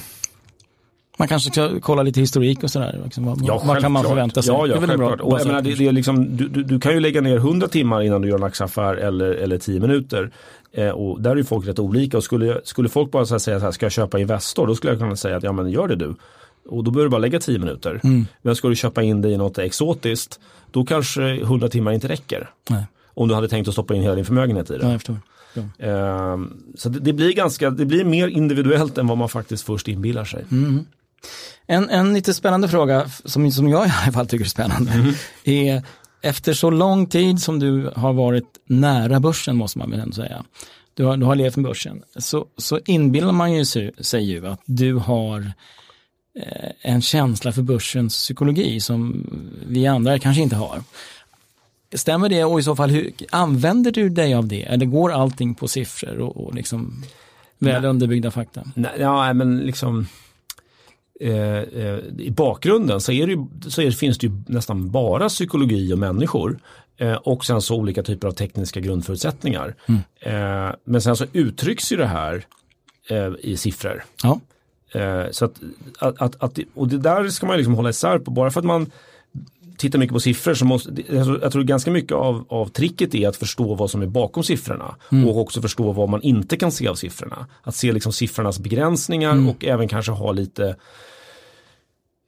Man 1.18 1.28
kanske 1.28 1.50
ska 1.50 1.80
kolla 1.80 2.02
lite 2.02 2.20
historik 2.20 2.62
och 2.62 2.70
sådär. 2.70 3.00
Liksom, 3.04 3.24
vad, 3.24 3.38
Ja, 3.42 3.62
vad 3.66 3.80
kan 3.80 3.92
man 3.92 4.04
förvänta 4.04 4.42
sig? 4.42 4.54
Ja, 4.54 4.66
ja 4.66 4.74
Det 4.74 4.84
är 4.84 4.86
självklart. 4.86 5.20
Och 5.20 5.40
jag 5.40 5.46
menar, 5.46 5.62
det, 5.62 5.74
det 5.74 5.86
är 5.86 5.92
liksom, 5.92 6.36
du, 6.36 6.48
du, 6.48 6.62
du 6.62 6.80
kan 6.80 6.92
ju 6.92 7.00
lägga 7.00 7.20
ner 7.20 7.36
100 7.36 7.68
timmar 7.68 8.02
innan 8.02 8.22
du 8.22 8.28
gör 8.28 8.36
en 8.36 8.44
aktieaffär 8.44 8.94
eller, 8.94 9.30
eller 9.30 9.58
10 9.58 9.80
minuter. 9.80 10.30
Eh, 10.72 10.88
och 10.88 11.22
där 11.22 11.30
är 11.30 11.36
ju 11.36 11.44
folk 11.44 11.66
rätt 11.66 11.78
olika. 11.78 12.16
Och 12.16 12.24
skulle, 12.24 12.60
skulle 12.64 12.88
folk 12.88 13.10
bara 13.10 13.26
säga 13.26 13.38
så 13.38 13.64
här, 13.64 13.70
ska 13.70 13.86
jag 13.86 13.92
köpa 13.92 14.18
Investor? 14.18 14.66
Då 14.66 14.74
skulle 14.74 14.92
jag 14.92 15.00
kunna 15.00 15.16
säga 15.16 15.36
att 15.36 15.42
ja 15.42 15.52
men 15.52 15.70
gör 15.70 15.88
det 15.88 15.96
du. 15.96 16.14
Och 16.68 16.84
då 16.84 16.90
behöver 16.90 17.06
du 17.06 17.10
bara 17.10 17.18
lägga 17.18 17.40
10 17.40 17.58
minuter. 17.58 18.00
Mm. 18.04 18.26
Men 18.42 18.56
ska 18.56 18.68
du 18.68 18.76
köpa 18.76 19.02
in 19.02 19.22
det 19.22 19.28
i 19.28 19.36
något 19.36 19.58
exotiskt, 19.58 20.40
då 20.70 20.84
kanske 20.84 21.22
100 21.40 21.68
timmar 21.68 21.92
inte 21.92 22.08
räcker. 22.08 22.50
Nej, 22.70 22.84
Om 23.14 23.28
du 23.28 23.34
hade 23.34 23.48
tänkt 23.48 23.68
att 23.68 23.74
stoppa 23.74 23.94
in 23.94 24.02
hela 24.02 24.14
din 24.14 24.24
förmögenhet 24.24 24.70
i 24.70 24.78
det. 24.78 24.92
förstår. 24.98 25.16
Ja. 25.54 25.86
Ehm, 25.86 26.52
så 26.74 26.88
det, 26.88 27.00
det 27.00 27.12
blir 27.12 27.32
ganska, 27.32 27.70
det 27.70 27.84
blir 27.84 28.04
mer 28.04 28.28
individuellt 28.28 28.98
än 28.98 29.06
vad 29.06 29.18
man 29.18 29.28
faktiskt 29.28 29.64
först 29.66 29.88
inbillar 29.88 30.24
sig. 30.24 30.44
Mm. 30.50 30.84
En, 31.66 31.90
en 31.90 32.14
lite 32.14 32.34
spännande 32.34 32.68
fråga, 32.68 33.10
som, 33.24 33.52
som 33.52 33.68
jag 33.68 33.86
i 33.86 33.90
alla 34.02 34.12
fall 34.12 34.26
tycker 34.26 34.44
är 34.44 34.48
spännande, 34.48 34.92
Mm. 34.92 35.14
är 35.44 35.82
efter 36.22 36.52
så 36.52 36.70
lång 36.70 37.06
tid 37.06 37.42
som 37.42 37.58
du 37.58 37.90
har 37.96 38.12
varit 38.12 38.44
nära 38.66 39.20
börsen, 39.20 39.56
måste 39.56 39.78
man 39.78 39.90
väl 39.90 40.00
ändå 40.00 40.14
säga, 40.14 40.44
du 40.94 41.04
har, 41.04 41.16
du 41.16 41.26
har 41.26 41.34
levt 41.34 41.56
med 41.56 41.64
börsen, 41.64 42.02
så, 42.16 42.46
så 42.56 42.80
inbillar 42.86 43.32
man 43.32 43.52
ju 43.52 43.64
sig, 43.64 43.92
sig 44.00 44.24
ju 44.30 44.46
att 44.46 44.60
du 44.66 44.94
har 44.94 45.52
en 46.82 47.02
känsla 47.02 47.52
för 47.52 47.62
börsens 47.62 48.14
psykologi 48.14 48.80
som 48.80 49.26
vi 49.66 49.86
andra 49.86 50.18
kanske 50.18 50.42
inte 50.42 50.56
har. 50.56 50.82
Stämmer 51.94 52.28
det 52.28 52.44
och 52.44 52.60
i 52.60 52.62
så 52.62 52.76
fall, 52.76 52.90
hur, 52.90 53.12
använder 53.30 53.92
du 53.92 54.08
dig 54.08 54.34
av 54.34 54.48
det? 54.48 54.62
Eller 54.62 54.86
går 54.86 55.12
allting 55.12 55.54
på 55.54 55.68
siffror 55.68 56.18
och, 56.18 56.36
och 56.36 56.54
liksom 56.54 57.02
väl 57.58 57.84
underbyggda 57.84 58.30
fakta? 58.30 58.62
Nej, 58.74 58.92
ja, 58.98 59.32
men 59.32 59.58
liksom 59.58 60.06
eh, 61.20 61.56
eh, 61.56 61.98
i 62.18 62.30
bakgrunden 62.30 63.00
så, 63.00 63.12
är 63.12 63.26
det 63.26 63.32
ju, 63.32 63.46
så 63.68 63.82
är, 63.82 63.90
finns 63.90 64.18
det 64.18 64.26
ju 64.26 64.32
nästan 64.46 64.90
bara 64.90 65.28
psykologi 65.28 65.92
och 65.92 65.98
människor. 65.98 66.58
Eh, 66.96 67.14
och 67.14 67.44
sen 67.44 67.62
så 67.62 67.76
olika 67.76 68.02
typer 68.02 68.28
av 68.28 68.32
tekniska 68.32 68.80
grundförutsättningar. 68.80 69.74
Eh, 70.20 70.70
men 70.84 71.02
sen 71.02 71.16
så 71.16 71.26
uttrycks 71.32 71.92
ju 71.92 71.96
det 71.96 72.06
här 72.06 72.46
eh, 73.10 73.32
i 73.40 73.56
siffror. 73.56 74.04
Ja, 74.22 74.40
Eh, 74.40 74.57
så 75.30 75.44
att, 75.44 75.60
att, 75.98 76.42
att, 76.42 76.58
och 76.74 76.88
det 76.88 76.98
där 76.98 77.28
ska 77.28 77.46
man 77.46 77.56
liksom 77.56 77.74
hålla 77.74 77.90
isär 77.90 78.18
på. 78.18 78.30
Bara 78.30 78.50
för 78.50 78.60
att 78.60 78.66
man 78.66 78.90
tittar 79.76 79.98
mycket 79.98 80.12
på 80.14 80.20
siffror 80.20 80.54
så 80.54 80.64
måste, 80.64 80.90
jag 81.42 81.52
tror, 81.52 81.62
ganska 81.62 81.90
mycket 81.90 82.12
av, 82.12 82.44
av 82.48 82.66
tricket 82.66 83.14
är 83.14 83.28
att 83.28 83.36
förstå 83.36 83.74
vad 83.74 83.90
som 83.90 84.02
är 84.02 84.06
bakom 84.06 84.44
siffrorna. 84.44 84.94
Och 85.26 85.38
också 85.38 85.62
förstå 85.62 85.92
vad 85.92 86.08
man 86.08 86.22
inte 86.22 86.56
kan 86.56 86.72
se 86.72 86.88
av 86.88 86.94
siffrorna. 86.94 87.46
Att 87.62 87.74
se 87.74 87.92
liksom 87.92 88.12
siffrornas 88.12 88.58
begränsningar 88.58 89.48
och 89.50 89.64
även 89.64 89.88
kanske 89.88 90.12
ha 90.12 90.32
lite 90.32 90.76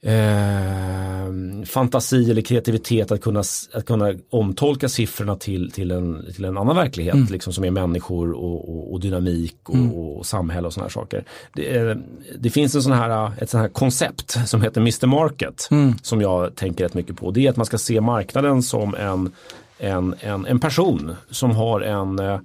eh, 0.03 1.65
fantasi 1.67 2.31
eller 2.31 2.43
kreativitet 2.43 3.13
att 3.13 3.21
kunna, 3.21 3.43
att 3.75 3.87
kunna 3.87 4.15
omtolka 4.31 4.89
siffrorna 4.89 5.37
till, 5.37 5.71
till, 5.71 5.91
en, 5.91 6.25
till 6.35 6.45
en 6.45 6.59
annan 6.59 6.77
verklighet 6.77 7.31
liksom, 7.31 7.53
som 7.53 7.65
är 7.65 7.71
människor 7.71 8.33
och, 8.33 8.69
och, 8.69 8.93
och 8.93 9.01
dynamik 9.01 9.57
och, 9.69 10.19
och 10.19 10.27
samhälle 10.27 10.67
och 10.67 10.73
sådana 10.73 10.85
här 10.85 10.93
saker. 10.93 11.25
Det, 11.55 11.77
är, 11.77 12.03
det 12.39 12.51
finns 12.51 12.75
en 12.75 12.83
sån 12.83 12.93
här, 12.93 13.33
ett 13.39 13.51
sånt 13.51 13.63
här 13.63 13.69
koncept 13.69 14.49
som 14.49 14.63
heter 14.63 14.81
Mr 14.81 15.07
Market 15.07 15.69
som 16.03 16.21
jag 16.21 16.55
tänker 16.55 16.85
rätt 16.85 16.95
mycket 16.95 17.17
på. 17.17 17.31
Det 17.31 17.47
är 17.47 17.51
att 17.51 17.57
man 17.57 17.67
ska 17.67 17.79
se 17.79 18.01
marknaden 18.01 18.63
som 18.63 18.95
en, 18.95 19.33
en, 19.79 20.15
en, 20.21 20.47
en 20.47 20.61
person 20.61 21.17
som 21.31 21.51
har 21.51 21.81
en 21.81 22.19
eh, 22.19 22.41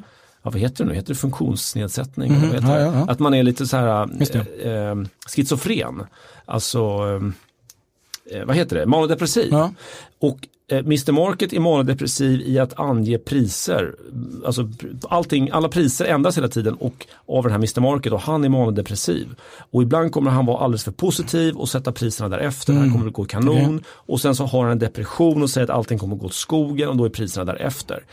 Ja, 0.46 0.52
vad 0.52 0.62
heter 0.62 0.84
det 0.84 0.90
nu? 0.90 0.96
Heter 0.96 1.08
det 1.08 1.16
funktionsnedsättning? 1.16 2.34
Vad 2.42 2.54
heter 2.54 2.80
Ja, 2.80 2.92
ja. 2.96 3.06
Att 3.12 3.20
man 3.20 3.34
är 3.34 3.44
lite 3.44 3.68
så 3.68 3.78
här 3.78 4.10
eh, 4.64 4.72
eh, 4.72 4.96
schizofren. 5.28 6.04
Alltså 6.46 6.80
eh, 8.32 8.46
vad 8.46 8.56
heter 8.56 8.76
det, 8.76 8.86
manodepressiv. 8.86 9.52
Och 10.20 10.48
eh, 10.72 10.78
Mr 10.78 11.12
Market 11.12 11.54
är 11.54 11.60
manodepressiv 11.60 12.42
i 12.42 12.60
att 12.60 12.80
ange 12.80 13.18
priser. 13.18 13.96
Alltså 14.46 14.70
allting, 15.10 15.50
alla 15.50 15.70
priser 15.70 16.06
ändras 16.06 16.38
hela 16.38 16.48
tiden 16.48 16.74
och 16.76 17.08
av 17.26 17.44
den 17.44 17.52
här 17.52 17.60
Mr 17.60 17.82
Market 17.82 18.14
och 18.14 18.22
han 18.22 18.44
är 18.44 18.50
manodepressiv. 18.50 19.36
Och 19.72 19.82
ibland 19.82 20.12
kommer 20.12 20.32
han 20.32 20.46
vara 20.46 20.64
alldeles 20.64 20.84
för 20.84 20.92
positiv 20.92 21.56
och 21.56 21.70
sätta 21.70 21.92
priserna 21.92 22.30
därefter. 22.30 22.74
Det 22.74 22.80
här 22.80 22.92
kommer 22.92 23.08
att 23.08 23.14
gå 23.14 23.26
kanon. 23.26 23.84
Och 23.88 24.22
sen 24.22 24.36
så 24.36 24.46
har 24.46 24.64
han 24.64 24.72
en 24.72 24.80
depression 24.80 25.44
och 25.44 25.50
säger 25.50 25.66
att 25.66 25.78
allting 25.78 26.00
kommer 26.00 26.16
att 26.16 26.22
gå 26.22 26.28
åt 26.28 26.34
skogen 26.34 26.90
och 26.90 26.98
då 26.98 27.06
är 27.06 27.10
priserna 27.10 27.46
därefter. 27.46 28.04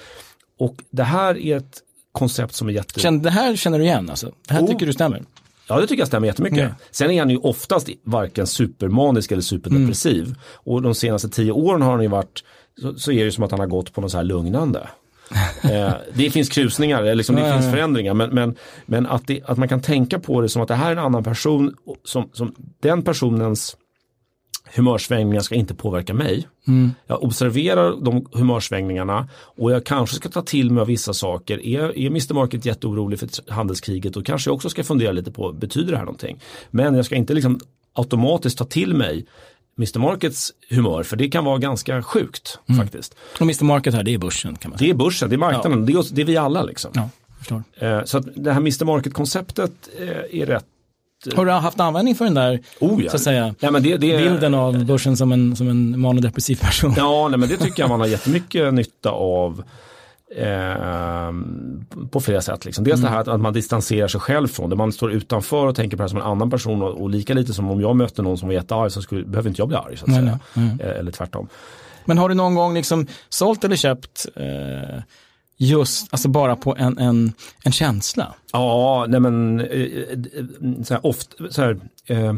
Och 0.59 0.77
det 0.91 1.03
här 1.05 1.39
är 1.39 1.57
ett 1.57 1.83
koncept 2.13 2.55
som 2.55 2.69
är 2.69 2.73
jätte... 2.73 3.01
Känn, 3.01 3.23
det 3.23 3.31
här 3.31 3.57
känner 3.57 3.79
du 3.79 3.85
igen 3.85 4.11
alltså? 4.11 4.33
Det 4.49 4.55
här 4.55 4.63
Oh. 4.63 4.67
tycker 4.67 4.87
du 4.87 4.93
stämmer? 4.93 5.23
Ja 5.69 5.81
det 5.81 5.87
tycker 5.87 6.01
jag 6.01 6.09
stämmer 6.09 6.27
jättemycket. 6.27 6.59
Mm. 6.59 6.73
Sen 6.91 7.11
är 7.11 7.19
han 7.19 7.31
ju 7.31 7.37
oftast 7.37 7.89
varken 8.05 8.47
supermanisk 8.47 9.33
eller 9.33 9.43
superdepressiv. 9.43 10.25
Mm. 10.25 10.37
Och 10.45 10.83
de 10.83 10.95
senaste 10.95 11.29
tio 11.29 11.53
åren 11.53 11.83
har 11.83 11.93
han 11.93 12.03
ju 12.03 12.09
varit, 12.09 12.45
så, 12.81 12.95
så 12.95 13.13
är 13.13 13.17
det 13.17 13.25
ju 13.25 13.33
som 13.33 13.45
att 13.45 13.51
han 13.51 13.61
har 13.61 13.67
gått 13.67 13.93
på 13.93 14.01
något 14.01 14.11
så 14.11 14.17
här 14.17 14.25
lugnande. 14.25 14.89
eh, 15.63 15.93
det 16.15 16.31
finns 16.31 16.49
krusningar, 16.49 17.15
liksom, 17.15 17.37
det 17.37 17.53
finns 17.53 17.71
förändringar 17.71 18.15
men, 18.15 18.31
men, 18.31 18.57
men 18.87 19.07
att, 19.07 19.27
det, 19.27 19.41
att 19.45 19.59
man 19.59 19.69
kan 19.69 19.81
tänka 19.83 20.19
på 20.19 20.41
det 20.41 20.49
som 20.49 20.63
att 20.63 20.69
det 20.69 20.75
här 20.75 20.87
är 20.87 20.93
en 20.93 20.99
annan 20.99 21.25
person, 21.25 21.75
som, 22.05 22.31
som 22.33 22.55
den 22.81 23.03
personens 23.03 23.77
humörsvängningar 24.75 25.41
ska 25.41 25.55
inte 25.55 25.75
påverka 25.75 26.15
mig. 26.15 26.49
Jag 27.07 27.23
observerar 27.23 28.05
de 28.05 28.27
humörsvängningarna 28.33 29.29
och 29.35 29.73
jag 29.73 29.85
kanske 29.85 30.17
ska 30.17 30.29
ta 30.29 30.43
till 30.43 30.71
mig 30.71 30.85
vissa 30.87 31.15
saker. 31.15 31.67
Är, 31.67 31.99
är 31.99 32.07
Mr 32.07 32.35
Market 32.35 32.67
jätteorolig 32.67 33.19
för 33.19 33.29
handelskriget 33.53 34.15
då 34.15 34.23
kanske 34.23 34.51
jag 34.51 34.55
också 34.55 34.71
ska 34.71 34.85
fundera 34.85 35.13
lite 35.13 35.31
på, 35.31 35.53
betyder 35.53 35.91
det 35.93 35.97
här 35.99 36.05
någonting? 36.05 36.41
Men 36.71 36.95
jag 36.95 37.05
ska 37.05 37.15
inte 37.15 37.35
liksom 37.35 37.61
automatiskt 37.93 38.59
ta 38.59 38.65
till 38.65 38.95
mig 38.95 39.27
Mr 39.79 39.99
Markets 39.99 40.53
humör 40.71 41.03
för 41.03 41.17
det 41.17 41.29
kan 41.29 41.45
vara 41.45 41.59
ganska 41.59 42.03
sjukt 42.03 42.59
faktiskt. 42.79 43.15
Och 43.35 43.43
Mr 43.43 43.65
Market 43.65 43.95
här, 43.95 44.03
det 44.03 44.15
är 44.15 44.19
börsen 44.19 44.57
kan 44.57 44.71
man 44.71 44.79
säga. 44.79 44.87
Det 44.89 44.95
är 44.95 44.99
börsen, 44.99 45.29
det 45.29 45.37
är 45.37 45.39
marknaden, 45.39 45.87
det, 45.87 45.93
är, 45.93 46.15
det 46.15 46.23
är 46.23 46.27
vi 46.27 46.37
alla 46.37 46.63
liksom. 46.63 46.91
Ja. 46.95 47.09
Eh, 47.77 48.05
Så 48.05 48.19
att 48.19 48.27
det 48.35 48.53
här 48.53 48.61
Mr 48.61 48.85
Market-konceptet 48.85 49.73
eh, 50.01 50.41
är 50.41 50.47
rätt 50.47 50.67
Har 51.37 51.47
du 51.47 51.53
haft 51.53 51.81
användning 51.81 52.15
för 52.15 52.25
den 52.25 52.35
där, 52.35 52.61
Oh, 52.81 53.05
ja. 53.05 53.11
så 53.11 53.17
att 53.17 53.23
säga, 53.23 53.55
Ja, 53.61 53.71
men 53.71 53.83
det, 53.83 53.97
det, 53.97 54.19
bilden 54.19 54.55
av 54.55 54.85
börsen 54.85 55.17
som 55.17 55.33
en, 55.33 55.57
som 55.57 55.69
en 55.69 56.01
manodepressiv 56.01 56.57
person? 56.61 56.95
Ja, 56.97 57.29
nej, 57.29 57.39
men 57.39 57.49
det 57.49 57.57
tycker 57.57 57.83
jag 57.83 57.89
man 57.91 58.01
har 58.01 58.07
jättemycket 58.07 58.75
nytta 58.75 59.11
av 59.11 59.63
eh, 60.37 61.33
på 62.11 62.21
flera 62.21 62.41
sätt. 62.41 62.65
Liksom. 62.65 62.85
Dels 62.85 63.01
det 63.01 63.09
här 63.09 63.21
att, 63.21 63.29
att 63.29 63.41
man 63.41 63.53
distanserar 63.53 64.09
sig 64.09 64.21
själv 64.21 64.49
från 64.49 64.71
det. 64.71 64.77
Man 64.77 64.93
står 64.93 65.13
utanför 65.13 65.67
och 65.67 65.77
tänker 65.77 65.97
på 65.97 66.03
det 66.03 66.09
som 66.09 66.19
en 66.19 66.25
annan 66.25 66.51
person 66.51 66.83
och, 66.83 67.01
och 67.03 67.11
lika 67.11 67.35
lite 67.35 67.55
som 67.55 67.71
om 67.71 67.81
jag 67.81 67.97
mötte 67.97 68.23
någon 68.23 68.39
som 68.39 68.49
var 68.49 68.55
jättearg 68.55 68.93
så 68.93 69.03
skulle, 69.03 69.25
behöver 69.25 69.49
inte 69.49 69.61
jag 69.61 69.69
bli 69.69 69.77
arg. 69.77 69.97
Så 69.97 70.05
att 70.05 70.11
Nej, 70.11 70.21
säga. 70.21 70.39
nej, 70.55 70.77
Eh, 70.81 70.99
Eller 70.99 71.13
tvärtom. 71.13 71.49
Men 72.05 72.19
har 72.19 72.29
du 72.29 72.35
någon 72.35 72.55
gång 72.55 72.75
liksom 72.75 73.07
sålt 73.29 73.65
eller 73.65 73.77
köpt 73.77 74.27
eh, 74.37 75.01
just, 75.57 76.09
alltså 76.13 76.29
bara 76.29 76.57
på 76.57 76.77
en, 76.77 76.99
en, 76.99 77.33
en 77.65 77.73
känsla? 77.73 78.35
Ja, 78.53 79.07
nej 79.09 79.21
men 79.21 79.61
eh, 79.61 79.67
eh, 79.67 80.19
så 80.85 80.95
här, 80.95 81.07
ofta, 81.07 81.51
så 81.51 81.63
här, 81.63 81.81
eh, 82.07 82.35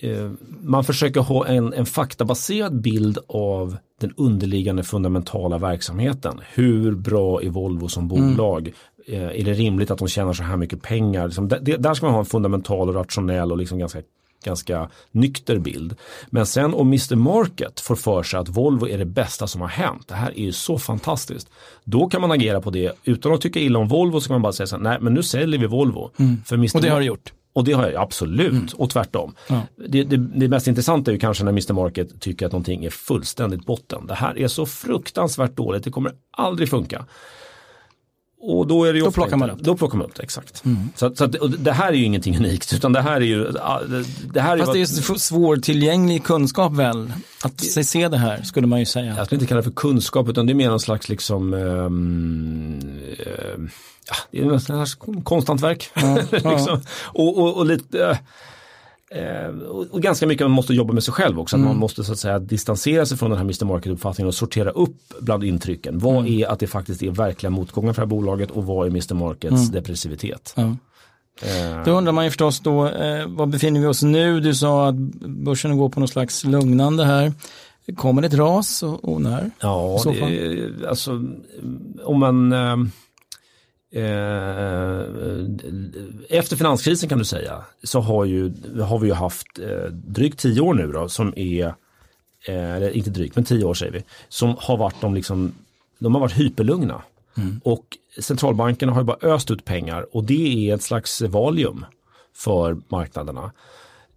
eh, 0.00 0.30
man 0.60 0.84
försöker 0.84 1.20
ha 1.20 1.46
en, 1.46 1.72
en 1.72 1.86
faktabaserad 1.86 2.80
bild 2.80 3.18
av 3.28 3.76
den 4.00 4.12
underliggande 4.16 4.82
fundamentala 4.82 5.58
verksamheten. 5.58 6.40
Hur 6.54 6.94
bra 6.94 7.42
är 7.42 7.48
Volvo 7.48 7.88
som 7.88 8.08
bolag? 8.08 8.72
Eh, 9.06 9.22
är 9.22 9.44
det 9.44 9.52
rimligt 9.52 9.90
att 9.90 9.98
de 9.98 10.08
tjänar 10.08 10.32
så 10.32 10.42
här 10.42 10.56
mycket 10.56 10.82
pengar? 10.82 11.26
Liksom, 11.26 11.48
det, 11.48 11.58
där 11.58 11.94
ska 11.94 12.06
man 12.06 12.12
ha 12.14 12.20
en 12.20 12.26
fundamental 12.26 12.88
och 12.88 12.94
rationell 12.94 13.52
och 13.52 13.58
liksom 13.58 13.78
ganska 13.78 14.02
ganska 14.44 14.90
nykter 15.10 15.58
bild. 15.58 15.96
Men 16.30 16.46
sen 16.46 16.74
om 16.74 16.86
Mr 16.86 17.16
Market 17.16 17.80
får 17.80 17.96
för 17.96 18.22
sig 18.22 18.40
att 18.40 18.48
Volvo 18.48 18.88
är 18.88 18.98
det 18.98 19.04
bästa 19.04 19.46
som 19.46 19.60
har 19.60 19.68
hänt, 19.68 20.08
det 20.08 20.14
här 20.14 20.30
är 20.30 20.42
ju 20.42 20.52
så 20.52 20.78
fantastiskt. 20.78 21.50
Då 21.84 22.08
kan 22.08 22.20
man 22.20 22.30
agera 22.30 22.60
på 22.60 22.70
det 22.70 22.92
utan 23.04 23.32
att 23.32 23.40
tycka 23.40 23.60
illa 23.60 23.78
om 23.78 23.88
Volvo 23.88 24.20
så 24.20 24.26
kan 24.26 24.34
man 24.34 24.42
bara 24.42 24.52
säga 24.52 24.66
så 24.66 24.76
här, 24.76 24.82
nej 24.82 24.98
men 25.00 25.14
nu 25.14 25.22
säljer 25.22 25.60
vi 25.60 25.66
Volvo. 25.66 26.10
För 26.44 26.54
Mr. 26.54 26.76
Och 26.76 26.82
det 26.82 26.88
har 26.88 27.00
du 27.00 27.06
gjort? 27.06 27.32
och 27.52 27.64
det 27.64 27.72
har 27.72 27.90
jag 27.90 28.02
absolut, 28.02 28.72
och 28.72 28.90
tvärtom. 28.90 29.34
Ja. 29.48 29.62
Det, 29.88 30.04
det, 30.04 30.16
det 30.16 30.48
mest 30.48 30.66
intressanta 30.66 31.10
är 31.10 31.12
ju 31.12 31.18
kanske 31.18 31.44
när 31.44 31.52
Mr 31.52 31.72
Market 31.72 32.20
tycker 32.20 32.46
att 32.46 32.52
någonting 32.52 32.84
är 32.84 32.90
fullständigt 32.90 33.66
botten. 33.66 34.06
Det 34.06 34.14
här 34.14 34.38
är 34.38 34.48
så 34.48 34.66
fruktansvärt 34.66 35.56
dåligt, 35.56 35.84
det 35.84 35.90
kommer 35.90 36.12
aldrig 36.30 36.68
funka. 36.68 37.04
Och 38.42 38.66
då 38.66 38.84
är 38.84 38.92
det 38.92 38.98
ju 38.98 39.04
Då 39.04 39.10
plockar 39.10 39.36
man 39.36 39.50
upp 39.50 39.58
det. 39.58 39.64
Då 39.64 39.76
plockar 39.76 39.98
man 39.98 40.06
upp 40.06 40.14
det, 40.14 40.22
exakt. 40.22 40.62
Så, 40.96 41.06
att- 41.06 41.18
så 41.18 41.24
att, 41.24 41.34
det 41.58 41.72
här 41.72 41.88
är 41.88 41.92
ju 41.92 42.04
ingenting 42.04 42.36
unikt, 42.36 42.72
utan 42.72 42.92
det 42.92 43.00
här 43.02 43.16
är 43.16 43.20
ju... 43.20 43.52
ja, 43.54 43.80
det- 44.32 44.40
här 44.40 44.52
är 44.52 44.58
Fast 44.58 44.66
vad, 44.66 44.76
det 44.76 44.80
är 44.80 44.86
så 44.86 45.18
svårtillgänglig 45.18 46.24
kunskap 46.24 46.72
väl? 46.72 47.12
Att 47.44 47.60
se, 47.60 48.08
det 48.08 48.16
här 48.18 48.42
skulle 48.42 48.66
man 48.66 48.78
ju 48.80 48.86
säga. 48.86 49.14
Jag 49.16 49.26
skulle 49.26 49.36
inte 49.36 49.46
kalla 49.48 49.58
det 49.60 49.64
för 49.64 49.70
kunskap, 49.70 50.28
utan 50.28 50.46
det 50.46 50.52
är 50.52 50.54
mer 50.54 50.68
någon 50.68 50.80
slags 50.80 51.08
liksom... 51.08 51.54
ehm, 51.54 52.80
ehm, 53.54 53.70
ja, 54.08 54.14
det 54.30 54.40
är 54.40 54.44
någon 54.44 54.60
slags 54.60 54.94
konsthantverk. 55.24 55.90
liksom. 56.30 56.80
och, 57.02 57.38
och, 57.38 57.56
och 57.56 57.66
lite... 57.66 58.04
Eh, 58.10 58.16
och, 59.68 59.86
och, 59.90 60.02
ganska 60.02 60.26
mycket 60.26 60.44
man 60.44 60.50
måste 60.50 60.72
jobba 60.72 60.92
med 60.92 61.04
sig 61.04 61.14
själv 61.14 61.40
också. 61.40 61.56
Mm. 61.56 61.68
Man 61.68 61.76
måste 61.76 62.04
så 62.04 62.12
att 62.12 62.18
säga 62.18 62.38
distansera 62.38 63.06
sig 63.06 63.18
från 63.18 63.30
den 63.30 63.38
här 63.38 63.44
Mr 63.44 63.64
Market-uppfattningen 63.64 64.28
och 64.28 64.34
sortera 64.34 64.70
upp 64.70 64.96
bland 65.20 65.44
intrycken. 65.44 65.98
Vad 65.98 66.16
mm. 66.16 66.26
är 66.26 66.46
att 66.46 66.58
det 66.58 66.66
faktiskt 66.66 67.02
är 67.02 67.10
verkliga 67.10 67.50
motgångar 67.50 67.92
för 67.92 68.02
det 68.02 68.06
här 68.06 68.10
bolaget 68.10 68.50
och 68.50 68.66
vad 68.66 68.86
är 68.86 68.90
Mr 68.90 69.14
Markets 69.14 69.52
mm. 69.52 69.70
depressivitet? 69.70 70.52
Ja. 70.56 70.76
Eh. 71.42 71.84
Då 71.84 71.90
undrar 71.90 72.12
man 72.12 72.24
ju 72.24 72.30
förstås 72.30 72.60
då, 72.60 72.88
eh, 72.88 73.26
var 73.26 73.46
befinner 73.46 73.80
vi 73.80 73.86
oss 73.86 74.02
nu? 74.02 74.40
Du 74.40 74.54
sa 74.54 74.88
att 74.88 74.94
börsen 75.20 75.78
går 75.78 75.88
på 75.88 76.00
något 76.00 76.10
slags 76.10 76.44
lugnande 76.44 77.04
här. 77.04 77.32
Kommer 77.96 78.22
det 78.22 78.28
ett 78.28 78.34
ras 78.34 78.82
och, 78.82 79.04
och 79.04 79.20
när? 79.20 79.50
Ja, 79.60 80.00
det, 80.04 80.88
alltså 80.88 81.22
om 82.04 82.20
man 82.20 82.52
eh, 82.52 82.58
eh, 82.60 82.76
efter 86.28 86.56
finanskrisen 86.56 87.08
kan 87.08 87.18
du 87.18 87.24
säga 87.24 87.64
så 87.82 88.00
har, 88.00 88.24
ju, 88.24 88.52
har 88.82 88.98
vi 88.98 89.08
ju 89.08 89.14
haft 89.14 89.58
eh, 89.58 89.92
drygt 89.92 90.38
tio 90.38 90.60
år 90.60 90.74
nu 90.74 90.92
då 90.92 91.08
som 91.08 91.32
är, 91.36 91.66
eh, 92.46 92.74
eller 92.74 92.90
inte 92.90 93.10
drygt 93.10 93.36
men 93.36 93.44
tio 93.44 93.64
år 93.64 93.74
säger 93.74 93.92
vi, 93.92 94.02
som 94.28 94.56
har 94.58 94.76
varit 94.76 95.00
de 95.00 95.14
liksom, 95.14 95.52
de 95.98 96.14
har 96.14 96.20
varit 96.20 96.38
hyperlugna. 96.38 97.02
Mm. 97.36 97.60
Och 97.64 97.84
centralbankerna 98.20 98.92
har 98.92 99.00
ju 99.00 99.06
bara 99.06 99.34
öst 99.34 99.50
ut 99.50 99.64
pengar 99.64 100.16
och 100.16 100.24
det 100.24 100.70
är 100.70 100.74
ett 100.74 100.82
slags 100.82 101.22
valium 101.22 101.84
för 102.36 102.76
marknaderna. 102.88 103.52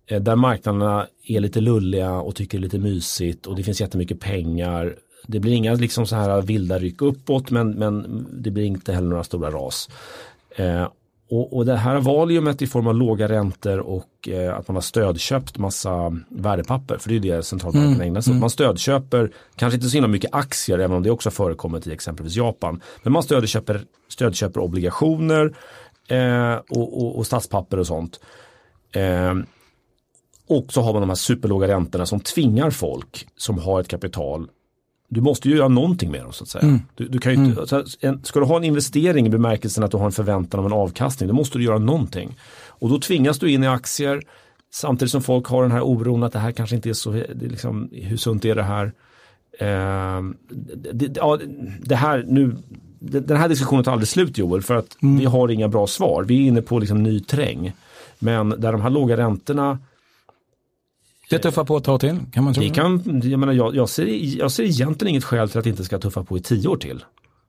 Eh, 0.07 0.21
där 0.21 0.35
marknaderna 0.35 1.07
är 1.27 1.39
lite 1.39 1.61
lulliga 1.61 2.11
och 2.11 2.35
tycker 2.35 2.57
det 2.57 2.61
är 2.61 2.63
lite 2.63 2.79
mysigt 2.79 3.47
och 3.47 3.55
det 3.55 3.63
finns 3.63 3.81
jättemycket 3.81 4.19
pengar. 4.19 4.95
Det 5.27 5.39
blir 5.39 5.53
inga 5.53 5.73
liksom 5.73 6.07
så 6.07 6.15
här 6.15 6.41
vilda 6.41 6.79
ryck 6.79 7.01
uppåt 7.01 7.51
men, 7.51 7.71
men 7.71 8.27
det 8.31 8.51
blir 8.51 8.63
inte 8.63 8.93
heller 8.93 9.09
några 9.09 9.23
stora 9.23 9.51
ras. 9.51 9.89
Eh, 10.55 10.87
och, 11.33 11.57
och 11.57 11.65
det 11.65 11.75
här 11.75 11.99
valiumet 11.99 12.61
i 12.61 12.67
form 12.67 12.87
av 12.87 12.95
låga 12.95 13.27
räntor 13.27 13.79
och 13.79 14.29
eh, 14.29 14.57
att 14.57 14.67
man 14.67 14.75
har 14.75 14.81
stödköpt 14.81 15.57
massa 15.57 16.17
värdepapper, 16.29 16.97
för 16.97 17.09
det 17.09 17.15
är 17.15 17.19
det 17.19 17.43
centralbanken 17.43 17.93
mm. 17.93 18.07
ägnar 18.07 18.21
sig 18.21 18.31
åt. 18.31 18.33
Mm. 18.33 18.41
Man 18.41 18.49
stödköper, 18.49 19.31
kanske 19.55 19.75
inte 19.75 19.89
så 19.89 19.93
himla 19.93 20.07
mycket 20.07 20.35
aktier, 20.35 20.79
även 20.79 20.97
om 20.97 21.03
det 21.03 21.11
också 21.11 21.31
förekommit 21.31 21.87
i 21.87 21.91
exempelvis 21.91 22.35
Japan. 22.35 22.81
Men 23.03 23.13
man 23.13 23.23
stödköper, 23.23 23.81
stödköper 24.09 24.59
obligationer 24.59 25.55
eh, 26.07 26.55
och, 26.69 27.03
och, 27.03 27.17
och, 27.17 27.25
statspapper 27.25 27.79
och 27.79 27.87
sånt. 27.87 28.19
Eh, 28.91 29.33
och 30.47 30.73
så 30.73 30.81
har 30.81 30.93
man 30.93 31.01
de 31.01 31.09
här 31.09 31.15
superlåga 31.15 31.67
räntorna 31.67 32.05
som 32.05 32.19
tvingar 32.19 32.69
folk 32.69 33.27
som 33.37 33.59
har 33.59 33.79
ett 33.79 33.87
kapital 33.87 34.47
du 35.13 35.21
måste 35.21 35.49
ju 35.49 35.57
göra 35.57 35.67
någonting 35.67 36.11
med 36.11 36.21
dem 36.21 36.33
så 36.33 36.43
att 36.43 36.49
säga. 36.49 36.63
Mm. 36.63 36.79
Du, 36.95 37.07
du, 37.07 37.19
kan 37.19 37.31
ju 37.31 37.45
inte, 37.45 37.75
mm. 37.75 37.85
en, 37.99 38.23
ska 38.23 38.39
du 38.39 38.45
ha 38.45 38.57
en 38.57 38.63
investering 38.63 39.25
i 39.25 39.29
bemärkelsen 39.29 39.83
att 39.83 39.91
du 39.91 39.97
har 39.97 40.05
en 40.05 40.11
förväntan 40.11 40.59
av 40.59 40.65
en 40.65 40.73
avkastning, 40.73 41.29
då 41.29 41.35
måste 41.35 41.57
du 41.57 41.63
göra 41.63 41.77
någonting. 41.77 42.37
Och 42.67 42.89
då 42.89 42.99
tvingas 42.99 43.39
du 43.39 43.51
in 43.51 43.63
i 43.63 43.67
aktier 43.67 44.21
samtidigt 44.73 45.11
som 45.11 45.21
folk 45.21 45.47
har 45.47 45.61
den 45.61 45.71
här 45.71 45.81
oron 45.81 46.23
att 46.23 46.33
det 46.33 46.39
här 46.39 46.51
kanske 46.51 46.75
inte 46.75 46.89
är 46.89 46.93
så, 46.93 47.11
det 47.11 47.47
liksom, 47.47 47.89
hur 47.91 48.17
sunt 48.17 48.45
är 48.45 48.55
det 48.55 48.63
här? 48.63 48.85
Eh, 49.59 50.21
det, 50.93 51.17
ja, 51.17 51.39
det, 51.79 51.95
här 51.95 52.25
nu, 52.27 52.55
den 52.99 53.37
här 53.37 53.49
diskussionen 53.49 53.83
tar 53.83 53.91
aldrig 53.91 54.07
slut 54.07 54.37
Joel, 54.37 54.61
för 54.61 54.75
att 54.75 55.03
mm. 55.03 55.17
vi 55.17 55.25
har 55.25 55.51
inga 55.51 55.67
bra 55.67 55.87
svar. 55.87 56.23
Vi 56.23 56.43
är 56.43 56.47
inne 56.47 56.61
på 56.61 56.79
liksom 56.79 57.03
ny 57.03 57.19
terräng. 57.19 57.73
Men 58.19 58.49
där 58.49 58.71
de 58.71 58.81
här 58.81 58.89
låga 58.89 59.17
räntorna 59.17 59.79
det 61.29 61.39
tuffar 61.39 61.63
på 61.63 61.77
ett 61.77 61.83
tag 61.83 61.99
till, 61.99 62.19
kan 62.33 62.43
man 62.43 62.53
tro. 62.53 62.63
Det 62.63 62.69
kan, 62.69 63.21
jag, 63.23 63.39
menar, 63.39 63.53
jag, 63.53 63.75
jag, 63.75 63.89
ser, 63.89 64.05
jag 64.39 64.51
ser 64.51 64.63
egentligen 64.63 65.09
inget 65.09 65.23
skäl 65.23 65.49
till 65.49 65.57
att 65.57 65.63
det 65.63 65.69
inte 65.69 65.83
ska 65.83 65.99
tuffa 65.99 66.23
på 66.23 66.37
i 66.37 66.41
tio 66.41 66.67
år 66.67 66.77
till. 66.77 67.03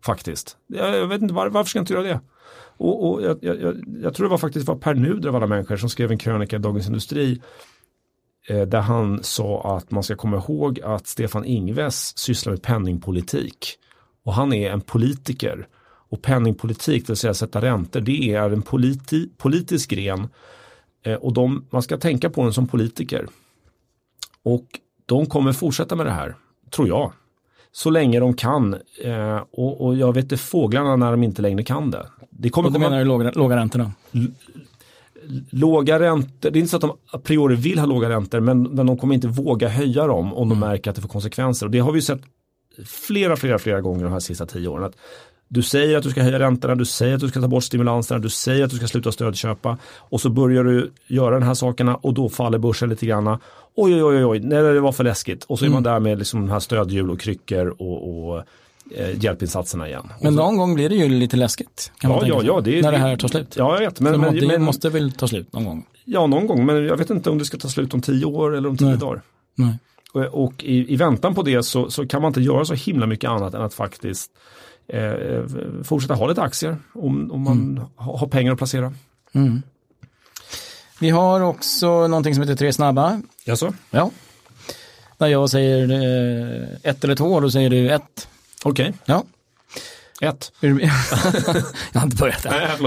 Faktiskt. 0.05 0.57
Jag, 0.67 0.97
jag 0.97 1.07
vet 1.07 1.23
inte 1.23 1.35
var, 1.35 1.49
varför 1.49 1.69
ska 1.69 1.79
jag 1.79 1.83
inte 1.83 1.93
göra 1.93 2.03
det? 2.03 2.21
Och, 2.77 3.11
och 3.11 3.23
jag, 3.23 3.39
jag, 3.41 3.85
jag, 4.03 4.15
tror 4.15 4.27
det 4.27 4.31
var 4.31 4.39
faktiskt 4.39 4.69
var 4.69 4.77
Per 4.77 4.95
Nuder 4.95 5.29
av 5.29 5.37
alla 5.37 5.47
människor 5.47 5.77
som 5.77 5.89
skrev 5.89 6.11
en 6.11 6.19
krönika 6.19 6.57
i 6.57 6.59
Dagens 6.59 6.87
Industri 6.87 7.41
eh, 8.49 8.63
där 8.63 8.81
han 8.81 9.23
sa 9.23 9.77
att 9.77 9.91
man 9.91 10.03
ska 10.03 10.17
komma 10.17 10.37
ihåg 10.37 10.81
att 10.81 11.07
Stefan 11.07 11.45
Ingves 11.45 12.19
sysslar 12.19 12.53
med 12.53 12.63
penningpolitik. 12.63 13.79
Och 14.25 14.35
han 14.35 14.53
är 14.53 14.71
en 14.71 14.81
politiker. 14.81 15.67
Och 16.09 16.23
penningpolitik, 16.23 17.07
det 17.07 17.11
vill 17.11 17.17
säga 17.17 17.35
sätta 17.35 17.63
räntor, 17.63 18.01
det 18.01 18.35
är 18.35 18.51
en 18.51 18.63
politi 18.63 19.29
politisk 19.37 19.91
gren. 19.91 20.29
Eh, 21.05 21.15
och 21.15 21.33
de, 21.33 21.67
man 21.71 21.83
ska 21.83 21.97
tänka 21.97 22.31
på 22.31 22.43
den 22.43 22.53
som 22.53 22.69
politiker. 22.69 23.27
Och 24.45 24.65
de 25.07 25.27
kommer 25.27 25.53
fortsätta 25.53 25.97
med 25.97 26.07
det 26.07 26.13
här, 26.13 26.35
tror 26.71 26.89
jag. 26.89 27.13
Så 27.73 27.91
länge 27.91 28.21
de 28.21 28.35
kan. 28.35 28.75
Eh, 29.03 29.43
och, 29.51 29.87
och, 29.87 29.97
jag 29.97 30.13
vet 30.13 30.25
inte 30.25 30.37
fåglarna 30.37 30.97
när 30.97 31.11
de 31.11 31.23
inte 31.23 31.43
längre 31.43 31.63
kan 31.63 31.91
det. 31.91 32.07
det 32.31 32.51
kommer 32.51 32.69
och 32.69 32.73
du 32.73 32.79
menar 32.79 32.99
du 32.99 33.05
låga, 33.05 33.31
låga 33.31 33.57
räntorna? 33.57 33.93
Låga 35.51 36.01
räntor, 36.01 36.51
det 36.51 36.59
är 36.59 36.61
inte 36.61 36.71
så 36.71 36.77
att 36.77 36.81
de 36.81 36.97
a 37.13 37.19
priori 37.19 37.55
vill 37.55 37.79
ha 37.79 37.87
låga 37.87 38.09
räntor 38.09 38.41
men, 38.41 38.63
men 38.63 38.87
de 38.87 38.99
kommer 38.99 39.15
inte 39.15 39.29
våga 39.29 39.69
höja 39.69 40.07
dem 40.07 40.35
om 40.35 40.49
de 40.49 40.59
mm. 40.59 40.69
märker 40.69 40.91
att 40.91 40.97
det 40.97 41.03
får 41.03 41.09
konsekvenser. 41.09 41.67
Och 41.67 41.73
det 41.73 41.79
har 41.79 41.93
vi 41.93 42.03
sett 42.03 42.21
flera, 42.87 43.37
flera, 43.37 43.59
flera 43.59 43.81
gånger 43.81 44.05
de 44.05 44.13
här 44.13 44.21
sista 44.21 44.47
tio 44.47 44.69
åren. 44.69 44.85
Att 44.85 44.97
du 45.55 45.63
säger 45.63 45.97
att 45.97 46.03
du 46.03 46.11
ska 46.11 46.23
höja 46.23 46.39
räntorna, 46.39 46.75
du 46.75 46.85
säger 46.85 47.15
att 47.15 47.21
du 47.21 47.29
ska 47.29 47.41
ta 47.41 47.49
bort 47.49 47.65
stimulanserna, 47.65 48.21
du 48.21 48.31
säger 48.31 48.65
att 48.65 48.71
du 48.71 48.77
ska 48.77 48.87
sluta 48.87 49.13
stödköpa 49.13 49.79
och 49.97 50.21
så 50.21 50.31
börjar 50.31 50.65
du 50.65 50.93
göra 51.07 51.39
de 51.39 51.47
här 51.47 51.55
sakerna 51.55 51.97
och 51.97 52.15
då 52.15 52.29
faller 52.29 52.59
börsen 52.59 52.89
lite 52.89 53.07
grann 53.07 53.27
oj, 53.77 54.05
oj, 54.05 54.05
oj, 54.05 54.25
oj, 54.25 54.41
nej, 54.41 54.63
det 54.63 54.81
var 54.81 54.93
för 54.93 55.05
läskigt. 55.05 55.45
Och 55.45 55.59
så 55.59 55.65
är 55.65 55.69
man 55.69 55.79
mm. 55.79 55.93
där 55.93 56.01
med 56.01 56.19
liksom 56.19 56.41
de 56.41 56.53
här 56.53 56.61
stödhjul 56.61 57.11
och 57.11 57.21
kryckor 57.21 57.75
och, 57.79 58.29
och 58.29 58.39
eh, 58.97 59.25
hjälpinsatserna 59.25 59.89
igen. 59.89 60.09
Men 60.21 60.35
någon 60.35 60.57
gång 60.57 60.75
blir 60.75 60.89
det 60.89 60.95
ju 60.95 61.09
lite 61.09 61.37
läskigt. 61.37 61.93
Kan 61.99 62.11
ja, 62.11 62.27
ja, 62.27 62.43
ja, 62.45 62.61
det, 62.61 62.83
när 62.83 62.93
det 62.93 62.99
här 62.99 63.17
tar 63.17 63.29
slut. 63.29 63.55
Ja, 63.57 63.73
jag 63.75 63.81
vet. 63.81 64.01
Men, 64.01 64.21
men, 64.21 64.35
det 64.35 64.47
men, 64.47 64.63
måste 64.63 64.89
väl 64.89 65.13
ta 65.13 65.29
slut 65.29 65.53
någon 65.53 65.65
gång? 65.65 65.87
Ja, 66.05 66.27
någon 66.27 66.47
gång. 66.47 66.67
Men 66.67 66.85
jag 66.85 66.97
vet 66.97 67.11
inte 67.11 67.31
om 67.31 67.39
det 67.39 67.45
ska 67.45 67.59
ta 67.59 67.69
slut 67.69 67.95
om 67.95 68.01
tio 68.01 68.25
år 68.25 68.57
eller 68.57 68.69
om 68.69 68.77
tio 68.77 68.89
nej. 68.89 68.99
dagar. 68.99 69.23
Nej. 69.55 69.79
Och, 70.13 70.45
och 70.45 70.65
i, 70.65 70.93
i, 70.93 70.97
väntan 70.97 71.35
på 71.35 71.43
det 71.43 71.63
så, 71.63 71.91
så, 71.91 72.07
kan 72.07 72.23
man 72.23 72.29
inte 72.29 72.41
göra 72.41 72.65
så 72.65 72.75
himla 72.75 73.07
mycket 73.07 73.31
annat 73.31 73.55
än 73.55 73.63
att 73.63 73.75
faktiskt 73.75 74.31
eh, 74.89 75.45
fortsätta 75.85 76.15
ha 76.15 76.27
lite 76.27 76.43
aktier 76.43 76.77
om, 76.93 77.33
om 77.33 77.43
man 77.43 77.61
mm. 77.61 77.85
har 77.97 78.27
pengar 78.27 78.53
att 78.53 78.59
placera. 78.59 78.95
Mm. 79.33 79.63
Vi 81.01 81.11
har 81.11 81.41
också 81.41 82.09
någonting 82.09 82.35
som 82.35 82.43
heter 82.43 82.57
Tre 82.57 82.73
snabba. 82.73 83.23
Jaså? 83.45 83.75
Ja. 83.91 84.11
När 85.19 85.27
jag 85.27 85.51
säger 85.51 85.91
eh, 85.91 86.69
ett 86.83 87.05
eller 87.05 87.17
två, 87.17 87.41
då 87.41 87.51
säger 87.51 87.71
du 87.71 87.91
ett. 87.91 88.29
Okej. 88.65 88.89
Okay. 88.89 88.93
Ja. 89.05 89.25
Ett. 90.21 90.53
jag 90.61 92.01
har 92.01 92.05
inte 92.05 92.17
börjat 92.17 92.45
än. 92.47 92.87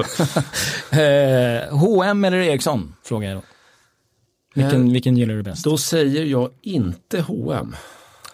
eh, 1.00 1.78
H&M 1.78 2.26
eller 2.26 2.38
Ericsson? 2.38 2.96
Frågar 3.04 3.30
jag 3.30 3.38
då. 3.38 3.44
Vilken, 4.54 4.88
eh, 4.88 4.94
vilken 4.94 5.18
gillar 5.18 5.34
du 5.34 5.44
bäst? 5.44 5.64
Då 5.64 5.78
säger 5.78 6.26
jag 6.26 6.50
inte 6.62 7.22
H&M. 7.22 7.76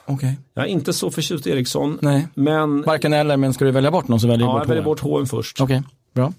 Okay. 0.08 0.34
Jag 0.54 0.66
är 0.66 0.70
inte 0.70 0.94
så 0.94 1.12
förtjust 1.12 1.48
i 1.48 1.52
Ericsson. 1.52 2.00
Nej. 2.02 2.28
Men... 2.34 2.82
Varken 2.82 3.14
eller, 3.14 3.38
men 3.38 3.54
ska 3.54 3.66
du 3.66 3.72
välja 3.72 3.92
bort 3.92 4.08
någon 4.08 4.20
så 4.20 4.28
väljer 4.28 4.48
ja, 4.48 4.54
bort 4.54 4.62
jag 4.62 4.68
väljer 4.68 4.84
bort 4.84 5.00
H&M 5.00 5.26
först. 5.26 5.62
Okej, 5.62 5.78
okay. 5.80 5.90
bra. 6.14 6.34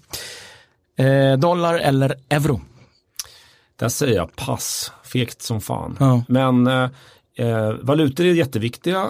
Eh, 1.05 1.37
dollar 1.37 1.75
eller 1.75 2.15
euro? 2.29 2.61
Där 3.75 3.89
säger 3.89 4.15
jag 4.15 4.35
pass, 4.35 4.91
fegt 5.03 5.41
som 5.41 5.61
fan. 5.61 5.97
Ja. 5.99 6.23
Men 6.27 6.67
eh, 6.67 6.89
eh, 7.35 7.71
valutor 7.81 8.25
är 8.25 8.33
jätteviktiga 8.33 9.09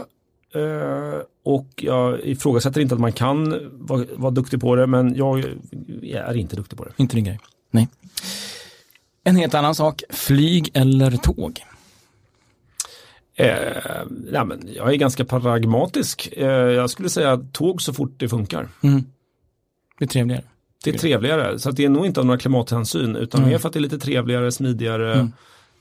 eh, 0.56 1.20
och 1.44 1.68
jag 1.76 2.20
ifrågasätter 2.24 2.82
inte 2.82 2.96
att 2.96 3.02
man 3.02 3.12
kan 3.12 3.70
vara, 3.72 4.06
vara 4.16 4.32
duktig 4.32 4.62
på 4.62 4.76
det 4.76 4.88
men 4.88 5.16
jag 5.16 5.44
är 6.12 6.38
inte 6.38 6.56
duktig 6.56 6.78
på 6.78 6.86
det. 6.86 6.92
Inte 6.98 7.16
din 7.16 7.26
grej, 7.26 7.40
nej. 7.72 7.88
En 9.24 9.36
helt 9.36 9.54
annan 9.54 9.76
sak, 9.76 10.04
flyg 10.10 10.70
eller 10.74 11.12
tåg? 11.12 11.64
Eh, 13.36 14.04
nej, 14.08 14.46
men 14.46 14.70
jag 14.76 14.94
är 14.94 14.96
ganska 14.96 15.26
pragmatisk. 15.26 16.30
Eh, 16.38 16.48
jag 16.48 16.90
skulle 16.90 17.10
säga 17.10 17.38
tåg 17.52 17.82
så 17.82 17.94
fort 17.94 18.14
det 18.18 18.30
funkar. 18.30 18.68
Mm. 18.82 19.04
Det 20.00 20.06
är 20.06 20.10
trevligare. 20.10 20.44
Det 20.84 20.90
är 20.90 20.98
trevligare, 20.98 21.60
så 21.60 21.72
det 21.72 21.86
är 21.86 21.90
nog 21.90 22.06
inte 22.06 22.20
av 22.20 22.26
några 22.26 22.40
klimathänsyn 22.40 23.16
utan 23.16 23.40
mm. 23.40 23.52
mer 23.52 23.58
för 23.58 23.68
att 23.68 23.74
det 23.74 23.80
är 23.80 23.82
lite 23.82 24.00
trevligare, 24.00 24.52
smidigare. 24.52 25.14
Mm. 25.14 25.32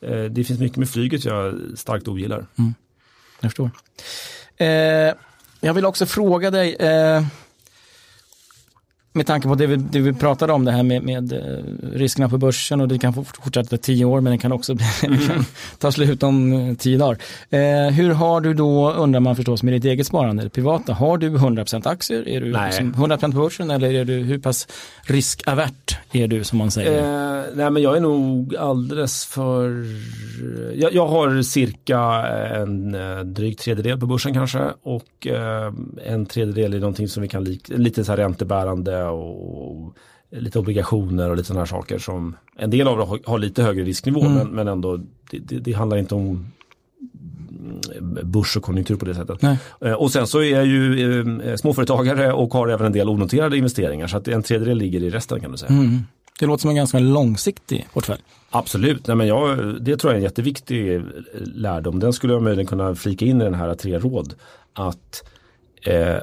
Eh, 0.00 0.30
det 0.30 0.44
finns 0.44 0.60
mycket 0.60 0.78
med 0.78 0.88
flyget 0.88 1.24
jag 1.24 1.60
starkt 1.76 2.08
ogillar. 2.08 2.46
Mm. 2.58 2.74
Jag 3.40 3.50
förstår. 3.50 3.70
Eh, 4.56 5.14
jag 5.60 5.74
vill 5.74 5.84
också 5.84 6.06
fråga 6.06 6.50
dig, 6.50 6.74
eh, 6.74 7.24
med 9.16 9.26
tanke 9.26 9.48
på 9.48 9.54
det 9.54 9.66
vi, 9.66 9.76
det 9.76 10.00
vi 10.00 10.12
pratade 10.12 10.52
om, 10.52 10.64
det 10.64 10.72
här 10.72 10.82
med, 10.82 11.02
med 11.02 11.32
eh, 11.32 11.38
riskerna 11.92 12.28
på 12.28 12.38
börsen 12.38 12.80
och 12.80 12.88
det 12.88 12.98
kan 12.98 13.14
fortsätta 13.14 13.76
tio 13.76 14.04
år 14.04 14.20
men 14.20 14.32
det 14.32 14.38
kan 14.38 14.52
också 14.52 14.72
mm. 15.02 15.18
ta 15.78 15.92
slut 15.92 16.22
om 16.22 16.52
eh, 16.52 16.74
tio 16.74 16.98
dagar. 16.98 17.18
Eh, 17.50 17.92
hur 17.94 18.10
har 18.10 18.40
du 18.40 18.54
då, 18.54 18.92
undrar 18.92 19.20
man 19.20 19.36
förstås, 19.36 19.62
med 19.62 19.74
ditt 19.74 19.84
eget 19.84 20.06
sparande, 20.06 20.48
privata, 20.48 20.92
har 20.92 21.18
du 21.18 21.30
100% 21.30 21.88
aktier? 21.88 22.28
Är 22.28 22.40
du 22.40 22.52
nej. 22.52 22.72
100% 22.72 23.32
på 23.32 23.38
börsen 23.38 23.70
eller 23.70 23.94
är 23.94 24.04
du, 24.04 24.14
hur 24.14 24.38
pass 24.38 24.68
riskavert 25.02 25.98
är 26.12 26.28
du 26.28 26.44
som 26.44 26.58
man 26.58 26.70
säger? 26.70 26.98
Eh, 26.98 27.44
nej 27.54 27.70
men 27.70 27.82
jag 27.82 27.96
är 27.96 28.00
nog 28.00 28.56
alldeles 28.56 29.24
för, 29.24 29.86
jag, 30.74 30.94
jag 30.94 31.06
har 31.06 31.42
cirka 31.42 31.98
en 32.54 32.94
eh, 32.94 33.18
dryg 33.18 33.58
tredjedel 33.58 34.00
på 34.00 34.06
börsen 34.06 34.34
kanske 34.34 34.62
och 34.82 35.26
eh, 35.26 35.72
en 36.04 36.26
tredjedel 36.26 36.74
är 36.74 36.78
någonting 36.78 37.08
som 37.08 37.22
vi 37.22 37.28
kan 37.28 37.44
lik, 37.44 37.68
lite 37.68 38.04
så 38.04 38.12
här 38.12 38.16
räntebärande 38.16 39.03
och 39.10 39.96
lite 40.30 40.58
obligationer 40.58 41.30
och 41.30 41.36
lite 41.36 41.46
sådana 41.46 41.60
här 41.60 41.66
saker 41.66 41.98
som 41.98 42.36
en 42.56 42.70
del 42.70 42.88
av 42.88 42.98
det 42.98 43.30
har, 43.30 43.38
lite 43.38 43.62
högre 43.62 43.84
risknivå 43.84 44.20
Mm. 44.20 44.34
men, 44.34 44.46
men 44.48 44.68
ändå 44.68 44.96
det, 45.30 45.38
det, 45.38 45.58
det 45.58 45.72
handlar 45.72 45.96
inte 45.96 46.14
om 46.14 46.46
börs 48.22 48.56
och 48.56 48.62
konjunktur 48.62 48.96
på 48.96 49.04
det 49.04 49.14
sättet. 49.14 49.42
Nej. 49.42 49.58
Eh, 49.80 49.92
Och 49.92 50.12
sen 50.12 50.26
så 50.26 50.38
är 50.42 50.50
jag 50.50 50.66
ju 50.66 51.20
eh, 51.50 51.56
småföretagare 51.56 52.32
och 52.32 52.54
har 52.54 52.68
även 52.68 52.86
en 52.86 52.92
del 52.92 53.08
onoterade 53.08 53.56
investeringar 53.56 54.06
så 54.06 54.16
att 54.16 54.28
en 54.28 54.42
tredjedel 54.42 54.78
ligger 54.78 55.02
i 55.02 55.10
resten 55.10 55.40
kan 55.40 55.52
du 55.52 55.56
säga. 55.58 55.72
Mm. 55.72 55.98
Det 56.40 56.46
låter 56.46 56.60
som 56.60 56.70
en 56.70 56.76
ganska 56.76 56.98
långsiktig 56.98 57.86
portfälj. 57.92 58.22
Absolut, 58.50 59.06
Nej, 59.06 59.16
men 59.16 59.26
jag, 59.26 59.58
det 59.84 59.96
tror 59.96 60.10
jag 60.12 60.14
är 60.14 60.18
en 60.18 60.22
jätteviktig 60.22 60.94
eh, 60.94 61.02
lärdom. 61.44 62.00
Den 62.00 62.12
skulle 62.12 62.32
jag 62.32 62.42
möjligen 62.42 62.66
kunna 62.66 62.94
flika 62.94 63.24
in 63.24 63.40
i 63.40 63.44
den 63.44 63.54
här 63.54 63.74
tre 63.74 63.98
råd. 63.98 64.34
Att 64.72 65.24
eh, 65.86 66.16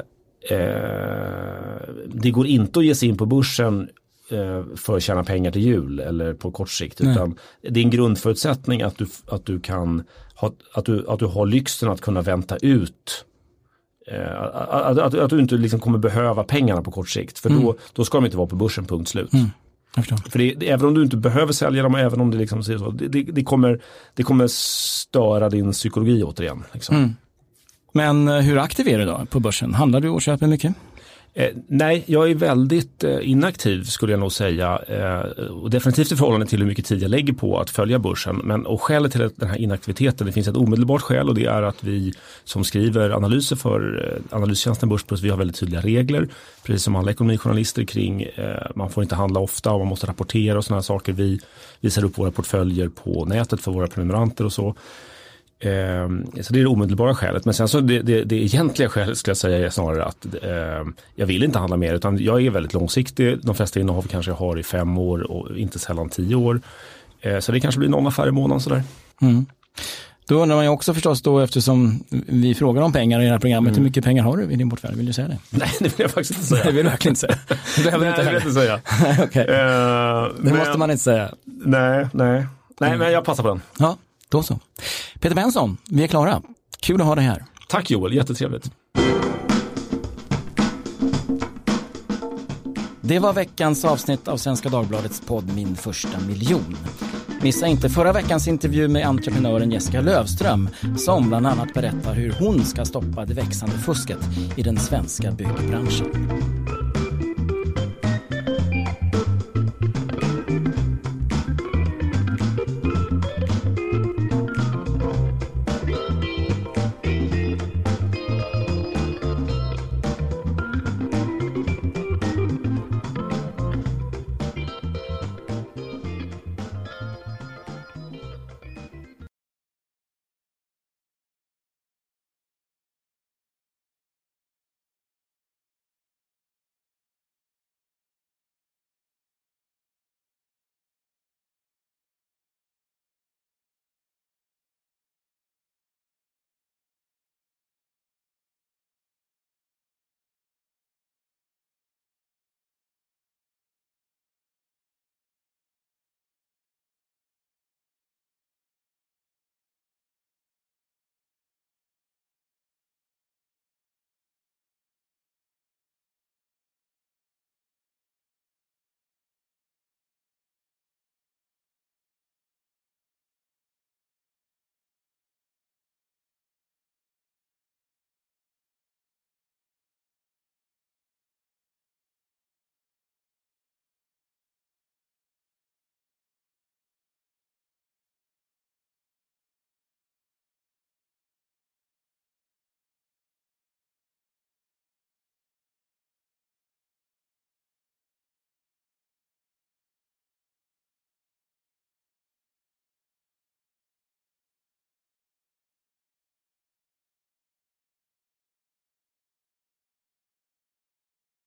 det 2.08 2.32
går 2.32 2.48
inte 2.48 2.80
att 2.80 2.86
ge 2.86 2.96
sig 2.96 3.10
in 3.10 3.18
på 3.18 3.26
börsen 3.26 3.90
eh, 4.30 4.64
för 4.76 4.98
att 4.98 5.04
tjäna 5.04 5.24
pengar 5.24 5.52
till 5.52 5.62
jul 5.62 6.00
eller 6.00 6.34
på 6.34 6.52
kort 6.52 6.70
sikt. 6.70 7.02
Nej. 7.02 7.12
Utan 7.12 7.36
det 7.62 7.80
är 7.80 7.84
en 7.84 7.90
grundförutsättning 7.90 8.82
att 8.82 8.98
du, 8.98 9.08
att 9.28 9.46
du 9.46 9.60
kan 9.60 10.04
ha, 10.36 10.52
att 10.74 10.86
du, 10.86 11.06
att 11.08 11.20
du 11.20 11.26
har 11.26 11.46
lyxen 11.46 11.90
att 11.90 12.02
kunna 12.02 12.22
vänta 12.22 12.58
ut 12.58 13.26
eh, 14.08 14.42
att, 14.42 14.98
att, 14.98 15.14
att 15.14 15.30
du 15.30 15.40
inte 15.40 15.56
liksom 15.56 15.80
kommer 15.80 15.98
behöva 15.98 16.44
pengarna 16.44 16.82
på 16.82 16.92
kort 16.92 17.10
sikt. 17.10 17.40
För 17.40 17.50
då, 17.50 17.76
då 17.94 18.06
ska 18.06 18.18
de 18.18 18.26
inte 18.26 18.38
vara 18.38 18.48
på 18.48 18.56
börsen, 18.56 18.86
punkt 18.86 19.10
slut. 19.10 19.32
Förstår. 19.96 20.18
För 20.18 20.40
det, 20.40 20.54
det, 20.54 20.70
även 20.70 20.88
om 20.88 20.94
du 20.94 21.04
inte 21.04 21.18
behöver 21.18 21.54
sälja 21.54 21.84
dem 21.84 21.96
även 21.96 22.22
om 22.22 22.32
det 22.32 22.38
liksom 22.38 22.62
det, 22.94 23.24
det, 23.24 23.44
kommer, 23.44 23.82
det 24.14 24.24
kommer 24.24 24.48
störa 24.48 25.50
din 25.50 25.72
psykologi 25.72 26.24
återigen. 26.24 26.64
Liksom. 26.74 26.96
Mm. 26.96 27.16
Men 27.92 28.28
eh, 28.28 28.36
hur 28.36 28.58
aktiv 28.58 28.88
är 28.88 29.00
du 29.00 29.06
då 29.06 29.26
på 29.30 29.40
börsen? 29.40 29.74
Handlar 29.74 30.02
du 30.02 30.10
och 30.10 30.22
köper 30.22 30.48
mycket? 30.48 30.76
Eh, 31.34 31.50
nej, 31.68 32.04
jag 32.06 32.30
är 32.30 32.36
väldigt 32.36 33.04
eh, 33.04 33.30
inaktiv 33.30 33.84
skulle 33.84 34.14
jag 34.14 34.20
nog 34.20 34.32
säga. 34.32 34.82
Eh, 34.88 35.48
och 35.48 35.70
definitivt 35.70 36.12
i 36.12 36.16
förhållande 36.16 36.46
till 36.46 36.60
hur 36.60 36.66
mycket 36.66 36.86
tid 36.86 37.02
jag 37.02 37.12
lägger 37.12 37.34
på 37.34 37.60
att 37.60 37.70
följa 37.70 38.00
börsen. 38.00 38.42
Men, 38.44 38.66
och 38.66 38.82
skälet 38.82 39.12
till 39.12 39.30
den 39.36 39.50
här 39.50 39.58
inaktiviteten, 39.58 40.28
det 40.28 40.34
finns 40.34 40.48
ett 40.48 40.56
omedelbart 40.56 41.02
skäl 41.02 41.30
och 41.30 41.36
det 41.36 41.46
är 41.46 41.62
att 41.62 41.84
vi 41.84 42.14
som 42.44 42.64
skriver 42.64 43.10
analyser 43.10 43.56
för 43.56 44.12
eh, 44.32 44.36
analystjänsten 44.38 44.90
Börsplus, 44.90 45.22
vi 45.22 45.30
har 45.30 45.38
väldigt 45.38 45.60
tydliga 45.60 45.82
regler. 45.82 46.28
Precis 46.64 46.84
som 46.84 46.96
alla 46.96 47.12
ekonomijournalister 47.12 47.84
kring, 47.84 48.22
eh, 48.22 48.68
man 48.76 48.90
får 48.90 49.04
inte 49.04 49.16
handla 49.16 49.40
ofta 49.40 49.72
och 49.72 49.80
man 49.80 49.88
måste 49.88 50.08
rapportera 50.08 50.58
och 50.58 50.66
sådana 50.66 50.78
här 50.78 50.84
saker. 50.84 51.14
Vi 51.14 51.40
visar 51.80 52.04
upp 52.04 52.18
våra 52.18 52.32
portföljer 52.32 52.90
på 52.90 53.26
nätet 53.26 53.62
för 53.62 53.72
våra 53.72 53.88
prenumeranter 53.88 54.46
och 54.46 54.54
så. 54.54 54.76
Eh, 55.64 56.10
så 56.42 56.54
det 56.54 56.60
är 56.60 56.64
det 56.64 56.66
omedelbara 56.68 57.16
skälet. 57.16 57.46
Men 57.46 57.54
sen 57.54 57.68
så 57.68 57.80
det, 57.80 58.02
det, 58.02 58.24
det 58.24 58.36
egentliga 58.36 58.90
skälet 58.90 59.18
skulle 59.18 59.30
jag 59.32 59.38
säga 59.38 59.66
är 59.66 59.70
snarare 59.70 60.06
att 60.06 60.26
eh, 60.42 60.86
jag 61.16 61.26
vill 61.26 61.44
inte 61.44 61.60
handla 61.60 61.78
mer 61.78 61.94
utan 61.94 62.18
jag 62.18 62.46
är 62.46 62.50
väldigt 62.50 62.74
långsiktig. 62.74 63.40
De 63.44 63.56
flesta 63.56 63.80
innehav 63.80 64.02
kanske 64.08 64.32
jag 64.32 64.36
har 64.36 64.60
i 64.60 64.64
fem 64.64 64.98
år 64.98 65.32
och 65.32 65.58
inte 65.58 65.80
sällan 65.80 66.10
tio 66.10 66.36
år. 66.36 66.62
Eh, 67.22 67.40
så 67.40 67.52
det 67.52 67.60
kanske 67.60 67.80
blir 67.80 67.90
någon 67.90 68.08
affär 68.08 68.28
i 68.28 68.32
månaden 68.32 68.62
sådär. 68.62 68.84
Mm. 69.22 69.46
Då 70.28 70.42
undrar 70.42 70.56
man 70.56 70.66
ju 70.66 70.70
också 70.72 70.94
förstås 70.94 71.22
då 71.22 71.40
eftersom 71.40 72.04
vi 72.28 72.56
frågar 72.56 72.82
om 72.82 72.94
pengar 72.94 73.22
i 73.22 73.24
det 73.26 73.32
här 73.32 73.40
programmet, 73.40 73.78
hur 73.78 73.82
mycket 73.82 74.04
pengar 74.04 74.24
har 74.24 74.38
du 74.38 74.44
i 74.52 74.56
din 74.56 74.70
portfälj? 74.70 74.96
Vill 74.98 75.06
du 75.06 75.14
säga 75.14 75.28
det? 75.28 75.38
Nej, 75.58 75.70
det 75.80 75.84
vill 75.86 75.94
jag 75.98 76.12
faktiskt 76.12 76.40
inte 76.40 76.56
Det 76.56 76.62
säga. 76.62 76.72
vill 76.72 76.84
du 76.86 76.90
verkligen 76.90 77.12
inte 77.12 77.20
säga. 77.20 77.38
Det 77.78 77.84
behöver 77.84 78.06
du 78.06 78.12
Nej, 78.12 78.20
inte 78.20 78.22
det 78.22 78.34
jag 78.34 78.42
heller. 78.42 78.48
inte 78.48 78.62
säga. 78.62 79.26
Okej. 79.26 79.42
Eh, 79.42 80.44
Det 80.44 80.50
men- 80.50 80.58
måste 80.58 80.78
man 80.78 80.92
inte 80.92 81.04
säga. 81.04 81.32
Nej, 81.66 82.08
nej. 82.14 82.46
Nej, 82.80 82.98
men 82.98 83.12
jag 83.12 83.24
passar 83.26 83.44
på 83.44 83.50
den. 83.50 83.62
Ja, 83.80 83.98
då 84.32 84.44
så. 84.44 84.60
Peter 85.20 85.36
Benson, 85.36 85.78
vi 85.90 86.04
är 86.04 86.08
klara. 86.08 86.42
Kul 86.80 87.02
att 87.02 87.08
ha 87.08 87.16
dig 87.16 87.26
här. 87.26 87.46
Tack 87.70 87.92
Joel, 87.92 88.14
jättetrevligt. 88.14 88.72
Det 93.02 93.20
var 93.20 93.34
veckans 93.34 93.86
avsnitt 93.86 94.28
av 94.28 94.38
Svenska 94.38 94.70
Dagbladets 94.70 95.22
podd 95.22 95.56
Min 95.56 95.76
första 95.76 96.20
miljon. 96.20 96.78
Missa 97.42 97.68
inte 97.68 97.90
förra 97.90 98.14
veckans 98.14 98.48
intervju 98.48 98.88
med 98.88 99.08
entreprenören 99.08 99.72
Jessica 99.72 100.02
Lövström 100.02 100.70
som 100.98 101.28
bland 101.28 101.48
annat 101.48 101.74
berättar 101.74 102.14
hur 102.14 102.36
hon 102.40 102.66
ska 102.66 102.86
stoppa 102.86 103.26
det 103.26 103.34
växande 103.34 103.78
fusket 103.78 104.20
i 104.56 104.64
den 104.64 104.78
svenska 104.78 105.32
byggbranschen. 105.32 106.61